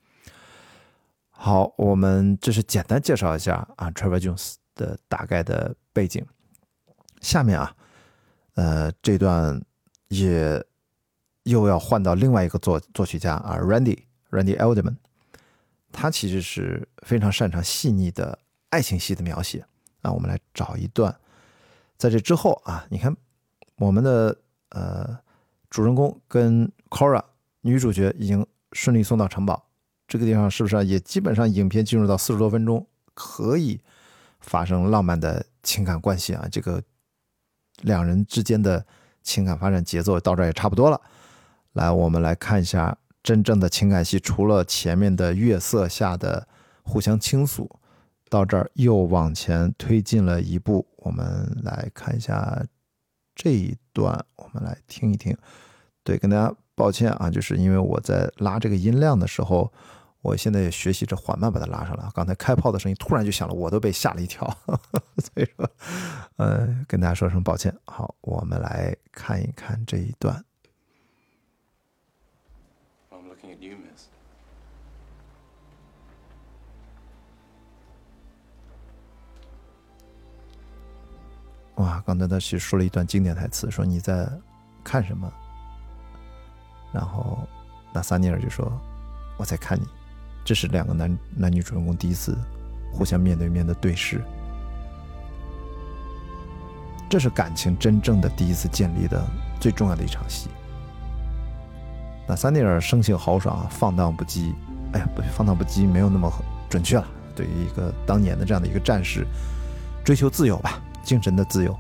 [1.30, 6.26] 好，我们这是简单介绍一下啊，Trevor Jones 的大概的背景。
[7.22, 7.76] 下面啊，
[8.56, 9.62] 呃，这段
[10.10, 10.64] 也
[11.44, 13.98] 又要换到另外一个作作曲家啊，Randy
[14.30, 14.96] Randy Elderman，
[15.92, 18.40] 他其实是非常擅长细腻的
[18.70, 19.66] 爱情戏的描写
[20.04, 20.12] 啊。
[20.12, 21.14] 我们来找一段，
[21.98, 23.18] 在这之后啊，你看
[23.78, 24.38] 我们的
[24.70, 25.18] 呃
[25.72, 27.24] 主人公跟 Cora
[27.62, 29.66] 女主角已经顺利送到城堡。
[30.08, 32.86] 这个地方是不是也基本上影片进入到四十多分钟，
[33.16, 33.82] 可以
[34.42, 36.48] 发生浪漫的情感关系啊？
[36.52, 36.84] 这个
[37.82, 38.86] 两人之间的
[39.24, 41.02] 情感发展节奏到这也差不多了。
[41.72, 46.48] 来，我们来看一下真正的情感戏，除了前面的月色下的
[46.84, 47.80] 互相倾诉，
[48.34, 50.84] 到这儿又往前推进了一步。
[50.98, 52.66] 我们来看一下
[53.36, 55.38] 这一段，我们来听一听。
[56.04, 59.72] 对，跟大家抱歉啊，就是因为我在拉这个音量的时候。
[60.24, 62.10] 我现在也学习着缓慢把它拉上来。
[62.14, 64.48] 刚才开炮的声音突然就响了，我都被吓了一跳。
[65.20, 65.70] 所以说，
[66.38, 67.78] 呃，跟大家说声抱歉。
[67.84, 70.42] 好，我们来看一看这一段。
[73.12, 74.06] I'm looking at you, miss.
[81.76, 84.30] 哇，刚才他其实说了一段经典台词，说你在
[84.84, 85.32] 看什么？
[86.94, 87.48] 然后
[87.92, 88.72] 那萨尼尔就说
[89.38, 89.88] 我在看你。
[90.46, 92.38] 这是两个男男女主人公第一次
[92.92, 94.22] 互相面对面的对视，
[97.10, 99.26] 这是感情真正的第一次建立的
[99.60, 100.50] 最重要的一场戏。
[102.28, 104.54] 纳萨尼尔生性豪爽，放荡不羁。
[104.92, 106.30] 哎呀，不，放荡不羁没有那么
[106.70, 107.08] 准确了。
[107.36, 109.26] 对于一个当年的这样的一个战士，
[110.04, 111.78] 追求自由吧，精神的自由。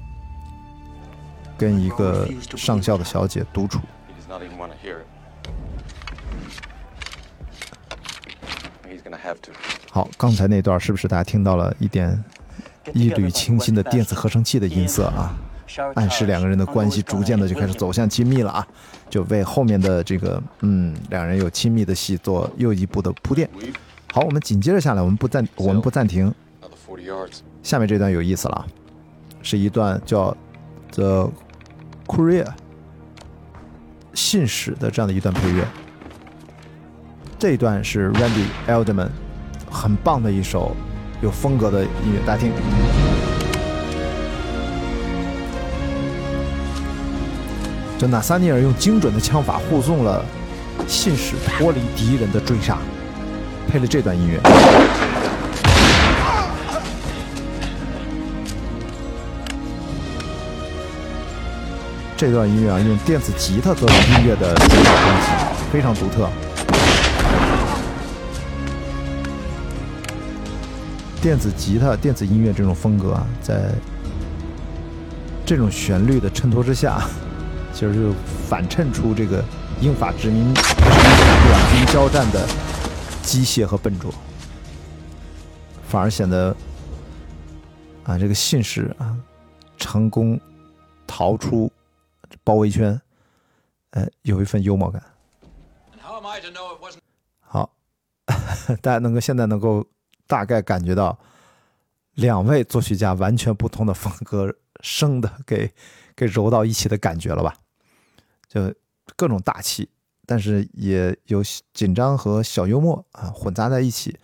[1.57, 3.79] 跟一个上校的小姐独处。
[9.89, 12.21] 好，刚才那段是不是大家听到了一点
[12.93, 15.35] 一缕清新的电子合成器的音色啊？
[15.95, 18.67] 暗示两个人的关系逐渐的就开始走向亲密了啊，
[19.09, 23.49] 就为后面的这个嗯两人有亲密的戏做又一步的铺垫。
[24.11, 27.39] 好，我们紧接着下来，我们不暂我们不暂停，Another 40 yards.
[27.61, 28.67] 下面这段有意思了啊，
[29.43, 30.35] 是一段叫
[30.93, 31.29] The
[32.07, 32.47] Courier
[34.13, 35.67] 信使的这样的一段配乐。
[37.37, 39.09] 这一段是 Randy Elderman
[39.69, 40.75] 很棒的一首
[41.21, 42.51] 有风格的音乐，大家听。
[47.99, 50.23] 这纳萨尼尔用精准的枪法护送了
[50.87, 52.77] 信使脱离敌人的追杀，
[53.67, 54.39] 配了这段音乐。
[62.15, 64.55] 这段音乐啊，用电子吉他作为音乐的，
[65.71, 66.29] 非常独特。
[71.21, 73.71] 电子吉他、电子音乐这种风格啊，在
[75.45, 77.01] 这种旋律的衬托之下，
[77.73, 78.13] 其实就
[78.47, 79.43] 反衬出这个
[79.81, 82.47] 英法殖民两军交战的
[83.21, 84.13] 机械和笨拙，
[85.87, 86.55] 反而显得
[88.03, 89.15] 啊，这个信使啊
[89.77, 90.39] 成功
[91.07, 91.71] 逃出
[92.43, 93.01] 包围圈，
[93.91, 95.03] 呃，有一份幽默感。
[97.39, 97.75] 好，
[98.81, 99.85] 大家能够现在能够
[100.27, 101.17] 大概感觉到
[102.13, 105.73] 两位作曲家完全不同的风格生的给
[106.15, 107.55] 给揉到一起的感觉了吧？
[108.47, 108.73] 就
[109.15, 109.89] 各种大气，
[110.25, 111.41] 但是也有
[111.73, 114.17] 紧张和小幽默啊混杂在一起。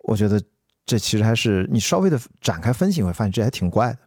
[0.00, 0.40] 我觉得
[0.84, 3.98] 这其实还是你稍微的展开分析，你会发现这还挺怪的。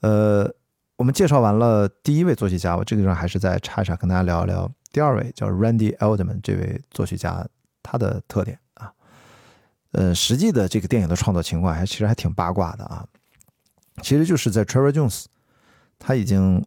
[0.00, 0.54] 呃，
[1.02, 7.44] 我们介绍完了第一位作曲家，我这个地方还是再插一插，跟大家聊一聊第二位叫 Randy Elderman 这位作曲家
[7.82, 8.92] 他的特点啊。
[9.90, 13.04] 呃，实际的这个电影的创作情况还其实还挺八卦的啊。
[14.00, 15.24] 其实就是在 Trevor Jones
[15.98, 16.64] 他已经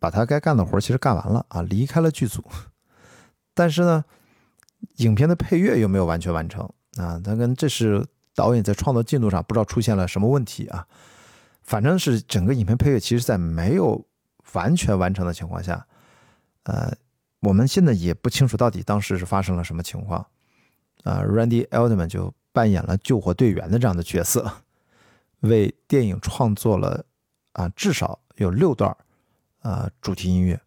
[0.00, 2.42] 把他该干的活儿其实干完了啊，离开了剧组，
[3.54, 4.04] 但是呢，
[4.96, 7.20] 影片的配乐又没有完全完成啊。
[7.24, 8.04] 他跟这是
[8.34, 10.84] 导演在创作进度上不知道出现了什么问题啊。
[11.68, 14.02] 反正是整个影片配乐，其实在没有
[14.54, 15.86] 完全完成的情况下，
[16.62, 16.90] 呃，
[17.40, 20.26] 我们现在也不清楚到底当时是发生了什么情况。
[21.04, 24.50] 啊、r a n d y Elderman 就扮演了救火队员的这样的角色，
[25.40, 27.04] 为电影创作了
[27.52, 28.96] 啊至少有六段
[29.60, 30.58] 啊主题音乐。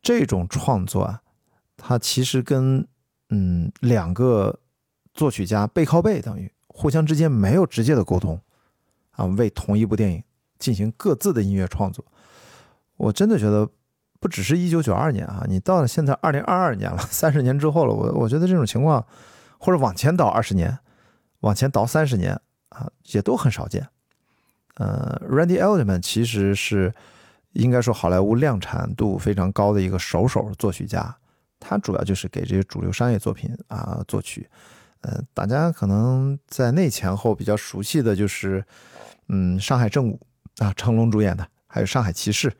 [0.00, 1.20] 这种创作啊，
[1.76, 2.88] 它其实跟
[3.28, 4.58] 嗯，两个
[5.12, 8.40] 作曲家背靠背，等于互相之间没有直接的沟通
[9.12, 10.22] 啊，为同一部电影
[10.58, 12.04] 进行各自的音乐创作。
[12.96, 13.68] 我真的觉得，
[14.18, 19.06] 不只是一九九二年啊，你到了现在二零二二年了，三十年之后了，我我觉得这种情况，
[19.58, 20.78] 或者往前倒二十年，
[21.40, 22.38] 往前倒三十年
[22.68, 23.88] 啊，也都很少见。
[24.76, 26.94] 呃，Randy eldeman 其实是
[27.52, 31.16] 应该说好莱坞量产度非常高的一个首手作曲家，
[31.58, 34.48] 他主要就是给这些主流商业作品啊作曲。
[35.00, 38.64] 呃，大家可能在那前后比较熟悉的就是，
[39.32, 40.18] 嗯，《上海正午》
[40.64, 42.50] 啊，成龙主演的，还有《上海骑士》，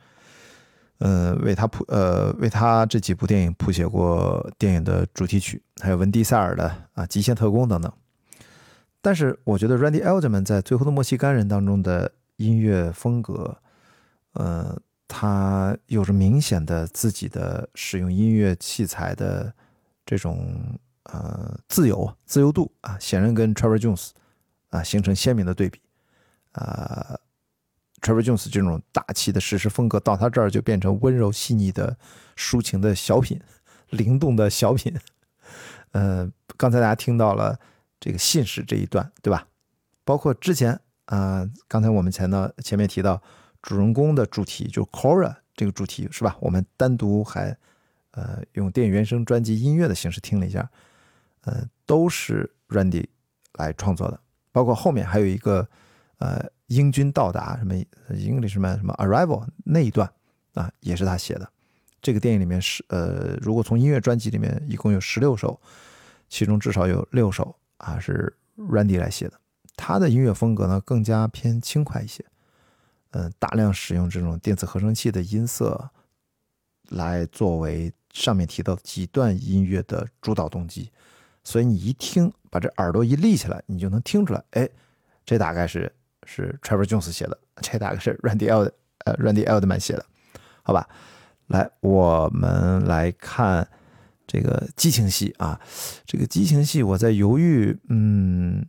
[0.98, 7.92] 呃，为他谱呃为他这几部电影谱写过电影的主题曲，还有文迪塞尔的啊《极限特工》等等。
[9.02, 13.58] 但是我觉得 Randy Elderman 在《最后的莫西干人》当中的音乐风格，
[14.34, 19.52] 呃，他有着明显的自己的使用音乐器材的
[20.06, 24.10] 这种呃自由自由度啊，显然跟 Trevor Jones
[24.68, 25.80] 啊形成鲜明的对比。
[26.52, 27.18] 啊、
[28.00, 31.96] t r e v o r Jones 这种大气的史诗风格到他这儿就变成温柔细腻的
[32.36, 33.40] 抒情的小品，
[33.90, 34.94] 灵动的小品。
[35.92, 37.58] 呃，刚才大家听到了
[37.98, 39.46] 这个信使这一段，对吧？
[40.04, 43.20] 包括之前啊、刚才我们前呢前面提到
[43.62, 46.36] 主人公的主题，就 Cora 这个主题是吧？
[46.40, 47.56] 我们单独还
[48.12, 50.70] 呃用电影原声专辑音乐的形式听了一下，
[51.42, 53.06] 呃，都是 Randy
[53.54, 54.20] 来创作的，
[54.52, 55.68] 包括后面还有一个
[56.20, 57.74] 呃英军到达什么
[58.08, 60.10] English 什么什么 Arrival 那一段
[60.54, 61.50] 啊，也是他写的。
[62.00, 65.60] 这个电影里面是呃，如果从音乐专辑里面一共有十六首，
[66.30, 69.38] 其中至少有六首啊是 Randy 来写的。
[69.76, 72.24] 他的音乐风格呢更加偏轻快一些，
[73.10, 75.90] 嗯、大量使用这种电子合成器的音色
[76.90, 80.90] 来作为上面提到的几段音乐的主导动机，
[81.44, 84.68] 所以你一听，把这耳朵一立起来，你就能听出来，哎，
[85.24, 85.92] 这大概是
[86.32, 88.70] 是 Trevor Jones 写的，这大概是 Randy Eld
[89.04, 90.06] 呃 Randy Eldman 写的，
[90.62, 90.88] 好吧？
[91.48, 93.66] 来，我们来看
[94.28, 95.60] 这个激情戏啊，
[96.06, 98.64] 这个激情戏，我在犹豫，嗯，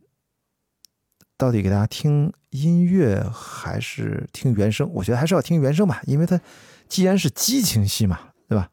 [1.38, 4.90] 到底给大家听音乐还是听原声？
[4.94, 6.42] 我觉得还是要听原声吧，因为它
[6.90, 8.68] 既然是激情戏嘛，对吧？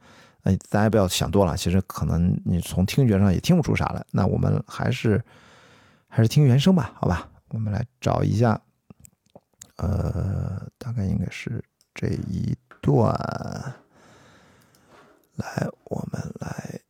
[0.45, 4.03] 哎，大家不要想多了，其实可能你从听觉上也听不出啥来。
[4.13, 5.23] 那我们还是
[6.07, 7.29] 还是听原声吧，好吧？
[7.51, 8.59] 我们来找一下，
[9.79, 11.65] 呃，大概应该是
[11.95, 13.13] 这一段。
[15.37, 16.81] 来，我们来。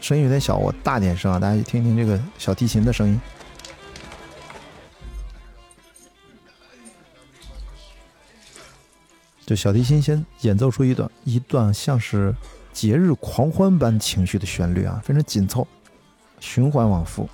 [0.00, 3.20] 声音有点小，我大点声啊，大家去听听这个小提琴的声音。
[9.46, 12.34] 就小提琴先演奏出一段一段像是
[12.74, 15.66] 节日狂欢般情绪的旋律啊，非常紧凑，
[16.40, 17.28] 循环往复，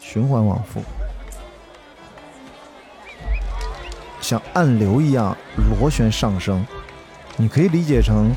[0.00, 0.80] 循环往复。
[4.20, 5.36] 像暗流一样
[5.80, 6.64] 螺旋上升，
[7.36, 8.30] 你可以理解成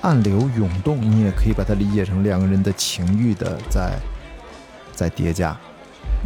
[0.00, 3.98] 暗流涌动，你也可以把它理解成两个人的情欲的在
[4.92, 5.48] 在叠加，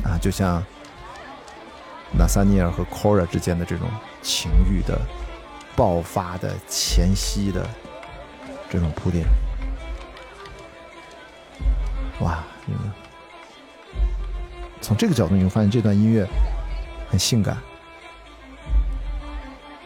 [0.05, 0.62] 啊，就像
[2.18, 3.88] 纳萨尼尔和 Cora 之间的这种
[4.22, 5.01] 情欲的
[5.74, 7.66] 爆发的前夕的
[8.70, 9.24] 这种铺垫，
[12.20, 12.78] 哇，这个
[14.80, 16.26] 从这个角度你会发现这段音乐
[17.09, 17.56] 很性感。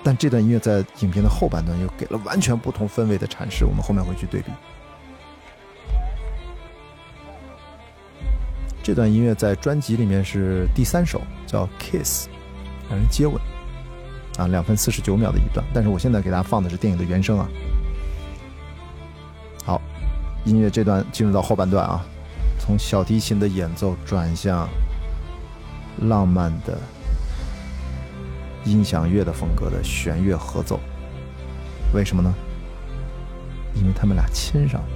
[0.03, 4.51] 但这段音乐在影片的后半段又给了完全不同氛围的阐释，我们后面会去对比。
[8.83, 12.29] 这段音乐在专辑里面是第三首，叫《Kiss》，
[12.89, 13.37] 让人接吻，
[14.39, 15.65] 啊，两分四十九秒的一段。
[15.75, 17.47] 但是我现在给大家放的是电影的原声啊。
[20.45, 22.05] 音乐这段进入到后半段啊，
[22.59, 24.69] 从小提琴的演奏转向
[26.09, 26.79] 浪漫的。
[28.65, 30.79] 音响乐的风格的弦乐合奏，
[31.95, 32.31] 为什么呢？
[33.75, 34.87] 因为他们俩亲上了。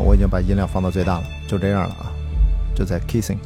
[0.00, 2.12] 我已经把音量放到最大了，就这样了啊。
[2.74, 3.38] 就在 kissing。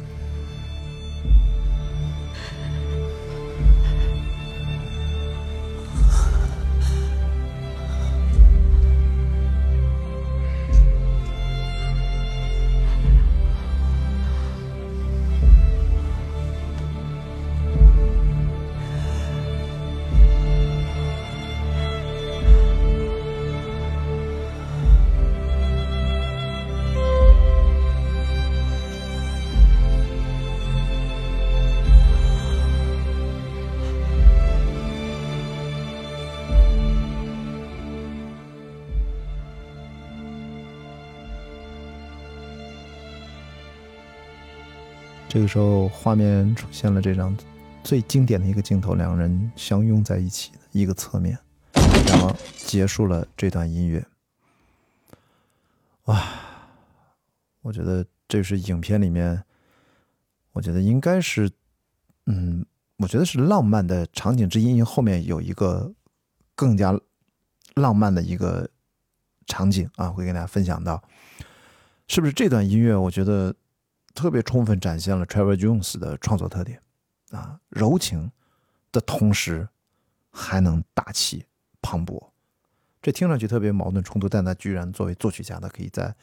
[45.37, 47.37] 这个时候，画面出现了这张
[47.83, 51.37] 最经典的一个镜头，两人相拥在一起的一个侧面，
[52.07, 54.03] 然后结束了这段音乐。
[56.05, 56.27] 哇，
[57.61, 59.43] 我觉得这是影片里面，
[60.53, 61.51] 我觉得应该是，
[62.25, 62.65] 嗯，
[62.97, 65.93] 我觉得是浪漫的场景之一，因为后面有一个
[66.55, 66.99] 更加
[67.75, 68.67] 浪漫的一个
[69.45, 70.99] 场景啊，会跟大家分享到，
[72.07, 72.95] 是不是这段音乐？
[72.95, 73.53] 我觉得
[74.17, 76.81] 特别充分展现了 Trevor Jones 的创作特点
[77.29, 78.31] 啊，柔情
[78.91, 79.69] 的同时
[80.31, 81.45] 还能大气
[81.79, 82.31] 磅礴。
[82.99, 86.15] 这听上去特别矛盾冲突，但他居然作为作曲家，他可以在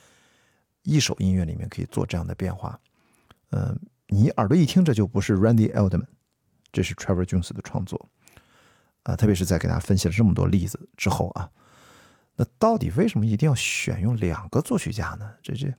[0.82, 2.76] 一首音乐里面可以做这样的变化。
[3.50, 6.06] 嗯，你耳朵一听，这就不是 Randy Eldman，
[6.72, 8.10] 这是 Trevor Jones 的创作
[9.04, 9.14] 啊。
[9.14, 11.48] 特别是在给大家分析了这么多例子之后啊，
[12.34, 15.32] 那到底为什么一定要选用两个作曲家呢？
[15.40, 15.72] 这这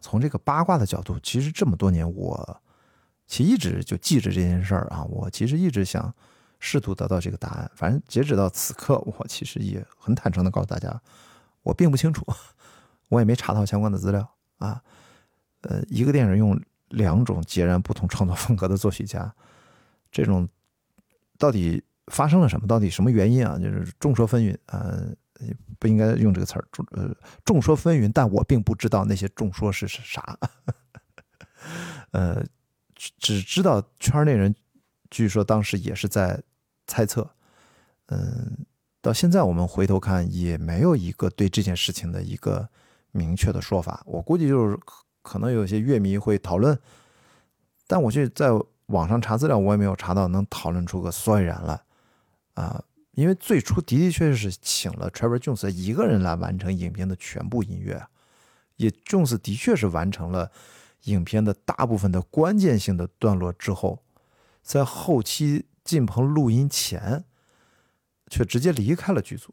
[0.00, 2.60] 从这个八卦的角度，其实这么多年我
[3.26, 6.14] 其实一直就记着这件事儿啊，我其实一直想。
[6.62, 11.00] 试图得到这个答案，反正截止到此刻，我其实也很坦诚的告诉大家，
[11.62, 12.22] 我并不清楚，
[13.08, 14.82] 我也没查到相关的资料啊。
[15.62, 16.60] 呃，一个电影用
[16.90, 19.34] 两种截然不同创作风格的作曲家，
[20.12, 20.46] 这种
[21.38, 22.66] 到底发生了什么？
[22.66, 23.58] 到底什么原因啊？
[23.58, 25.06] 就是众说纷纭呃，
[25.78, 27.14] 不应该用这个词儿，众呃
[27.44, 30.38] 众说纷纭，但我并不知道那些众说是是啥，
[32.12, 32.44] 呃，
[32.94, 34.54] 只知道圈内人
[35.10, 36.42] 据说当时也是在。
[36.86, 37.30] 猜测，
[38.06, 38.66] 嗯，
[39.00, 42.68] 到现在我们回头看也没有一个对这件事情的一个
[43.12, 44.02] 明确的说法。
[44.06, 44.76] 我估计就是
[45.22, 46.76] 可能有些乐迷会讨论，
[47.86, 48.48] 但我去在
[48.86, 51.80] 网上查资料，我也没有查到能讨论出个所以然来
[52.54, 52.82] 啊。
[53.20, 58.06] 因为最初的的确确是请了 Trevor Jones 一个人来完成影片的全部音乐，
[58.76, 60.50] 也 Jones 的确是完成了
[61.04, 64.02] 影片的大部分的关键性的段落之后，
[64.62, 65.66] 在后期。
[65.82, 67.24] 进棚录音前，
[68.28, 69.52] 却直接离开了剧组。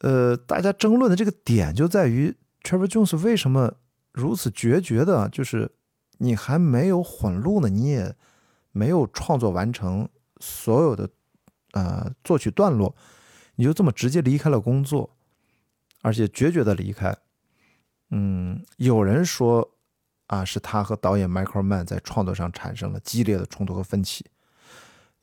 [0.00, 3.74] 呃，大家争论的这个点就在于 Trevor Jones 为什么
[4.12, 5.70] 如此决绝的，就是
[6.18, 8.14] 你还没有混录呢，你也
[8.72, 10.06] 没有创作完成
[10.40, 11.08] 所有的
[11.76, 12.96] 呃作曲段落，
[13.56, 15.10] 你就这么直接离开了工作，
[16.00, 17.14] 而且决绝的离开。
[18.10, 19.72] 嗯，有人说
[20.28, 24.24] 啊，是他和导演 Michael Mann 在创作上产生了激烈的冲突和分歧。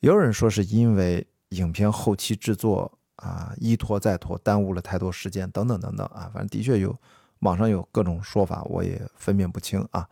[0.02, 6.96] 也有人说是因为影片后期制作啊一拖再拖，耽误了太多时间等等等等啊，反正的确有
[7.40, 10.08] 网上有各种说法，我也分辨不清啊。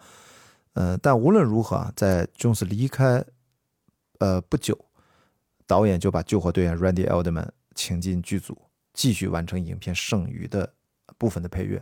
[0.73, 3.23] 呃，但无论如何啊，在 Jones 离开
[4.19, 4.77] 呃不久，
[5.72, 8.61] 导演就把救火队员 Randy Eldman 请进剧组，
[8.91, 10.73] 继续完成影片剩余的
[11.18, 11.81] 部分的配乐，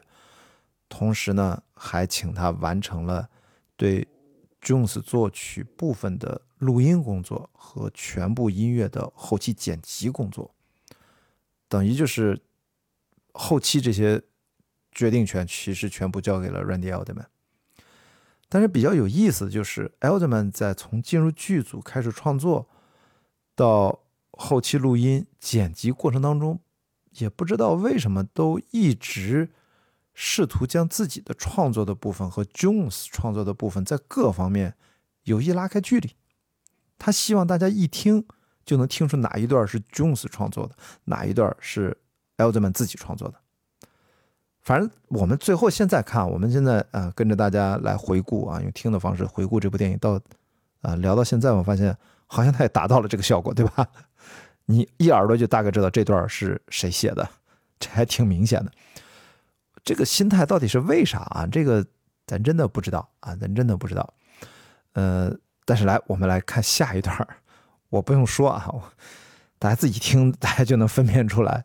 [0.88, 3.28] 同时呢，还请他完成了
[3.76, 4.08] 对
[4.62, 6.42] Jones 作曲部分的。
[6.60, 10.54] 录音工作和全部音乐的后期剪辑工作，
[11.70, 12.38] 等于就是
[13.32, 14.22] 后期这些
[14.92, 17.28] 决定权其实全部交给了 Randy Eldman。
[18.50, 22.68] 但是比较有意思的就是，Eldman 在从进入剧组开始创作
[23.60, 24.00] 到
[24.32, 26.62] 后期录音剪辑过程当中，
[27.18, 29.50] 也不知道为什么都一直
[30.14, 34.76] 试图将自己的创作的部分和 Jones 创作的部分在各方面
[35.24, 36.16] 有意拉开距离。
[36.98, 38.26] 他希望大家一听
[38.64, 41.98] 就能听出哪一段是 Jones 创作的，哪一段是
[42.38, 43.36] Eldman 自己创作的。
[44.62, 50.18] 反正我们最后现在看，我们现在啊跟着大家来回顾啊，用听的方式回顾这部电影到
[50.80, 51.98] 啊聊到现在，我发现
[52.32, 53.86] 好像他也达到了这个效果，对吧？
[54.66, 57.28] 你一耳朵就大概知道这段是谁写的，
[57.80, 58.72] 这还挺明显的。
[59.84, 61.48] 这个心态到底是为啥啊？
[61.52, 61.86] 这个
[62.26, 64.14] 咱真的不知道啊，咱真的不知道。
[64.94, 65.36] 呃。
[65.66, 67.16] 但是来，我们来看下一段
[67.90, 68.74] 我不用说啊，
[69.60, 71.64] 大家自己听， 大家就能分辨出来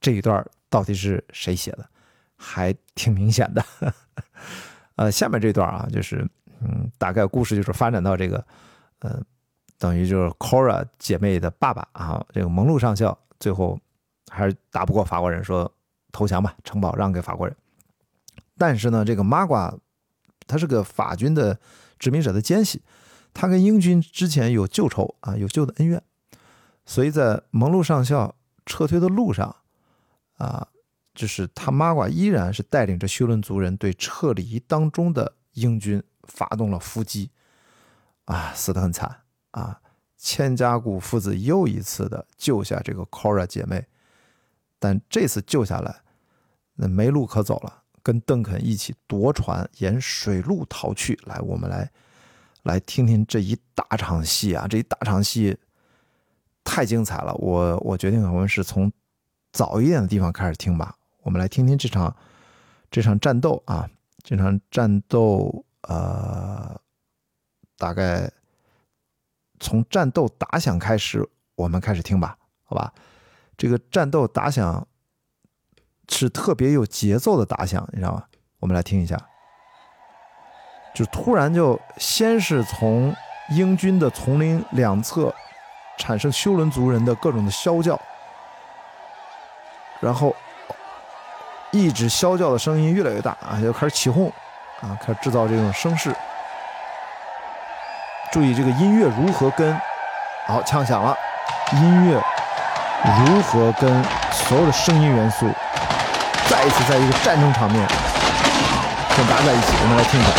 [0.00, 1.88] 这一段到底是谁写的，
[2.36, 3.64] 还挺明显的。
[4.96, 6.28] 呃，下面这段啊，就是
[6.62, 8.44] 嗯，大概故事就是发展到这个，
[8.98, 9.22] 呃，
[9.78, 13.78] 等于就是 Cora 姐妹的爸爸啊，这个蒙路上校最后
[14.30, 15.70] 还是打不过法国人，说
[16.12, 17.56] 投降吧，城堡让给法国人。
[18.56, 19.74] 但是呢，这个玛瓜
[20.46, 21.58] 他是个法军的
[21.98, 22.82] 殖民者的奸细。
[23.36, 26.00] 他跟英军之前有旧仇啊，有旧的恩怨，
[26.86, 29.56] 所以在蒙路上校撤退的路上，
[30.36, 30.68] 啊，
[31.12, 37.32] 就是他妈瓜依然是带领着休伦族人对撤离当中的英军发动了伏击，
[38.26, 39.23] 啊，死得很惨
[39.54, 39.80] 啊。
[40.16, 43.86] 千家谷父子又一次的救下这个 Cora 姐妹，
[44.78, 45.94] 但这次救下来，
[46.76, 51.20] 那没路可走了，跟邓肯一起夺船，沿水路逃去。
[51.24, 51.90] 来，我们来
[52.62, 54.66] 来听听这一大场戏啊！
[54.66, 55.54] 这一大场戏
[56.62, 57.34] 太精彩了。
[57.34, 58.90] 我我决定我们是从
[59.52, 60.96] 早一点的地方开始听吧。
[61.22, 62.16] 我们来听听这场
[62.90, 63.86] 这场战斗啊！
[64.22, 66.80] 这场战斗，呃，
[67.76, 68.30] 大概
[69.60, 72.92] 从战斗打响开始，我们开始听吧，好吧？
[73.56, 74.86] 这个战斗打响
[76.08, 78.24] 是特别有节奏的打响，你知道吗？
[78.58, 79.16] 我们来听一下，
[80.94, 83.14] 就突然就先是从
[83.50, 85.34] 英军的丛林两侧
[85.98, 88.00] 产生修伦族人的各种的啸叫，
[90.00, 90.34] 然后
[91.70, 94.28] 一直啸叫的声音越来越大啊，就开始起哄
[94.80, 96.14] 啊，开始制造这种声势。
[98.34, 99.80] 注意这个音乐如何跟，
[100.44, 101.16] 好，枪响了，
[101.70, 102.20] 音乐。
[103.24, 105.46] 如何跟所有的声音元素
[106.48, 107.86] 再一次在一个战争场面
[109.10, 109.72] 混搭在一起？
[109.80, 110.30] 我们来听一下。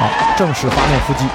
[0.00, 0.08] 好，
[0.38, 1.28] 正式发面伏击。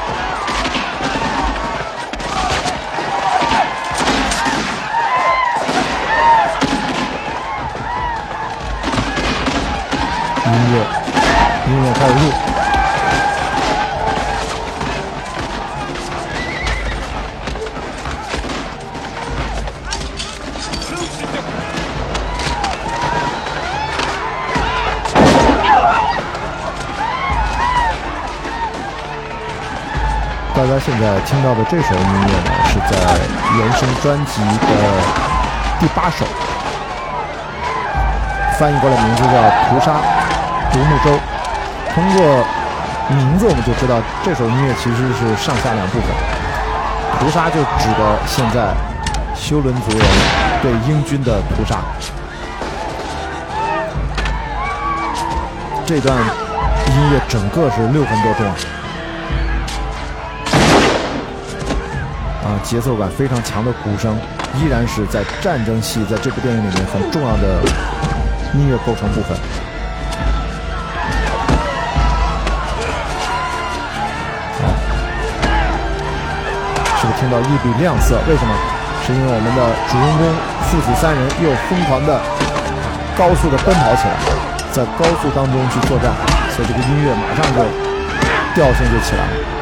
[30.61, 32.95] 大家现在听到的这首音乐呢，是在
[33.57, 34.67] 原声专辑的
[35.79, 36.23] 第八首，
[38.59, 39.29] 翻译过来名字叫
[39.71, 39.93] 《屠杀
[40.71, 41.09] 独木舟》。
[41.95, 42.45] 通过
[43.09, 46.09] 名字，我们就知道这首音乐其实是上下两部分。
[47.19, 48.71] 屠杀就指的现在
[49.35, 50.07] 修伦族人
[50.61, 51.77] 对英军的屠杀。
[55.87, 58.45] 这段音乐整个是六分多钟
[62.63, 64.17] 节奏感非常强的鼓声，
[64.55, 67.61] 依然是在战争戏在这部电影里面很重要的
[68.53, 69.37] 音乐构成部分。
[76.97, 78.53] 是不是听到一缕亮色，为什么？
[79.03, 80.29] 是因为我们的主人公
[80.69, 82.21] 父子三人又疯狂的
[83.17, 84.13] 高速的奔跑起来，
[84.71, 86.13] 在高速当中去作战，
[86.53, 87.57] 所以这个音乐马上就
[88.53, 89.60] 调性就起来了。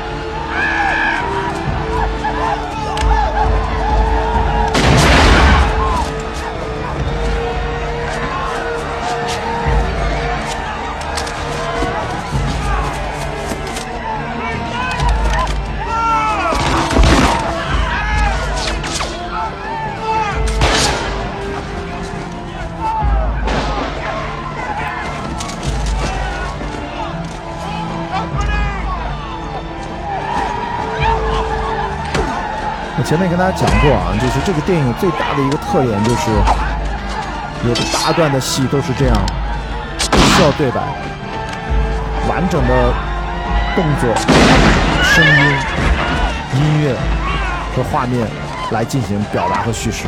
[33.10, 36.30] 前面跟大家讲过啊，就是这个电影最大的一个特点就是
[37.68, 39.18] 有大段的戏都是这样，
[40.12, 40.80] 不需要对白，
[42.30, 42.94] 完整的
[43.76, 44.16] 动作、
[45.02, 45.58] 声音、
[46.54, 46.96] 音乐
[47.76, 48.28] 和画面
[48.70, 50.06] 来进行表达和叙事。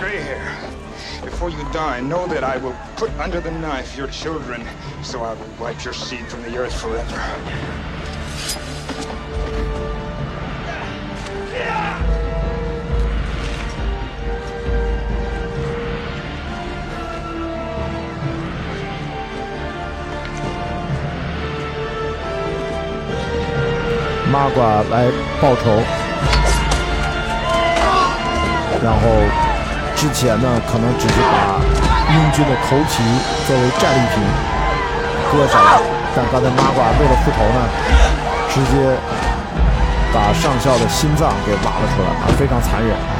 [0.00, 1.28] Gray hair.
[1.30, 4.62] Before you die, know that I will put under the knife your children,
[5.02, 7.20] so I will wipe your seed from the earth forever.
[24.38, 25.10] 马褂来
[25.42, 25.82] 报仇，
[28.80, 29.00] 然后
[29.96, 31.58] 之前呢，可能只是把
[32.14, 33.02] 英军的头皮
[33.48, 34.22] 作为战利品
[35.32, 35.82] 割下来，
[36.14, 37.66] 但刚才马褂为了复仇呢，
[38.48, 38.96] 直接
[40.14, 43.17] 把上校的心脏给挖了出来，啊，非常残忍。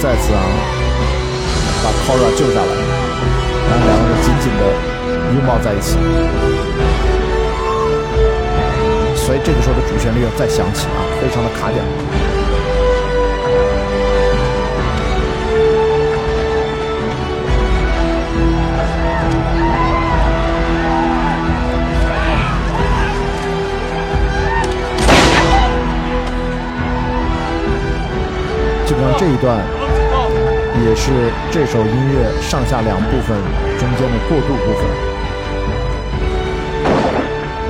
[0.00, 0.40] 再次啊，
[1.82, 2.66] 把 Cora 救下来，
[3.68, 4.62] 他们两个人紧紧的
[5.34, 5.98] 拥抱在一起，
[9.16, 11.84] 所以这个时候的主旋律要再响起啊，非常的卡点，
[28.86, 29.67] 基本上这一段。
[30.88, 31.12] 也是
[31.50, 33.36] 这首音乐上下两部分
[33.78, 34.88] 中间的过渡部分。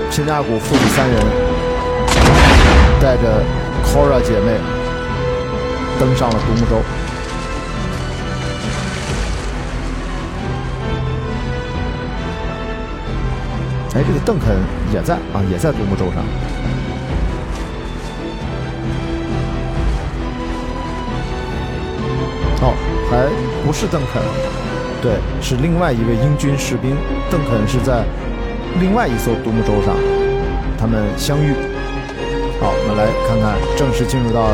[0.09, 1.19] 秦家谷父子三人
[3.01, 3.43] 带着
[3.85, 4.53] Cora 姐妹
[5.99, 6.81] 登上了独木舟。
[13.97, 14.55] 哎，这个邓肯
[14.95, 16.23] 也在啊，也在独木舟上。
[22.61, 22.74] 哦，
[23.10, 23.26] 还
[23.64, 24.22] 不是邓肯，
[25.01, 26.94] 对，是另外一位英军士兵。
[27.30, 28.05] 邓肯是在
[28.78, 29.94] 另外一艘独木舟上，
[30.78, 31.55] 他们相遇。
[32.60, 34.51] 好，我们来看看，正式进入到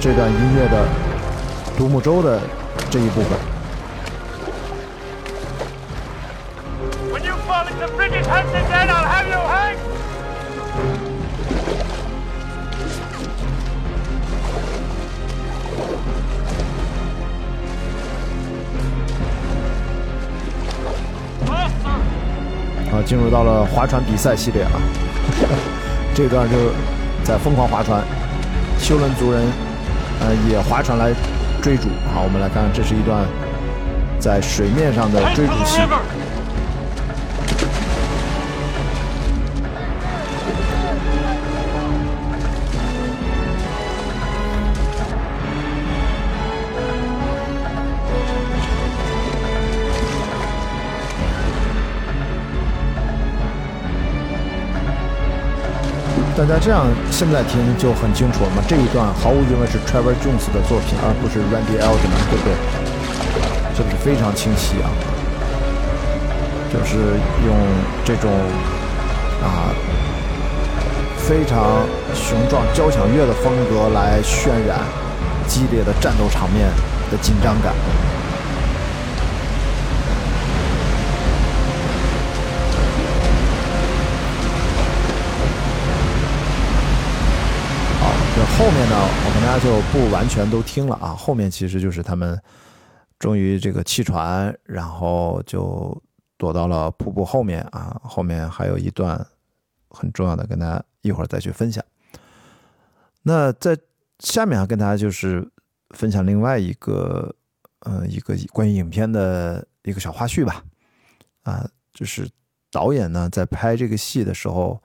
[0.00, 0.86] 这段音乐的
[1.76, 2.40] 独木舟的
[2.90, 3.53] 这一部分。
[23.34, 24.70] 到了划船比赛系列啊，
[26.14, 26.56] 这段就
[27.24, 28.00] 在疯狂划船，
[28.78, 29.42] 休伦族人
[30.20, 31.10] 呃也划船来
[31.60, 31.88] 追逐。
[32.14, 33.26] 好，我们来看，这是一段
[34.20, 35.80] 在水面上的追逐戏。
[56.54, 58.62] 那这样现在听就很清楚了嘛。
[58.68, 62.54] 这一段毫无疑问是 Trevor Jones 的作品，而不是 Randy Eldman，对不对？
[63.76, 64.86] 这个是非常清晰啊，
[66.72, 67.56] 就是用
[68.04, 68.30] 这种
[69.42, 69.74] 啊
[71.18, 71.82] 非常
[72.14, 74.78] 雄壮交响乐的风格来渲染
[75.48, 76.68] 激烈的战斗场面
[77.10, 77.74] 的紧张感。
[88.64, 91.08] 后面呢，我跟大家就不完全都听了啊。
[91.14, 92.40] 后面其实就是他们
[93.18, 96.02] 终于这个弃船，然后就
[96.38, 98.00] 躲到了瀑布后面啊。
[98.02, 99.22] 后面还有一段
[99.90, 101.84] 很重要的，跟大家一会儿再去分享。
[103.24, 103.76] 那在
[104.20, 105.46] 下面啊，跟大家就是
[105.90, 107.36] 分享另外一个
[107.80, 110.64] 呃一个关于影片的一个小花絮吧。
[111.42, 112.26] 啊，就是
[112.72, 114.82] 导演呢在拍这个戏的时候，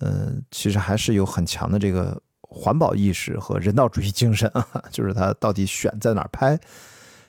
[0.00, 6.58] 嗯、其实还是有很强的这个环保意识和人道主义精神啊， 就是他到底选在哪儿拍？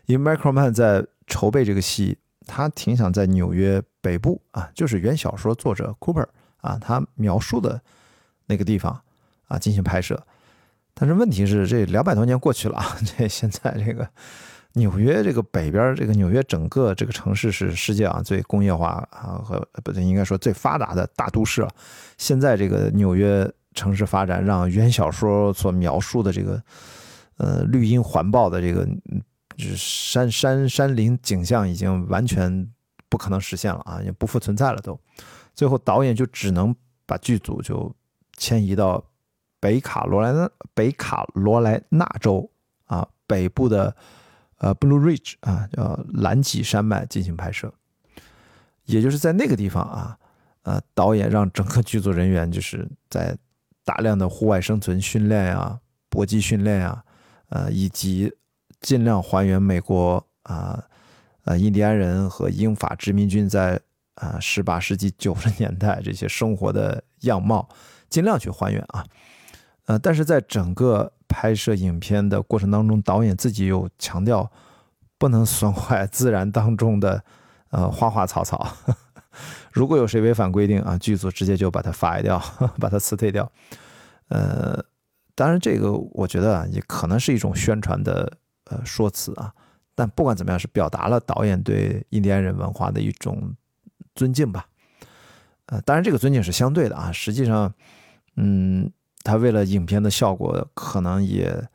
[0.05, 2.17] 因为 Michael Mann 在筹备这个戏，
[2.47, 6.25] 他挺想在纽约北部啊，就是原小说作者 Cooper
[6.61, 7.79] 啊，他描述的
[8.47, 8.99] 那个地方
[9.47, 10.19] 啊进行拍摄。
[10.93, 14.09] 但是问题是，这两百多年过去了啊， 这现在这个
[14.73, 21.69] 纽约这个北边这个纽约整个这个城市是世界上最工业化啊和不对，应该说最发达的大都市了。
[22.17, 26.61] 现在这个纽约城市发展，让原小说所描述的这个
[27.37, 29.21] 呃绿荫环抱的这个嗯
[29.77, 32.69] 山山山林景象已经完全
[33.07, 34.99] 不可能实现了啊，也不复存在了都。
[35.53, 36.75] 最后导演就只能
[37.05, 37.93] 把剧组就
[38.37, 39.03] 迁移到
[39.59, 42.49] 北卡罗来纳北卡罗来纳州
[42.85, 43.95] 啊北部的
[44.57, 47.73] 呃 Blue Ridge 啊叫蓝脊山脉进行拍摄，
[48.85, 50.17] 也就是在那个地方啊，
[50.63, 53.37] 呃，导演让整个剧组人员就是在
[53.89, 55.79] 大量的户外生存训练呀、
[56.11, 57.03] 搏击训练呀，
[57.49, 58.31] 呃，以及
[58.81, 60.83] 尽量还原美国啊
[61.45, 63.81] 呃印第安人和英法殖民军在
[64.13, 67.67] 啊十八世纪九十年代这些生活的样貌，
[68.11, 69.03] 尽量去还原啊。
[69.85, 74.51] 呃，但是在整个拍摄影片的过程当中，导演自己又强调
[75.17, 77.23] 不能损坏自然当中的
[77.71, 78.67] 呃花花草草。
[79.71, 82.41] 如果有谁违反规定啊，剧组直接就把他罚掉，
[82.79, 83.51] 把他辞退掉。
[84.29, 84.83] 呃，
[85.35, 88.31] 当然这个我觉得啊，也可能是一种宣传的
[88.65, 89.53] 呃说辞啊。
[89.95, 93.53] 但不管怎么样，是表达了导演对印第安人文化的一种
[94.15, 94.65] 尊敬吧。
[95.65, 97.73] 呃，当然这个尊敬是相对的啊，实际上，
[98.37, 98.91] 嗯，
[99.23, 101.67] 他为了影片的效果，可能也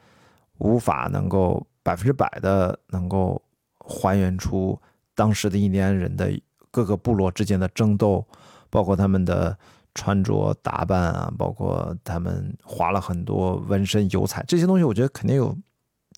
[0.59, 3.41] 无法能够百分之百的能够
[3.79, 4.81] 还原出
[5.15, 6.33] 当时的印第安人的
[6.74, 8.26] 各个部落之间的争斗，
[8.68, 9.56] 包括他们的
[9.94, 15.56] 穿着打扮啊，包括他们画了很多纹身、油彩这些东西，我觉得肯定有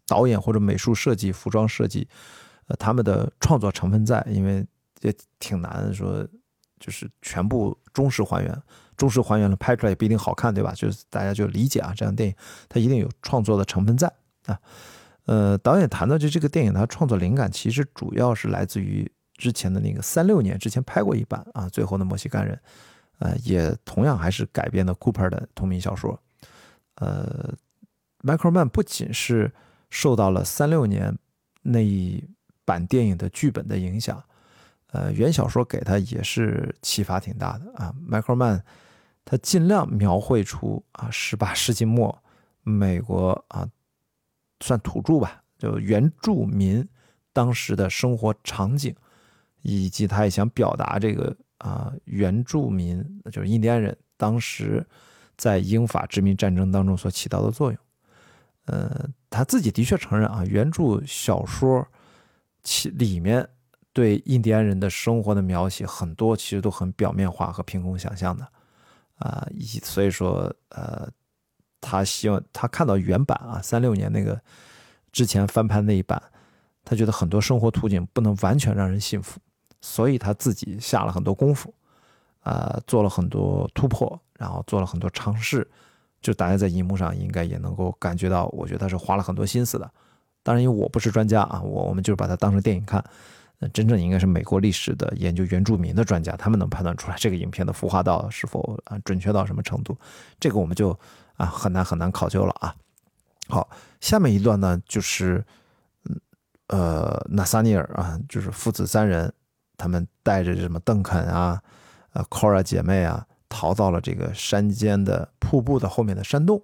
[0.06, 2.08] 导演或者美术设计、服装设计，
[2.68, 4.66] 呃，他们的创作成分在，因为
[5.02, 6.26] 也挺难说，
[6.80, 8.62] 就是全部忠实还原。
[8.96, 10.72] 忠实还原了，拍出来也不一定好看，对吧？
[10.74, 12.34] 就是大家就理解啊，这样电影
[12.66, 14.10] 它一定有创作的成分在
[14.46, 14.58] 啊。
[15.26, 22.56] 呃，导演谈到就这个电影，他创作灵感其实主要是来自于之前的那个三六年之前拍过一版啊，《最后的墨西干人》，
[23.18, 26.18] 呃，也同样还是改编的 Cooper 的同名小说。
[26.96, 27.54] 呃
[28.22, 29.52] ，Michael Mann 不仅是
[29.90, 31.16] 受到了三六年
[31.62, 32.24] 那一
[32.64, 34.22] 版电影的剧本的影响，
[34.88, 37.94] 呃，原小说给他也是启发挺大的啊。
[38.08, 38.62] Michael Mann
[39.24, 42.22] 他尽量描绘出啊，十八世纪末
[42.62, 43.68] 美国啊。
[44.60, 46.88] 算土著吧，就原住民
[47.34, 48.96] 当时的生活场景，
[49.66, 54.86] 以及他也想表达这个啊原住民就是印第安人当时
[55.36, 57.78] 在英法殖民战争当中所起到的作用。
[58.66, 61.86] 呃，他自己的确承认啊，原著小说
[62.62, 63.48] 其里面
[63.93, 68.47] 对印第安人的生活的描写很多其实都很表面化和凭空想象的
[69.16, 71.09] 啊，以所以说呃。
[71.78, 74.40] 他希望他看到原版啊，三六年那个
[75.12, 76.20] 之前翻拍那一版，
[76.82, 79.38] 他觉得很多生活图景不能完全让人信服，
[79.81, 81.73] 所以他自己下了很多功夫，
[82.40, 85.66] 啊，做了很多突破，然后做了很多尝试，
[86.20, 89.90] 就大家在荧幕上应该也能够感觉到，我觉得他是花了很多心思的。
[90.43, 93.05] 当然，因为我不是专家啊，我我们就是把它当成电影看，
[93.73, 99.97] 真正应该是美国历史的研究原住民的专家，他们能判断出来这个影片的孵化到是否啊准确到什么程度，
[100.39, 100.98] 这个我们就。
[101.36, 102.74] 啊，很难很难考究了啊！
[103.47, 103.69] 好，
[104.01, 105.44] 下面一段呢，就是
[106.07, 106.19] 嗯
[106.69, 109.31] 呃，纳萨尼尔啊，就是父子三人，
[109.77, 111.62] 他们带着什么邓肯啊、
[112.12, 116.62] 呃 Cora 姐妹啊，逃到了这个山间的瀑布的后面的山洞。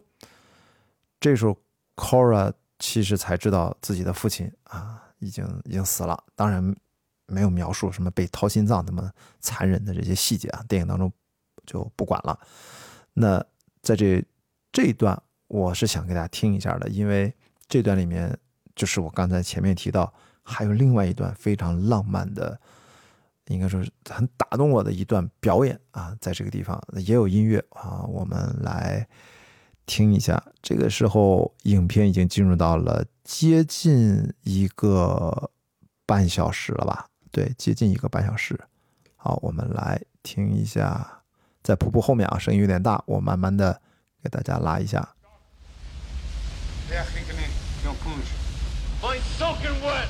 [1.21, 1.57] 这时候
[1.97, 6.25] ，Cora 其实才知道自己的父亲啊，已经已经死了。
[6.35, 6.75] 当然，
[7.27, 9.11] 没有描述什么被掏心脏那么
[9.41, 11.13] 残忍的这些细节啊，电影当中
[11.67, 12.39] 就不管了。
[13.15, 13.45] 那
[13.83, 14.25] 在这。
[14.75, 17.31] 这一段我是想给大家听一下的，因为
[17.69, 18.35] 这段里面
[18.75, 20.11] 就是我刚才前面提到，
[20.43, 22.59] 还有另外一段非常浪漫的，
[23.47, 29.07] 应该说是很打动我的一段表演啊，在这个地方也有音乐啊，我们来
[29.87, 30.43] 听一下。
[30.63, 35.51] 这个时候，影片已经进入到了接近一个
[36.07, 37.09] 半小时了吧？
[37.31, 38.59] 对，接近一个半小时。
[39.17, 41.23] 好，我们来听一下，
[41.63, 43.81] 在瀑布后面啊，声音有点大，我慢慢的。
[44.23, 45.17] 给大家拉一下。
[49.03, 50.07] Find soaking wet.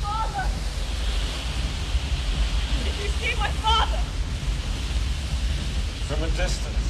[0.00, 0.46] Father!
[2.72, 4.00] Did you see my father?
[6.08, 6.88] From a distance.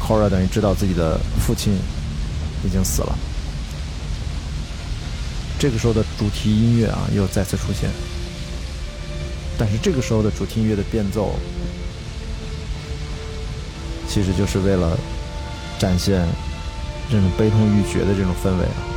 [0.00, 1.78] Cora 等于知道自己的父亲
[2.64, 3.18] 已经死了。
[5.58, 7.90] 这个时候的主题音乐啊，又再次出现。
[9.58, 11.38] 但是这个时候的主题音乐的变奏。
[14.08, 14.98] 其实就是为了
[15.78, 16.28] 展现
[17.10, 18.91] 这种悲痛欲绝的这种氛围啊。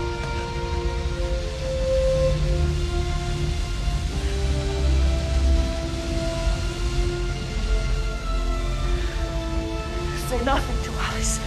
[10.35, 11.39] Say nothing to us.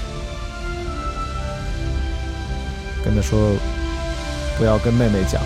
[3.05, 3.55] 跟他说，
[4.57, 5.43] 不要跟妹妹讲。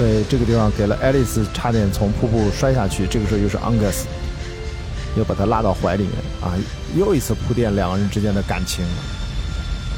[0.00, 4.04] 对这个地方给了爱丽丝差点从瀑布摔下去，这个时候又是 Angus
[5.14, 6.56] 又把她拉到怀里面啊，
[6.96, 8.82] 又一次铺垫两个人之间的感情。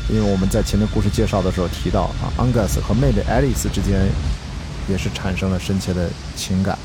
[0.09, 4.09] 因为我们在前面故事介绍的时候提到啊，Angus 和妹妹爱丽丝之间
[4.89, 6.77] 也是产生了深切的情感。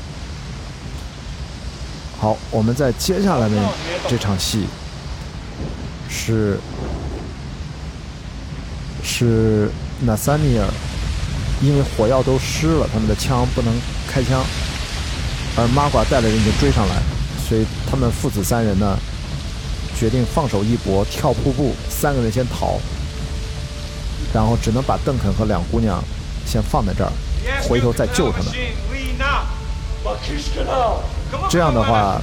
[2.20, 3.56] 好，我们在接下来的
[4.08, 4.66] 这场戏
[6.08, 6.56] 是
[9.02, 9.68] 是
[10.06, 10.68] Nathaniel。
[11.60, 13.72] 因为火药都湿了，他们的枪不能
[14.06, 14.44] 开枪，
[15.56, 16.94] 而玛瓜带的人已经追上来，
[17.48, 18.96] 所以他们父子三人呢，
[19.98, 22.78] 决定放手一搏，跳瀑布，三个人先逃，
[24.32, 26.00] 然后只能把邓肯和两姑娘
[26.46, 27.10] 先放在这儿，
[27.62, 28.52] 回头再救他们。
[31.50, 32.20] 这样的话，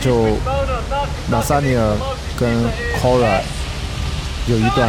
[0.00, 0.38] 就
[1.28, 1.96] 纳萨尼尔
[2.38, 2.64] 跟
[3.02, 3.40] Cora
[4.46, 4.88] 有一段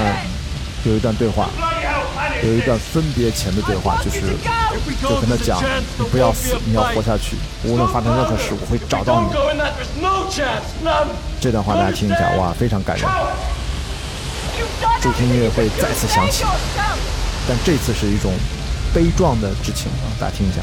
[0.84, 1.50] 有一段对话。
[2.44, 4.20] 有一段分别前的对话，就是
[5.02, 5.62] 就跟他讲，
[5.98, 9.30] 你不要死，你要活下去，无论发生任何事，我会找到你。
[11.40, 13.08] 这段话大家听一下，哇，非常感人。
[15.02, 16.44] 主题音乐会再次响起，
[17.48, 18.34] 但这次是一种
[18.94, 20.62] 悲壮的之情啊，大家听一下。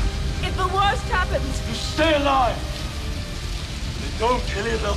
[4.19, 4.95] don't kill you, they'll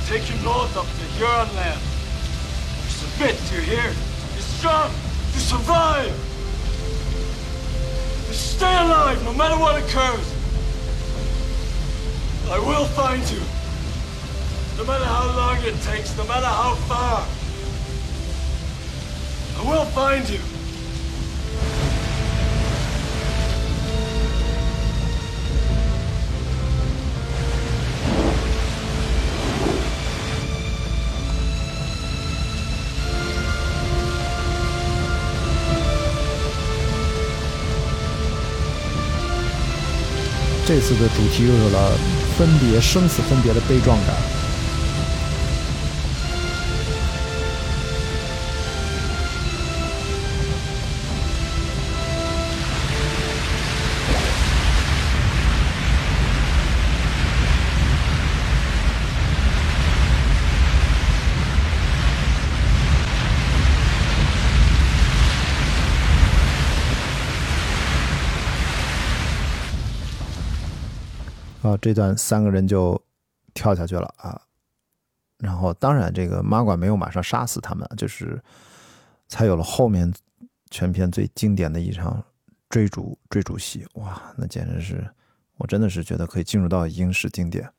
[8.56, 10.26] stay alive no matter what occurs.
[12.48, 13.42] I will find you.
[14.78, 17.26] No matter how long it takes, no matter how far.
[19.58, 20.55] I will find you.
[40.66, 41.92] 这次的主题又有了
[42.36, 44.45] 分别生死分别的悲壮感。
[71.78, 73.00] 这段三个人就
[73.54, 74.40] 跳下去了啊。
[75.38, 78.42] 然后，当然，这个马管没有马上杀死他们，就是
[79.28, 80.10] 才有了后面
[80.70, 82.24] 全片最经典的一场
[82.70, 83.86] 追逐追逐戏。
[83.96, 85.06] 哇，那简直是，
[85.58, 87.70] 我真的是觉得可以进入到影史经典。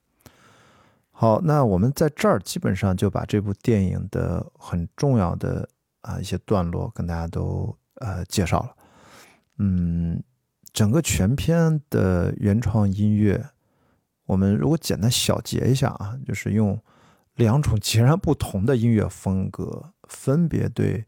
[1.09, 5.67] 好，那我们在这儿基本上就把这部电影的很重要的
[6.01, 8.75] 啊一些段落跟大家都呃介绍了。
[9.57, 10.21] 嗯，
[10.71, 13.43] 整个全片的原创音乐。
[14.27, 16.79] 我们如果简单小结一下啊，就是用
[17.35, 21.05] 两种截然不同的音乐风格，分别对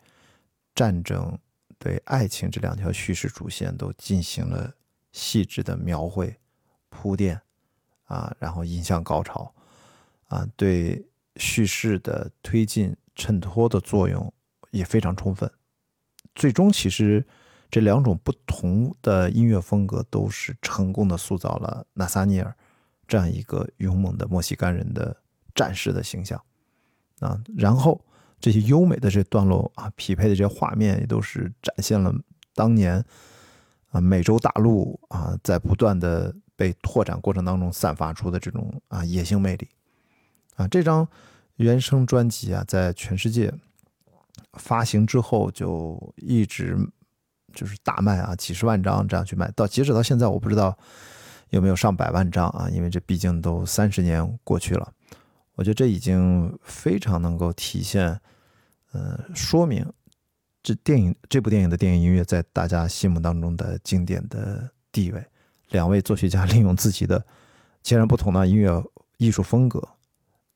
[0.73, 1.37] 战争、
[1.77, 4.73] 对爱情这两条叙事主线都进行了
[5.11, 6.35] 细致的描绘、
[6.89, 7.41] 铺垫
[8.05, 9.53] 啊，然后引向高潮
[10.27, 11.05] 啊，对
[11.35, 14.33] 叙事的推进、衬托的作用
[14.71, 15.51] 也非常充分。
[16.35, 17.27] 最终，其实
[17.69, 22.55] 这两种不同的音乐风格都是成功的塑造了纳萨尼尔。
[23.09, 25.17] 这样一个勇猛的墨西哥人的
[25.55, 26.39] 战士的形象
[27.19, 27.99] 啊，然后
[28.39, 32.13] 这些优美的这段落啊，匹配的这些画面也都是展现了
[32.53, 33.03] 当年
[33.89, 39.67] 啊美洲大陆啊在不断的被拓展过程当中散发出的这种啊野性魅力
[40.55, 40.67] 啊。
[40.67, 41.05] 这张
[41.55, 43.51] 原声专辑啊，在全世界
[44.53, 46.77] 发行之后就一直
[47.53, 50.77] 就是大卖啊，几十万张这样去卖，到截止到现在，我不知道。
[51.49, 52.69] 有没有上百万张啊？
[52.69, 54.93] 因为这毕竟都三十年过去了，
[55.55, 58.19] 我觉得这已经非常能够体现，
[58.91, 59.85] 呃，说明
[60.61, 65.25] 这电影这部电影的电影音乐在大家心目当中的经典的地位。
[65.69, 67.23] 两位作曲家利用自己的
[67.81, 68.83] 截然不同的音乐
[69.17, 69.87] 艺术风格，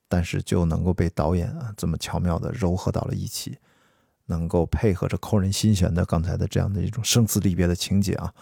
[0.07, 3.57] 但是就能够被导演啊这么巧妙的糅合到了一起，
[4.25, 8.33] 能够配合着扣人心弦的刚才的这样的一种生死离别的情节啊。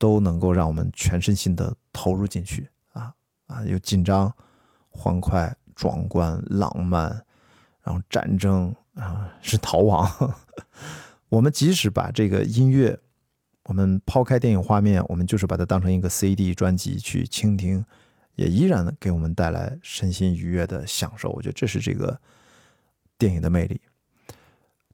[0.00, 3.12] 都能够让我们全身心的投入进去啊
[3.48, 3.62] 啊！
[3.66, 4.34] 有紧张、
[4.88, 7.10] 欢快、壮观、浪漫，
[7.82, 10.10] 然后战争啊，是逃亡。
[11.28, 12.98] 我们即使把这个音乐，
[13.64, 17.84] 我们抛开电影画面，我们就是把它当成一个 CD 专辑去倾听，
[18.36, 21.28] 也依然给我们带来身心愉悦的享受。
[21.28, 22.18] 我觉得这是这个
[23.18, 23.82] 电影的魅力。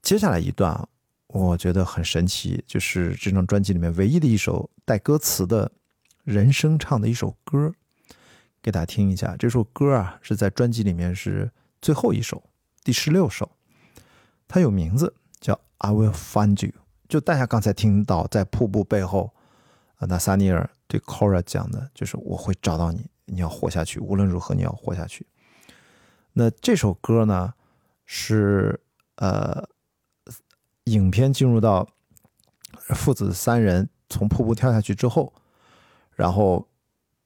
[0.01, 0.89] 接下来一段啊。
[1.27, 5.69] 我觉得很神奇，就是这张专辑里面唯一的一首带歌词的
[6.23, 7.73] 人声唱的一首歌，
[8.61, 9.35] 给大家听一下。
[9.37, 11.51] 这首歌啊是在专辑里面是
[11.81, 12.41] 最后一首，
[12.81, 13.51] 第十六首，
[14.47, 16.71] 它有名字叫《I Will Find You》。
[17.09, 19.33] 就大家刚才听到在瀑布背后，
[19.97, 25.27] 啊，那萨尼尔对 Cora 讲的就是我会找到你，你要活下去，无论如何你要活下去。
[26.31, 27.53] 那这首歌呢
[28.05, 28.79] 是
[29.17, 29.67] 呃。
[30.87, 31.87] 影片进入到
[32.95, 35.33] 父子三人从瀑布跳下去之后，
[36.15, 36.65] 然后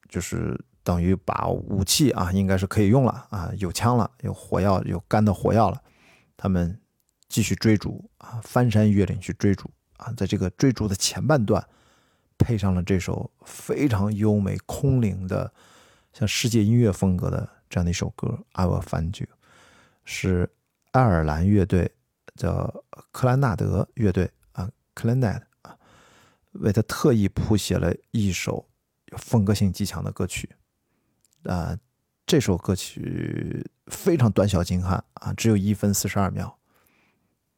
[0.08, 5.80] 就是等于把武器啊，应该是可以用了啊，有枪了，有火药，有干的火药了。
[6.36, 6.76] 他们
[7.28, 11.64] 继续追逐啊，翻山越岭去追逐啊，在这个追逐的前半段，
[12.36, 15.52] 配上了这首非常优美空灵的，
[16.12, 19.26] 像世界音乐风格的这样的一首歌《I Will Find You》，
[20.04, 20.50] 是
[20.90, 21.92] 爱尔兰乐队。
[22.34, 25.78] 叫克兰纳德乐队啊 c l a n a d 啊，
[26.52, 28.68] 为他特意谱写了一首
[29.18, 30.50] 风格性极强的歌曲
[31.44, 31.78] 啊。
[32.24, 36.56] 这首歌曲非常短小精悍啊，只有一分四十二秒，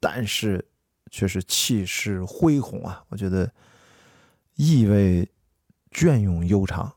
[0.00, 0.66] 但是
[1.10, 3.04] 却是气势恢宏啊！
[3.08, 3.52] 我觉得
[4.54, 5.30] 意味
[5.90, 6.92] 隽永悠长，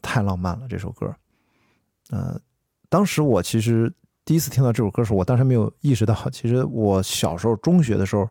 [0.00, 0.66] 太浪漫了。
[0.68, 1.14] 这首歌，
[2.10, 2.40] 呃，
[2.88, 3.92] 当时我其实
[4.30, 8.28] 第一次听到这首歌的时候，我当时没有意识到，其实我小时候中学的时候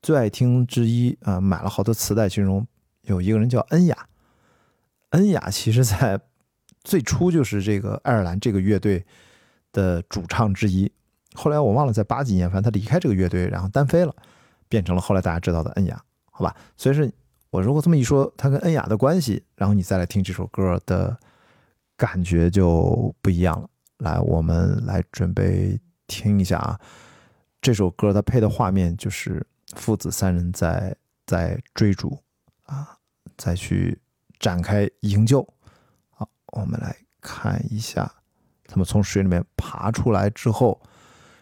[0.00, 2.64] 最爱听之一啊、买了好多磁带，其中
[3.02, 4.06] 有一个人叫恩雅。
[5.10, 6.20] 恩雅其实在
[6.84, 9.04] 最初就是这个爱尔兰这个乐队
[9.72, 10.88] 的主唱之一。
[11.34, 14.14] 后来我忘了在八几年，反正他离开这个乐队，然后单飞了，
[14.68, 16.00] 变成了后来大家知道的恩雅，
[16.30, 16.54] 好吧？
[16.76, 17.12] 所以是
[17.50, 21.18] 我如果这么一说，他跟恩雅的关系，然后你再来听这首歌的
[21.96, 23.68] 感觉就不一样了。
[23.98, 26.78] 来，我们来准备听一下啊，
[27.62, 29.44] 这首歌它配的画面就是
[29.74, 30.94] 父子三人在
[31.26, 32.18] 在追逐
[32.64, 32.96] 啊，
[33.38, 33.98] 再去
[34.38, 35.46] 展开营救。
[36.10, 38.10] 好，我们来看一下，
[38.66, 40.78] 他们从水里面爬出来之后，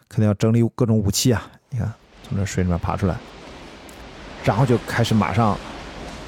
[0.08, 1.50] 肯定要整理各种武器啊。
[1.70, 3.16] 你看，从这水里面爬出来，
[4.44, 5.58] 然后就开始马上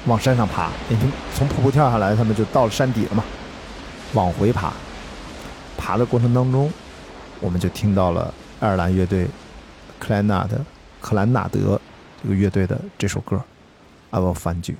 [0.05, 0.69] 往山上爬。
[0.89, 3.23] 已经从瀑布跳下来，他们就到了山底了嘛，
[4.13, 4.73] 往回爬。
[5.87, 6.69] 爬的过程当中，
[7.39, 9.25] 我们就听到了爱尔兰乐队
[9.97, 10.59] 克莱纳的
[10.99, 11.79] 克兰纳德
[12.21, 13.37] 这个乐队的这首歌
[14.09, 14.75] 《I Will Find You》。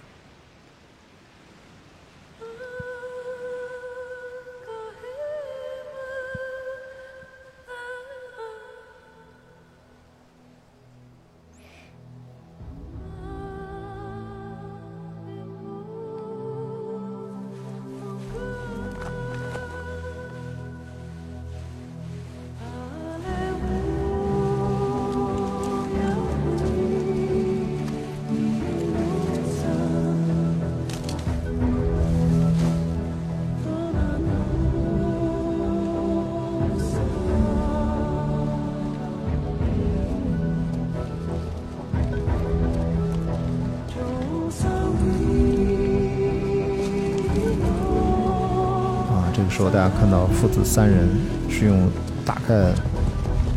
[50.40, 51.10] 父子三人
[51.50, 51.90] 是用
[52.24, 52.72] 大概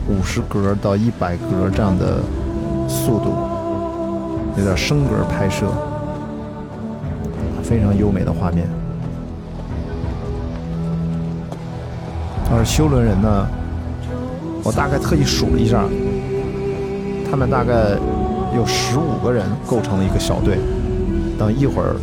[0.09, 2.23] 五十格到一百格这样的
[2.89, 3.35] 速度，
[4.57, 5.67] 有点升格拍摄，
[7.63, 8.67] 非常优美的画面。
[12.51, 13.47] 而修伦人呢，
[14.65, 15.85] 我大概特意数了一下，
[17.31, 17.91] 他们大概
[18.57, 20.59] 有十五个人构成了一个小队。
[21.39, 21.95] 等一会儿，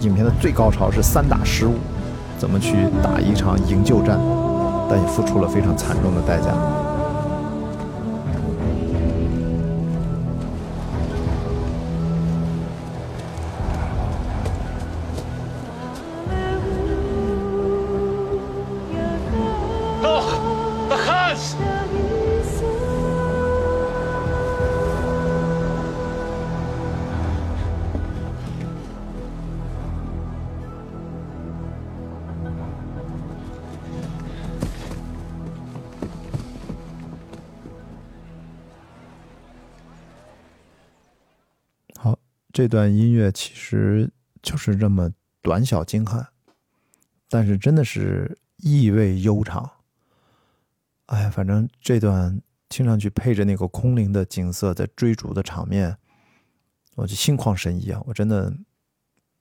[0.00, 1.74] 影片的最高潮是三打十五，
[2.44, 4.20] 怎么去打一场营救战，
[4.86, 6.52] 但也付出了非常惨重的代价。
[42.54, 44.08] 这段音乐其实
[44.40, 45.10] 就是这么
[45.42, 46.24] 短小精悍，
[47.28, 49.68] 但是真的是意味悠长。
[51.06, 55.98] 哎呀，反正这段听上去配着那个空灵的景色，在追逐的场面，
[56.94, 58.00] 我就心旷神怡啊！
[58.06, 58.56] 我真的，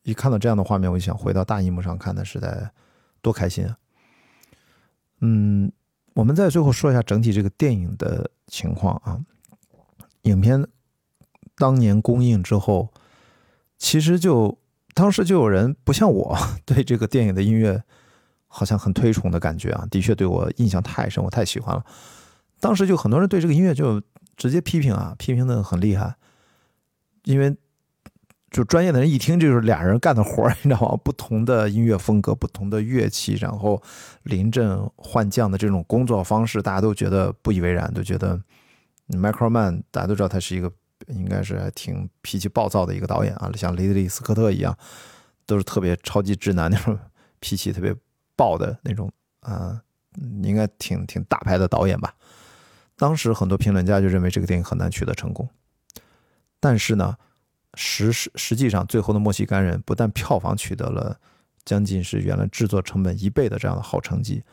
[0.01, 2.71] 一看到这样的画面，我就想回到大荧幕上看的，实在
[3.21, 3.77] 多开心啊！
[5.19, 5.71] 嗯，
[6.15, 9.23] 我们再最后说一下整体这个电影的情况啊。
[10.23, 10.65] 影片
[11.55, 12.91] 当年公映之后，
[13.83, 14.57] 其实就
[14.93, 17.83] 当时就有人不像我 对这个电影的音乐
[18.47, 21.83] 好像很推崇的感觉啊，的确对我印象太深，我太喜欢了。
[22.61, 24.01] 当时就很多人对这个音乐就
[24.37, 26.15] 直接批评啊，批评的很厉害，
[27.25, 27.53] 因为
[28.51, 30.97] 就专业的人一听就是俩人干的活儿， 你知道吗？
[31.03, 33.83] 不同的音乐风格，不同的乐器，然后
[34.23, 38.41] 临阵换将的这种工作方式，大家都觉得不以为然，都觉得
[39.09, 40.71] Michael Mann 大家都知道他是一个
[41.07, 44.77] 应该是还挺脾气暴躁的一个导演啊，像雷德利·斯科特一样，
[45.45, 46.97] 都是特别超级直男那种
[47.39, 47.95] 脾气特别
[48.35, 49.11] 爆的那种
[49.41, 49.81] 啊、
[50.41, 52.15] 应该挺挺大牌的导演吧。
[52.95, 55.49] 当时很多评论家就认为这个电影很难取得成功，
[56.59, 57.17] 但是呢，
[57.73, 61.19] 实实实际上最后的《墨西哥人》不但票房取得了
[61.65, 64.43] 将近是原来制作成本一倍的这样的好成绩，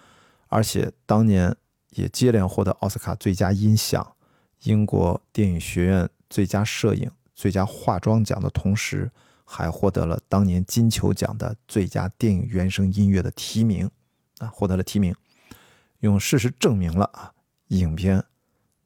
[0.48, 1.55] 而且当年
[1.90, 4.14] 也接连获得奥斯卡最佳音响、
[4.62, 9.11] 英国电影学院最佳摄影、最佳化妆奖的同时，
[9.44, 13.90] 还获得了当年金球奖的最佳电影原声音乐的提名，
[14.39, 15.15] 啊，获得了提名，
[15.98, 17.32] 用事实证明了啊，
[17.66, 18.24] 影片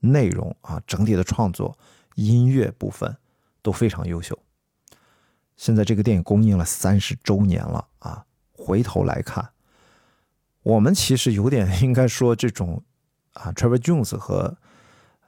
[0.01, 1.79] 内容啊，整体的创作、
[2.15, 3.15] 音乐部分
[3.61, 4.39] 都非常优秀。
[5.57, 9.51] 现在这个电影公映了三十周年了啊，回头来看，
[10.63, 12.83] 我们其实有点应该说这种
[13.35, 14.57] 啊，Trevor Jones 和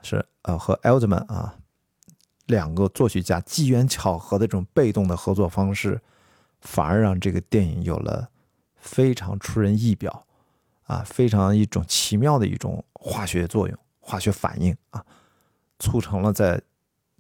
[0.03, 1.59] 是呃和 Alderman 啊
[2.47, 6.01] 两个作曲家机缘巧合的这种被动的合作方式，
[6.61, 8.31] 反而让这个电影有了
[8.77, 10.27] 非常出人意表
[10.85, 15.05] 啊，非常一种奇妙的一种化学作用、化学反应啊，
[15.79, 16.63] 促成了在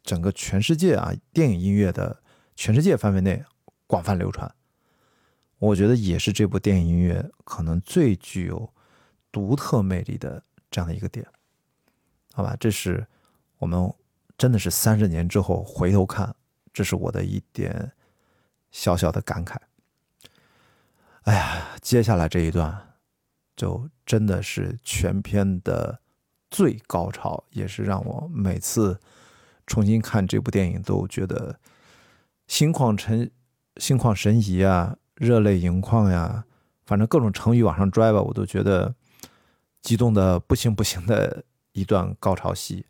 [0.02, 2.22] 整个全世界啊电影音乐的
[2.54, 3.44] 全世界范围内
[3.86, 4.54] 广泛流传。
[5.58, 8.72] 我觉得也是这部电影音乐可能最具有
[9.32, 11.26] 独特魅力的这样的一个点，
[12.32, 12.54] 好吧？
[12.60, 13.06] 这是
[13.58, 13.92] 我们
[14.36, 16.34] 真的是三十年之后回头看，
[16.72, 17.92] 这是我的一点
[18.70, 19.56] 小小的感慨。
[21.22, 22.94] 哎呀，接下来这一段
[23.56, 26.00] 就真的是全片的
[26.50, 29.00] 最高潮，也是让我每次
[29.66, 31.58] 重新看这部电影都觉得
[32.46, 33.30] 心旷神
[33.78, 34.96] 心旷神怡啊。
[35.16, 36.44] 热泪盈眶呀，
[36.84, 38.94] 反正各种成语往上拽吧，我都觉得
[39.80, 41.42] 激动的不行不行的
[41.72, 42.84] 一段高潮戏，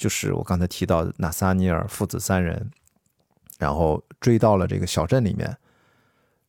[0.00, 2.70] 就是我刚才提到的纳萨尼尔父子三人，
[3.58, 5.54] 然后追到了这个小镇里面，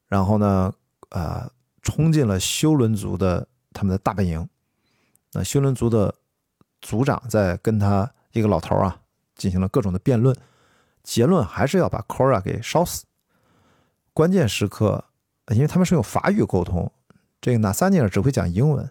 [0.07, 0.73] 然后呢，
[1.09, 1.51] 呃，
[1.81, 4.47] 冲进了修伦族的他们的大本营，
[5.33, 6.15] 那修伦族的
[6.79, 9.01] 族长在跟他一个老头啊
[9.35, 10.33] 进行了各种的辩论，
[11.03, 13.03] 结论还是要把 Cora 给烧死，
[14.13, 15.03] 关键时刻。
[15.47, 16.89] 因为他们是用法语沟通，
[17.41, 18.89] 这个纳萨尼尔只会讲英文，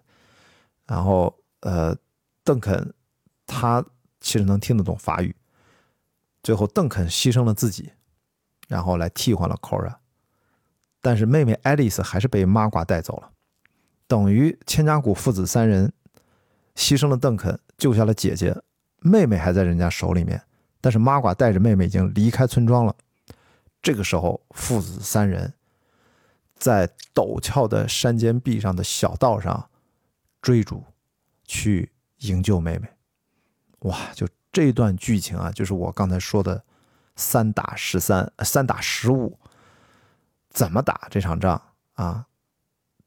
[0.85, 1.97] 然后呃，
[2.45, 2.93] 邓肯
[3.47, 3.83] 他
[4.21, 5.35] 其实能听得懂法语，
[6.43, 7.91] 最后邓肯牺牲了自己，
[8.69, 9.97] 然后来替换了 Cora，
[11.01, 13.31] 但是妹妹爱丽丝还是被麻瓜带走了，
[14.07, 15.93] 等于千家谷父子三人
[16.77, 18.57] 牺牲了邓肯，救下了姐姐，
[19.01, 20.43] 妹妹还在人家手里面，
[20.81, 22.95] 但是麻瓜带着妹妹已经离开村庄了，
[23.83, 25.55] 这个时候父子三人。
[26.59, 29.71] 在陡峭的山间壁上的小道上
[30.43, 30.85] 追逐，
[31.47, 32.87] 去营救妹妹。
[33.81, 36.65] 哇，就这段剧情啊，就是我刚才说的
[37.17, 39.39] 三打十三，三打十五，
[40.49, 41.61] 怎么打这场仗
[41.95, 42.27] 啊？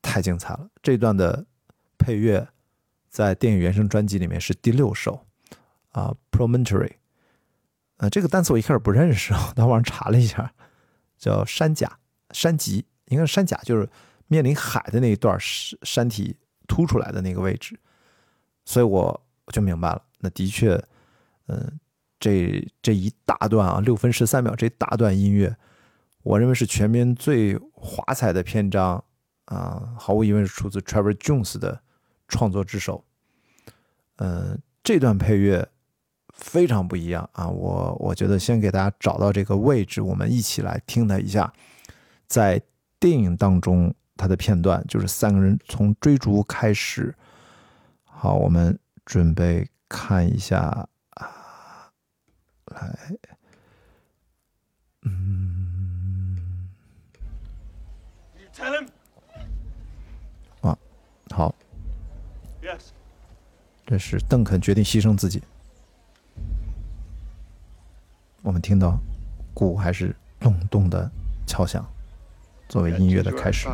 [0.01, 0.67] 太精彩了！
[0.81, 1.45] 这段的
[1.97, 2.47] 配乐
[3.09, 5.25] 在电影原声专辑里面是第六首
[5.91, 6.93] 啊，Promontory。
[7.97, 10.53] 呃，这个单词我一开始不认识，我到网上查了一下，
[11.17, 11.99] 叫山甲、
[12.31, 12.85] 山脊。
[13.07, 13.87] 应该是山甲，就是
[14.27, 16.35] 面临海的那一段山山体
[16.67, 17.79] 凸出来的那个位置，
[18.65, 20.03] 所以我就明白了。
[20.23, 20.81] 那的确，
[21.47, 21.79] 嗯，
[22.19, 25.55] 这这一大段啊，六分十三秒这一大段音乐，
[26.23, 29.03] 我认为是全片最华彩的篇章
[29.45, 31.81] 啊，毫无疑问是出自 Trevor Jones 的
[32.27, 33.03] 创作之手。
[34.15, 35.67] 嗯，这段配乐
[36.33, 41.53] 非常不一样啊，我我觉得先给大家找到这个位置，我们一起来听它一下，
[42.25, 42.63] 在。
[42.99, 47.13] 电影当中，它的片段就是三个人从追逐开始。
[48.05, 50.57] 好，我们准备看一下
[51.11, 51.91] 啊，
[52.65, 52.97] 来，
[55.03, 56.35] 嗯，
[60.61, 60.75] 啊，
[61.29, 61.53] 好
[62.63, 62.87] ，Yes，
[63.85, 65.43] 这是邓肯决定牺牲自己。
[68.41, 68.97] 我们听到
[69.53, 71.07] 鼓还是咚咚的
[71.45, 71.87] 敲响。
[72.67, 73.67] 作为音乐的开始，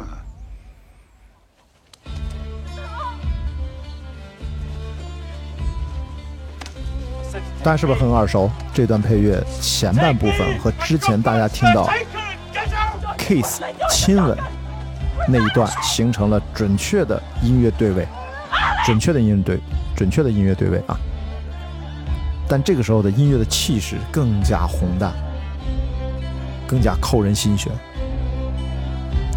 [7.62, 8.50] 大家是不是很耳熟？
[8.74, 11.90] 这段配乐前半部分和之前大家听到
[13.18, 13.62] kiss
[13.92, 14.38] 亲吻
[15.28, 18.08] 那一段形成了准确的音乐对位，
[18.86, 19.60] 准确的音乐对，
[19.94, 20.98] 准确的音乐对位啊！
[22.48, 25.12] 但这个时候的音乐的气势更加宏大，
[26.66, 27.72] 更加扣人心弦。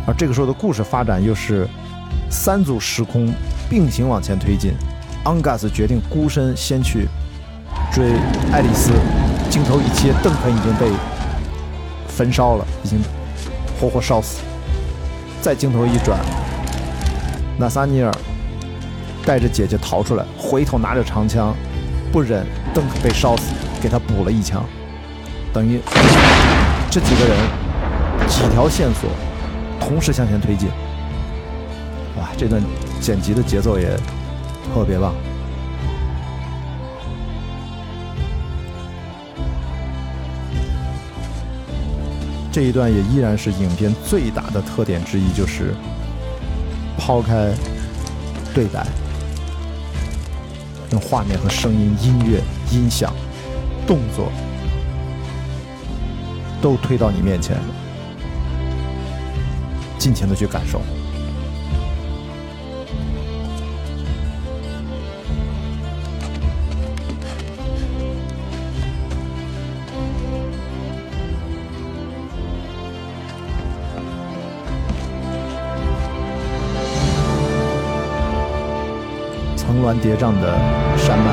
[0.06, 1.66] 而这个时候的故事发展又是
[2.30, 3.34] 三组时空
[3.68, 4.74] 并行往前推进。
[5.24, 7.06] 安加斯决定孤身先去
[7.93, 8.12] 追
[8.51, 8.90] 爱丽丝，
[9.51, 10.90] 镜头一切，邓肯已经被
[12.09, 12.98] 焚烧了，已经
[13.78, 14.40] 活活烧死。
[15.40, 16.19] 再镜头一转，
[17.59, 18.10] 纳萨尼尔
[19.27, 21.55] 带着姐姐逃出来，回头拿着长枪，
[22.10, 24.64] 不忍邓肯被烧死，给他补了一枪。
[25.52, 25.78] 等于
[26.90, 27.36] 这几个人
[28.27, 29.10] 几条线索。
[29.81, 30.69] 同时向前推进，
[32.16, 32.28] 哇！
[32.39, 32.62] 这段
[33.01, 33.89] 剪辑的节奏也
[34.73, 35.12] 特别棒。
[42.52, 45.74] 这一段也依然是影片最大的特点之一，就是
[46.98, 47.50] 抛开
[48.54, 48.86] 对白，
[50.90, 53.10] 用画面和声音、音乐、音响、
[53.86, 54.30] 动作
[56.60, 57.56] 都推到你面前。
[59.98, 60.82] 尽情的去感受。
[79.82, 80.54] 峦叠嶂的
[80.96, 81.24] 山脉，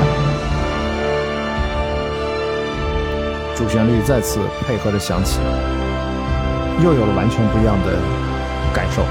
[3.54, 5.38] 主旋律再次配合着响起，
[6.82, 7.96] 又有了完全不一样的
[8.74, 9.02] 感受。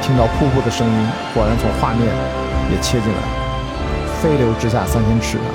[0.00, 2.06] 听到瀑布的声音，果然从画面
[2.72, 3.18] 也切进来，
[4.22, 5.52] 飞流直下三千尺啊，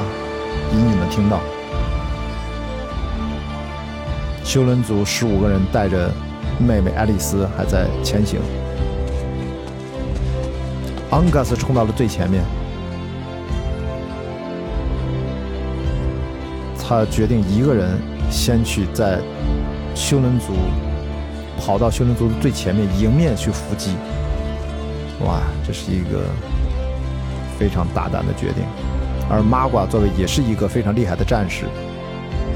[0.71, 1.39] 隐隐的听到。
[4.43, 6.11] 修伦族十五个人带着
[6.59, 8.39] 妹妹爱丽丝还在前行。
[11.13, 12.43] 昂嘎斯冲到了最前面，
[16.79, 17.99] 他决定一个人
[18.31, 19.19] 先去在
[19.93, 20.53] 休伦族
[21.59, 23.91] 跑到休伦族的最前面，迎面去伏击。
[25.23, 26.23] 哇，这是一个
[27.59, 28.63] 非常大胆的决定。
[29.29, 31.65] 而 Magua 作为也是一个非常厉害的战士，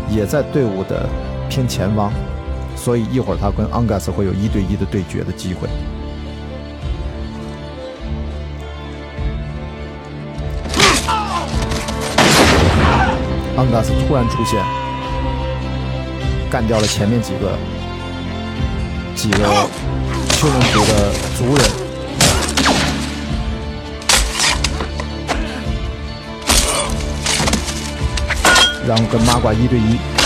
[0.09, 1.07] 也在队伍的
[1.47, 2.11] 偏前方，
[2.75, 5.69] 所以一会儿他跟昂嘎斯会有一对一的对决的机会。
[14.07, 14.63] 突然出现，
[16.49, 17.57] 干掉了前面几个
[19.13, 19.38] 几个
[20.29, 21.65] 丘伦族的族人，
[28.88, 30.16] 然后跟麻瓜一对一。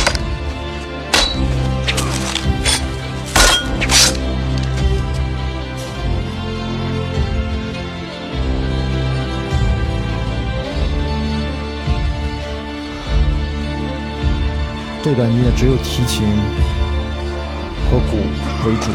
[15.03, 16.27] 这段音乐只有提琴
[17.89, 18.17] 和鼓
[18.67, 18.91] 为主。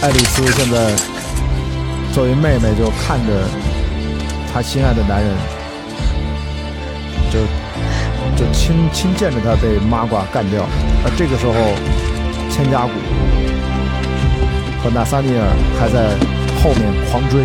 [0.00, 0.96] 爱丽丝现在
[2.14, 3.46] 作为妹妹，就看着
[4.50, 5.36] 她心爱的男人，
[7.30, 7.40] 就
[8.34, 10.64] 就亲亲见着他被麻瓜干掉。
[11.04, 11.52] 而这个时候，
[12.50, 12.92] 千家鼓
[14.82, 15.44] 和纳萨尼尔
[15.78, 16.16] 还在
[16.62, 17.44] 后面狂追。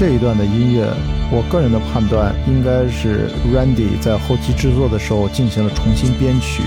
[0.00, 0.88] 这一段的音乐，
[1.30, 6.62] 我个人的判断应该是 Randy 在后期制作的时候进行了重新编曲，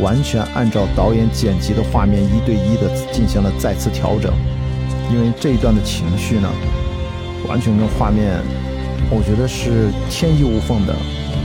[0.00, 4.32] 完全按照导演剪辑的画面一对一的进行了再次调整。
[5.12, 6.48] 因为这一段的情绪呢，
[7.46, 8.40] 完全跟画面，
[9.10, 10.96] 我觉得是天衣无缝的。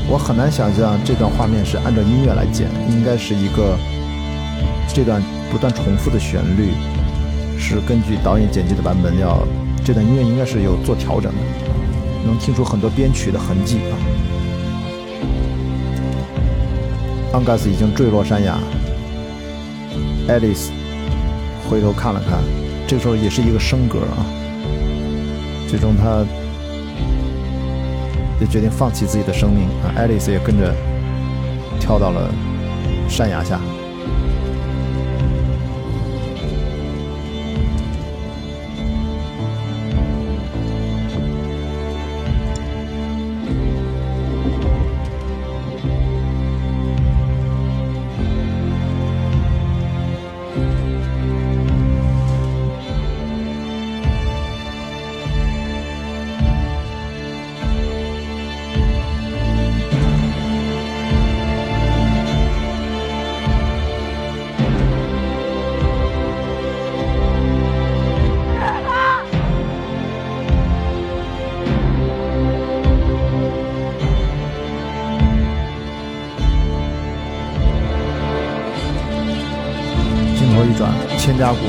[0.10, 3.78] 我很难想象这段画面是按照音乐来剪，应该是一个
[4.88, 5.22] 这段
[5.52, 6.72] 不断重复的旋律，
[7.60, 9.45] 是根据导演剪辑的版本要。
[9.88, 11.39] 这段音乐应该是有做调整的，
[12.26, 13.95] 能听出很多编曲的痕迹啊。
[17.31, 18.59] 安格斯已经坠落山崖，
[20.27, 20.73] 爱丽丝
[21.69, 22.39] 回头看了看，
[22.85, 24.27] 这时候也是一个升格啊。
[25.69, 26.26] 最终他
[28.41, 30.76] 也决定放弃自己的生命啊，爱丽丝也跟着
[31.80, 32.30] 跳到了
[33.07, 33.56] 山崖下。
[81.38, 81.66] 千家鼓，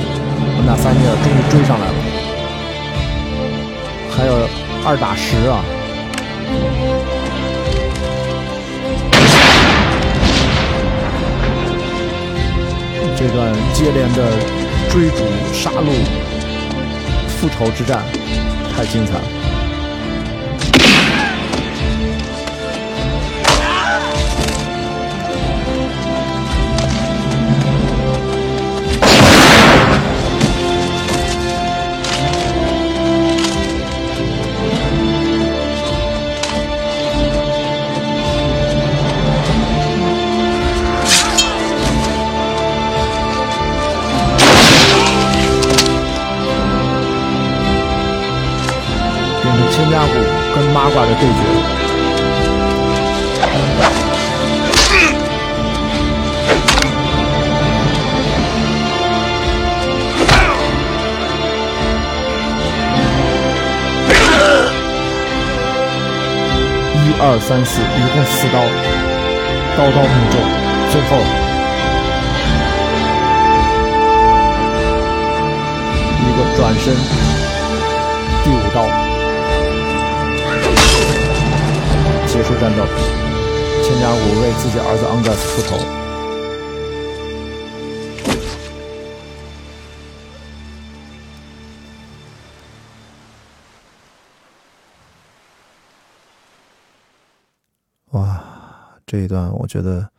[99.68, 100.10] 觉得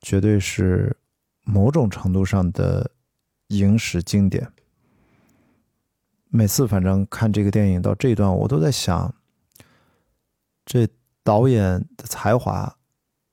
[0.00, 0.96] 绝对是
[1.42, 2.92] 某种程度上的
[3.48, 4.52] 影史经典。
[6.28, 9.14] 每次反正看这个电影到这一段，我都在想，
[10.64, 10.88] 这
[11.24, 12.76] 导演的才华，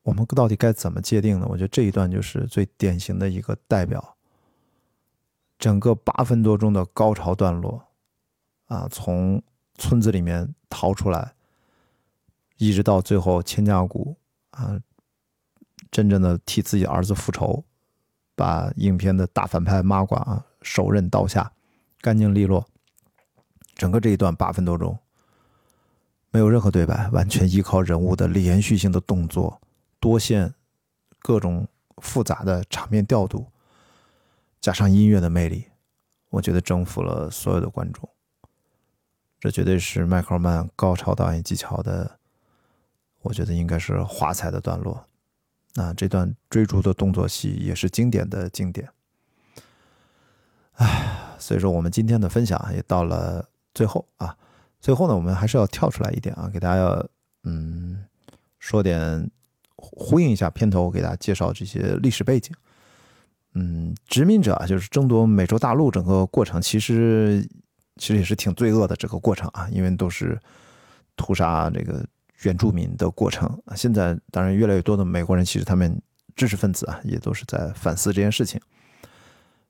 [0.03, 1.45] 我们到底该怎么界定呢？
[1.49, 4.17] 我觉得这一段就是最典型的一个代表。
[5.57, 7.85] 整个八分多钟的高潮段落，
[8.67, 9.43] 啊，从
[9.75, 11.33] 村子里面逃出来。
[12.57, 14.17] 一直到最后，千家谷
[14.51, 14.77] 啊，
[15.91, 17.63] 真正的替自己儿子复仇，
[18.35, 21.51] 把影片的大反派妈瓜啊手刃刀下，
[22.01, 22.67] 干净利落。
[23.75, 24.99] 整个这一段八分多钟，
[26.31, 29.61] 没有任何对白，完全依靠人物的连续性的动作、
[29.99, 30.53] 多线、
[31.19, 31.67] 各种
[31.97, 33.47] 复杂的场面调度，
[34.59, 35.65] 加上音乐的魅力，
[36.29, 38.07] 我觉得征服了所有的观众。
[39.39, 42.19] 这绝对是迈克尔曼高超导演技巧的。
[43.21, 45.05] 我觉得应该是华彩的段落，
[45.75, 48.89] 那这段追逐的动作戏也是经典的经典。
[50.73, 54.35] 唉，所以说我们今天的分享也到了最后啊，
[54.79, 57.07] 最后呢，我们还是要跳出来一点啊，给大家要
[57.43, 58.03] 嗯
[58.57, 59.29] 说点
[59.75, 62.53] 呼应一下片头，给大家介绍这些历史背景。
[63.53, 67.47] 嗯，殖民者啊，就是争夺美洲大陆整个过程，其实
[67.97, 70.39] 其实也是挺罪恶的这个过程啊，因为都是
[71.15, 72.05] 屠杀这个。
[72.43, 76.01] 原住民的过程啊，现在当然越来越多的美国人，其实他们
[76.35, 78.59] 知识分子啊，也都是在反思这件事情。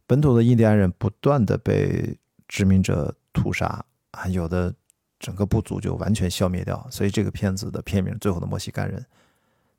[0.05, 2.17] 本土的印第安人不断的被
[2.47, 4.73] 殖民者屠杀啊，有的
[5.19, 6.87] 整个部族就完全消灭掉。
[6.91, 8.99] 所以这个片子的片名《最后的墨西干人》，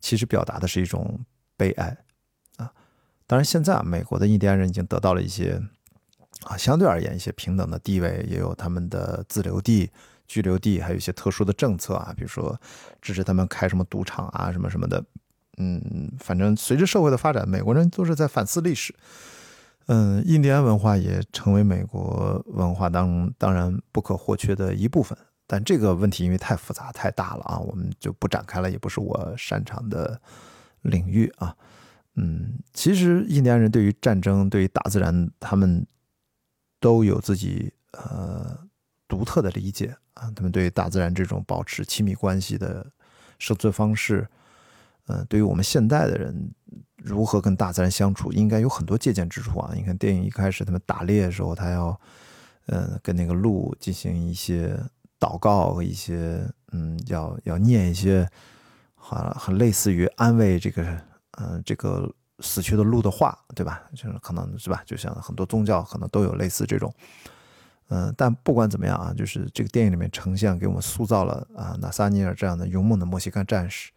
[0.00, 1.20] 其实表达的是一种
[1.56, 1.96] 悲哀
[2.56, 2.72] 啊。
[3.26, 5.60] 当然现在啊，美国的印第安人已经得到了一些
[6.42, 9.90] 啊，相对而言一些平等的地位，也有他们的自留地。
[10.30, 12.56] 拘留地还有一些特殊的政策啊，比如说
[13.02, 15.04] 支持他们开什么赌场啊，什么什么的。
[15.56, 18.94] 嗯，反正随着社会的发展，美国人都是在反思历史。
[19.86, 25.18] 嗯，印第安文化也成为美国文化当当然不可或缺的一部分。
[25.48, 30.20] 但这个问题因为太复杂太大了啊，我们就不展开了，也不是我擅长的
[30.82, 31.56] 领域啊。
[32.14, 35.84] 嗯，其实印第安人对于战争、对于大自然，他们
[36.78, 38.56] 都有自己呃
[39.10, 39.94] 独特的理解。
[40.14, 42.86] 啊，他们对大自然这种保持亲密关系的
[43.38, 44.28] 生存方式，
[45.06, 46.50] 嗯，对于我们现代的人
[46.96, 49.72] 如何跟大自然相处，应该有很多借鉴之处啊。
[49.74, 51.98] 你看电影一开始他们打猎的时候，他要
[52.66, 54.78] 嗯跟那个鹿进行一些
[55.18, 58.28] 祷告和一些嗯要要念一些
[58.94, 61.00] 很很类似于安慰这个
[61.38, 63.82] 嗯这个死去的鹿的话，对吧？
[63.94, 66.92] 就是可能是吧，就像很多宗教可能都有类似这种。
[67.92, 73.90] 嗯，但不管怎么样啊，就是这个电影里面呈现给我们塑造了啊，纳萨尼尔这样的勇猛的墨西哥战士，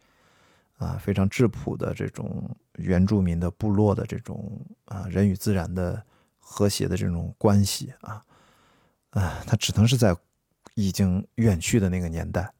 [0.78, 6.02] 啊，非常质朴的这种原住民的部落的这种啊人与自然的
[6.40, 8.20] 和谐的这种关系啊，
[9.10, 10.12] 啊，他只能是在
[10.74, 12.52] 已经远去的那个年代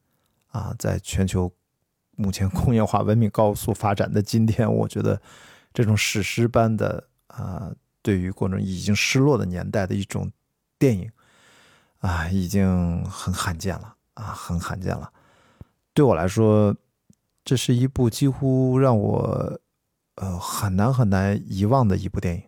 [0.53, 1.53] 啊，在全球
[2.15, 5.21] 目前工业化文明高速发展的今天，我觉得
[5.73, 10.31] 这种史诗般的啊，对于过程已经失落的年代的一种
[10.79, 11.11] 电影。
[12.05, 15.11] 啊，已经很罕见了啊，很罕见了。
[15.95, 16.77] 对我来说，
[17.43, 19.59] 这是一部几乎让我
[20.17, 22.43] 呃很难很难遗忘的一部电影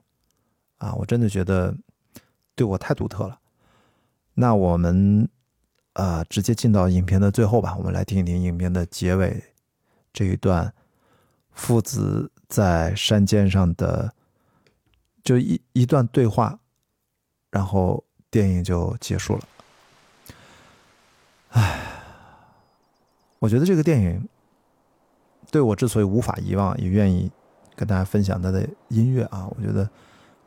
[0.77, 0.93] 啊！
[0.97, 1.75] 我真的觉得
[2.55, 3.41] 对我太独特了。
[4.35, 5.27] 那我们
[5.95, 9.43] 呃直接进到影片的最后吧，我们来听一听影片的结尾
[10.13, 10.75] 这一段
[11.53, 14.13] 父子在山间上的
[15.25, 16.61] 就一一段对话，
[17.51, 18.05] 然后。
[18.31, 19.43] 电影就结束了。
[21.51, 21.81] 唉，
[23.39, 24.29] 我觉得这个电影
[25.51, 27.31] 对我之所以无法遗忘，也愿意
[27.75, 29.89] 跟大家分享它的音乐啊，我觉得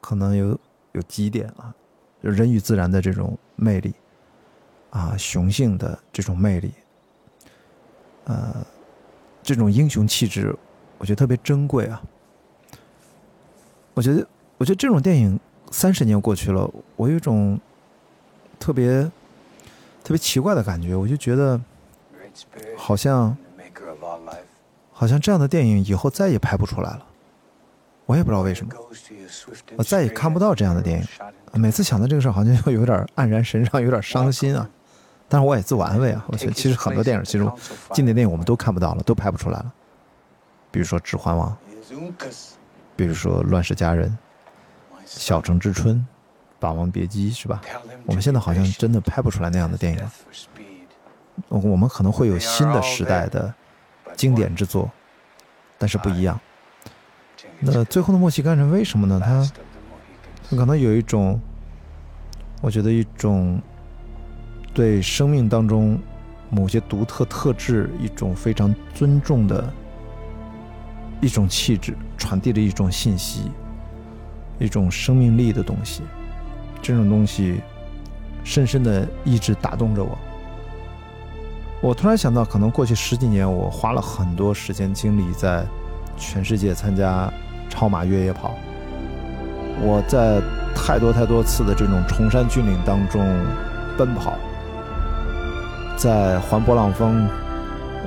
[0.02, 0.60] 可能有
[0.92, 1.74] 有几点啊，
[2.24, 3.94] 就人与自然的这种魅力
[4.92, 6.72] 啊雄性的这种魅力，
[8.26, 8.66] 呃，
[9.42, 10.56] 这种英雄气质，
[11.00, 12.02] 我觉得特别珍贵啊。
[13.96, 14.28] 我觉得，
[14.58, 15.40] 我觉得这种电影
[15.72, 17.60] 三十年过去了，我有一种
[18.60, 19.04] 特别
[20.04, 21.60] 特别奇怪的感觉，我就觉得
[22.78, 23.36] 好像
[24.92, 27.06] 好像这样的电影以后再也拍不出来了。
[28.06, 28.74] 我也不知道为什么，
[29.76, 31.08] 我再也看不到这样的电影。
[31.54, 34.68] 每次想到这个事儿，好像就有点黯然神伤，有点伤心啊。
[35.28, 37.48] 但是我也自我安慰啊，我觉得其实很多电影，其实
[37.94, 39.72] 经典电影我们都看不到了，都拍不出来了。
[40.72, 41.56] 比如说《指环王》，
[42.96, 44.10] 比如说《乱世佳人》
[45.06, 45.96] 《小城之春》
[46.60, 47.62] 《霸王别姬》，是吧？
[48.06, 50.12] 我们现在好像真的拍不出来那样的电影了。
[51.48, 53.54] 我我们可能会有新的时代的
[54.16, 54.90] 经典之作，
[55.78, 56.40] 但是不一样。
[57.62, 59.20] 那最后的莫西干人为什么呢？
[60.50, 61.40] 他可能有一种，
[62.62, 63.62] 我觉得一种
[64.74, 65.98] 对生命当中
[66.50, 69.72] 某些独特特质一种非常尊重的
[71.22, 73.52] 一种气质，传递着一种信息，
[74.60, 76.04] 一种生命力的东西。
[76.82, 77.62] 这种东西
[78.44, 80.18] 深深的一直打动着我。
[81.82, 85.66] 我突然想到，可能过去十几年，我花了很多时间精力在
[86.18, 87.32] 全世界参加
[87.70, 88.54] 超马越野跑。
[89.82, 90.42] 我在
[90.76, 93.26] 太多太多次的这种崇山峻岭当中
[93.98, 94.34] 奔跑，
[95.96, 97.30] 在环勃朗峰、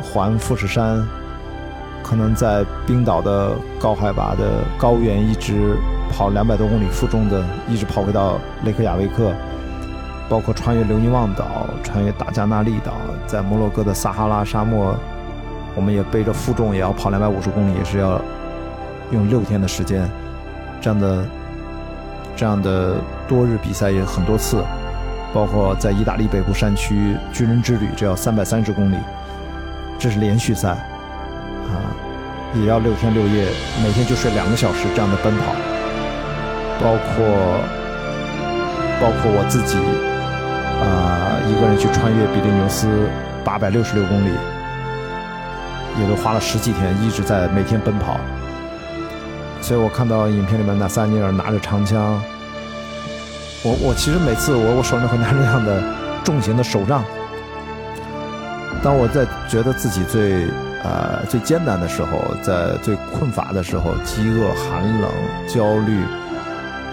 [0.02, 1.02] 环富士山，
[2.02, 5.74] 可能在冰岛的高海拔的高原一直
[6.12, 9.32] 跑两百多公里负重的，一直跑回到雷克雅未克，
[10.28, 12.92] 包括穿越留尼旺岛、穿越达加那利岛，
[13.26, 14.94] 在摩洛哥的撒哈拉沙漠，
[15.74, 18.20] 我们也背着负重也要跑两百五十公里，也是要
[19.10, 20.08] 用六天的时间，
[20.80, 21.24] 这样的
[22.36, 24.62] 这样的多日比赛也很多次，
[25.32, 28.96] 包括在意大利北部山区军人之旅，这要三百三十公里，
[29.98, 30.70] 这是连续赛。
[31.72, 31.80] 啊，
[32.54, 33.46] 也要六天六夜，
[33.82, 35.54] 每天就睡两个小时这样的奔跑，
[36.80, 37.60] 包括
[39.00, 39.76] 包括我自己
[40.80, 42.88] 啊，一个人去穿越比利牛斯
[43.44, 44.30] 八百六十六公里，
[46.00, 48.18] 也都花了十几天，一直在每天奔跑。
[49.60, 52.20] 所以我看到影片里面纳萨尼尔拿着长枪，
[53.62, 55.82] 我我其实每次我我手里会拿着那样的
[56.24, 57.04] 重型的手杖。
[58.82, 60.48] 当我在觉得自己最
[60.82, 65.08] 呃最艰难的时候，在最困乏的时候，饥饿、寒冷、
[65.46, 66.00] 焦虑，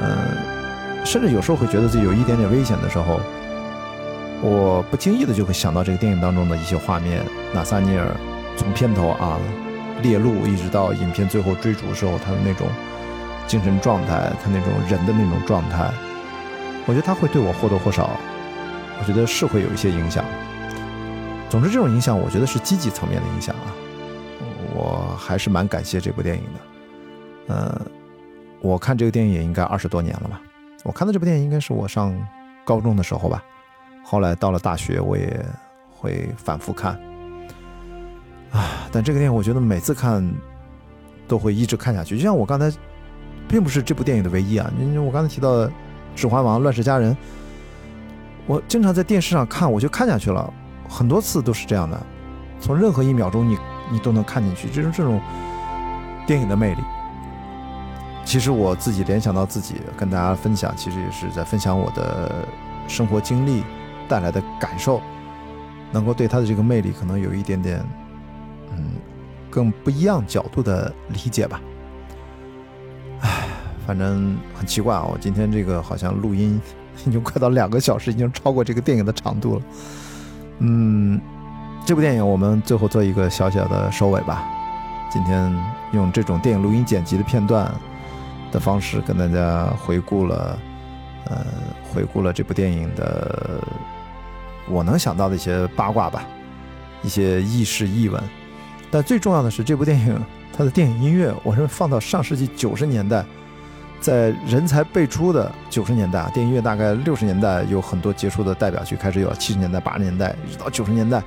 [0.01, 3.19] 嗯、甚至有时候会觉得自己有一点点危险的时候，
[4.41, 7.23] 我不经意的就会想到这个电影当中的一些画面，
[7.53, 8.15] 纳萨尼尔
[8.55, 9.37] 从片头啊
[10.01, 12.67] 猎鹿，一直到影片最后追逐的时候，他的那种
[13.45, 15.91] 精神状态，他那种人的那种状态，
[16.85, 18.09] 我觉得他会对我或多或少，
[18.99, 20.23] 我觉得是会有一些影响。
[21.49, 23.67] 总之，这种影响我觉得是积极层面的影响啊，
[24.73, 27.55] 我还是蛮感谢这部电影的。
[27.55, 27.81] 呃，
[28.61, 30.41] 我看这个电影也应该二十多年了吧，
[30.83, 32.13] 我看的这部电影应该是我上
[32.65, 33.43] 高中的时候吧，
[34.03, 35.45] 后来到了大学我也
[35.91, 36.99] 会反复看。
[38.51, 40.27] 啊，但这个电影我觉得每次看
[41.27, 42.71] 都会一直看下去，就像我刚才，
[43.47, 44.69] 并不是这部电影的唯一啊。
[44.79, 45.69] 因为我刚才提到的
[46.15, 47.13] 《指环王》《乱世佳人》，
[48.47, 50.51] 我经常在电视上看，我就看下去了，
[50.89, 52.01] 很多次都是这样的，
[52.59, 53.57] 从任何一秒钟你
[53.91, 55.21] 你都能看进去，这是这种
[56.25, 56.81] 电影的魅力。
[58.29, 62.45] 其实我自己联想到自己跟大家分享，其实也是在分享我的
[62.87, 63.63] 生活经历
[64.07, 65.01] 带来的感受，
[65.91, 67.83] 能够对它的这个魅力可能有一点点。
[68.71, 68.91] 嗯，
[69.49, 71.59] 更不一样角度的理解吧。
[73.21, 73.47] 唉，
[73.87, 76.61] 反正很奇怪啊，我今天这个好像录音
[77.07, 79.61] 已经快到两个小时，已经超过这个电影的长度了。
[80.59, 81.19] 嗯，
[81.83, 84.47] 这部电影我们最后做一个小小的收尾吧。
[85.11, 85.51] 今天
[85.93, 87.73] 用这种电影录音剪辑的片段
[88.51, 90.59] 的方式，跟大家回顾了，
[91.25, 91.45] 呃，
[91.91, 93.61] 回顾了这部电影的
[94.69, 96.23] 我能想到的一些八卦吧，
[97.03, 98.21] 一些轶事轶闻。
[98.91, 100.19] 但最重要的是，这部电影
[100.51, 103.23] 它的电影音乐，我认为放到上世纪九十年代，
[104.01, 111.21] 在人才辈出的九十年代啊，电影音乐大概六十年代有很多杰出的代表曲，开始有七十年代、八十年代，一直到九十年代，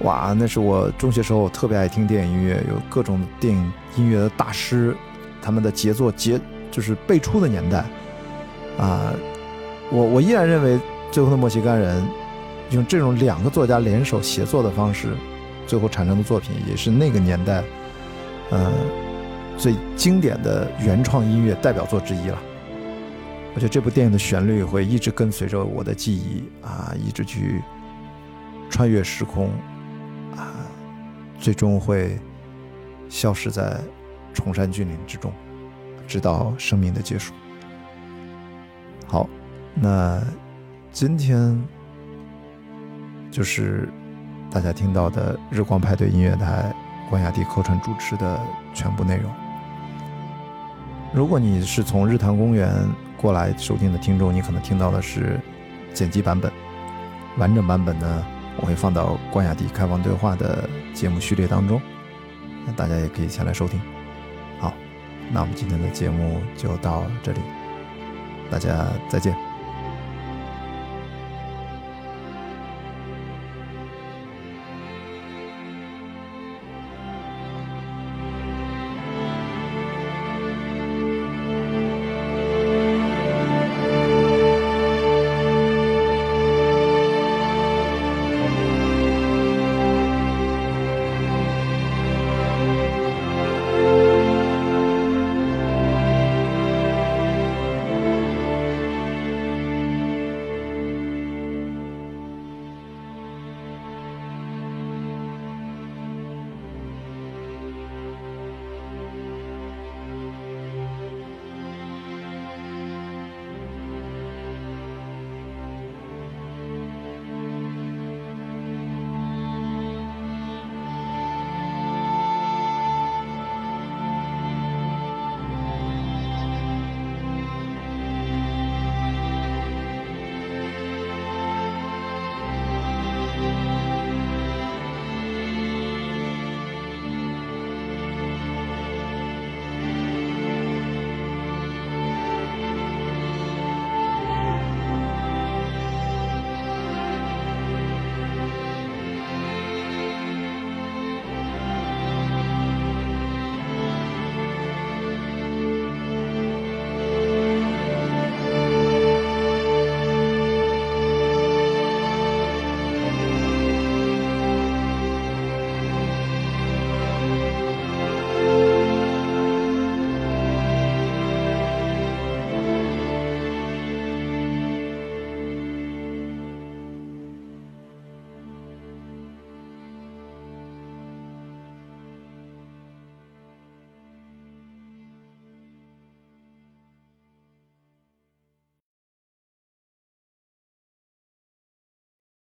[0.00, 4.96] 哇，那是我中学时候特别爱听电影音乐，有各种电影音乐的大师，
[5.44, 6.40] 他们的杰作杰
[6.70, 7.84] 就是辈出的年代
[8.78, 9.12] 啊。
[9.90, 10.76] 我我依然认为，
[11.12, 12.02] 《最后的墨西哥人》
[12.70, 15.14] 用这种两个作家联手协作的方式。
[15.66, 17.64] 最后产生的作品也是那个年代，
[18.50, 18.70] 呃，
[19.56, 22.38] 最经典的原创音乐代表作之一了。
[23.54, 27.62] 我觉得这部电影的旋律会一直跟随着我的记忆啊，一直去
[28.68, 29.48] 穿越时空
[30.36, 30.52] 啊，
[31.40, 32.18] 最终会
[33.08, 33.80] 消失在
[34.34, 35.32] 崇山峻岭之中，
[36.06, 37.32] 直到生命的结束。
[39.06, 39.26] 好，
[39.74, 40.20] 那
[40.92, 41.58] 今天
[43.30, 43.88] 就是
[44.50, 46.74] 大家听到的日光派对音乐台
[47.08, 48.40] 关雅迪客串主持的
[48.74, 49.32] 全部内容。
[51.12, 52.72] 如果你是从日坛公园
[53.16, 55.38] 过来收听的听众，你可能听到的是
[55.92, 56.50] 剪辑版本，
[57.38, 58.26] 完整版本呢，
[58.60, 61.80] 我会放到关雅迪开放对话的节目序列当中，
[62.66, 63.80] 那大家也可以前来收听。
[65.32, 67.40] 那我们今天的节目就到这里，
[68.50, 69.43] 大家再见。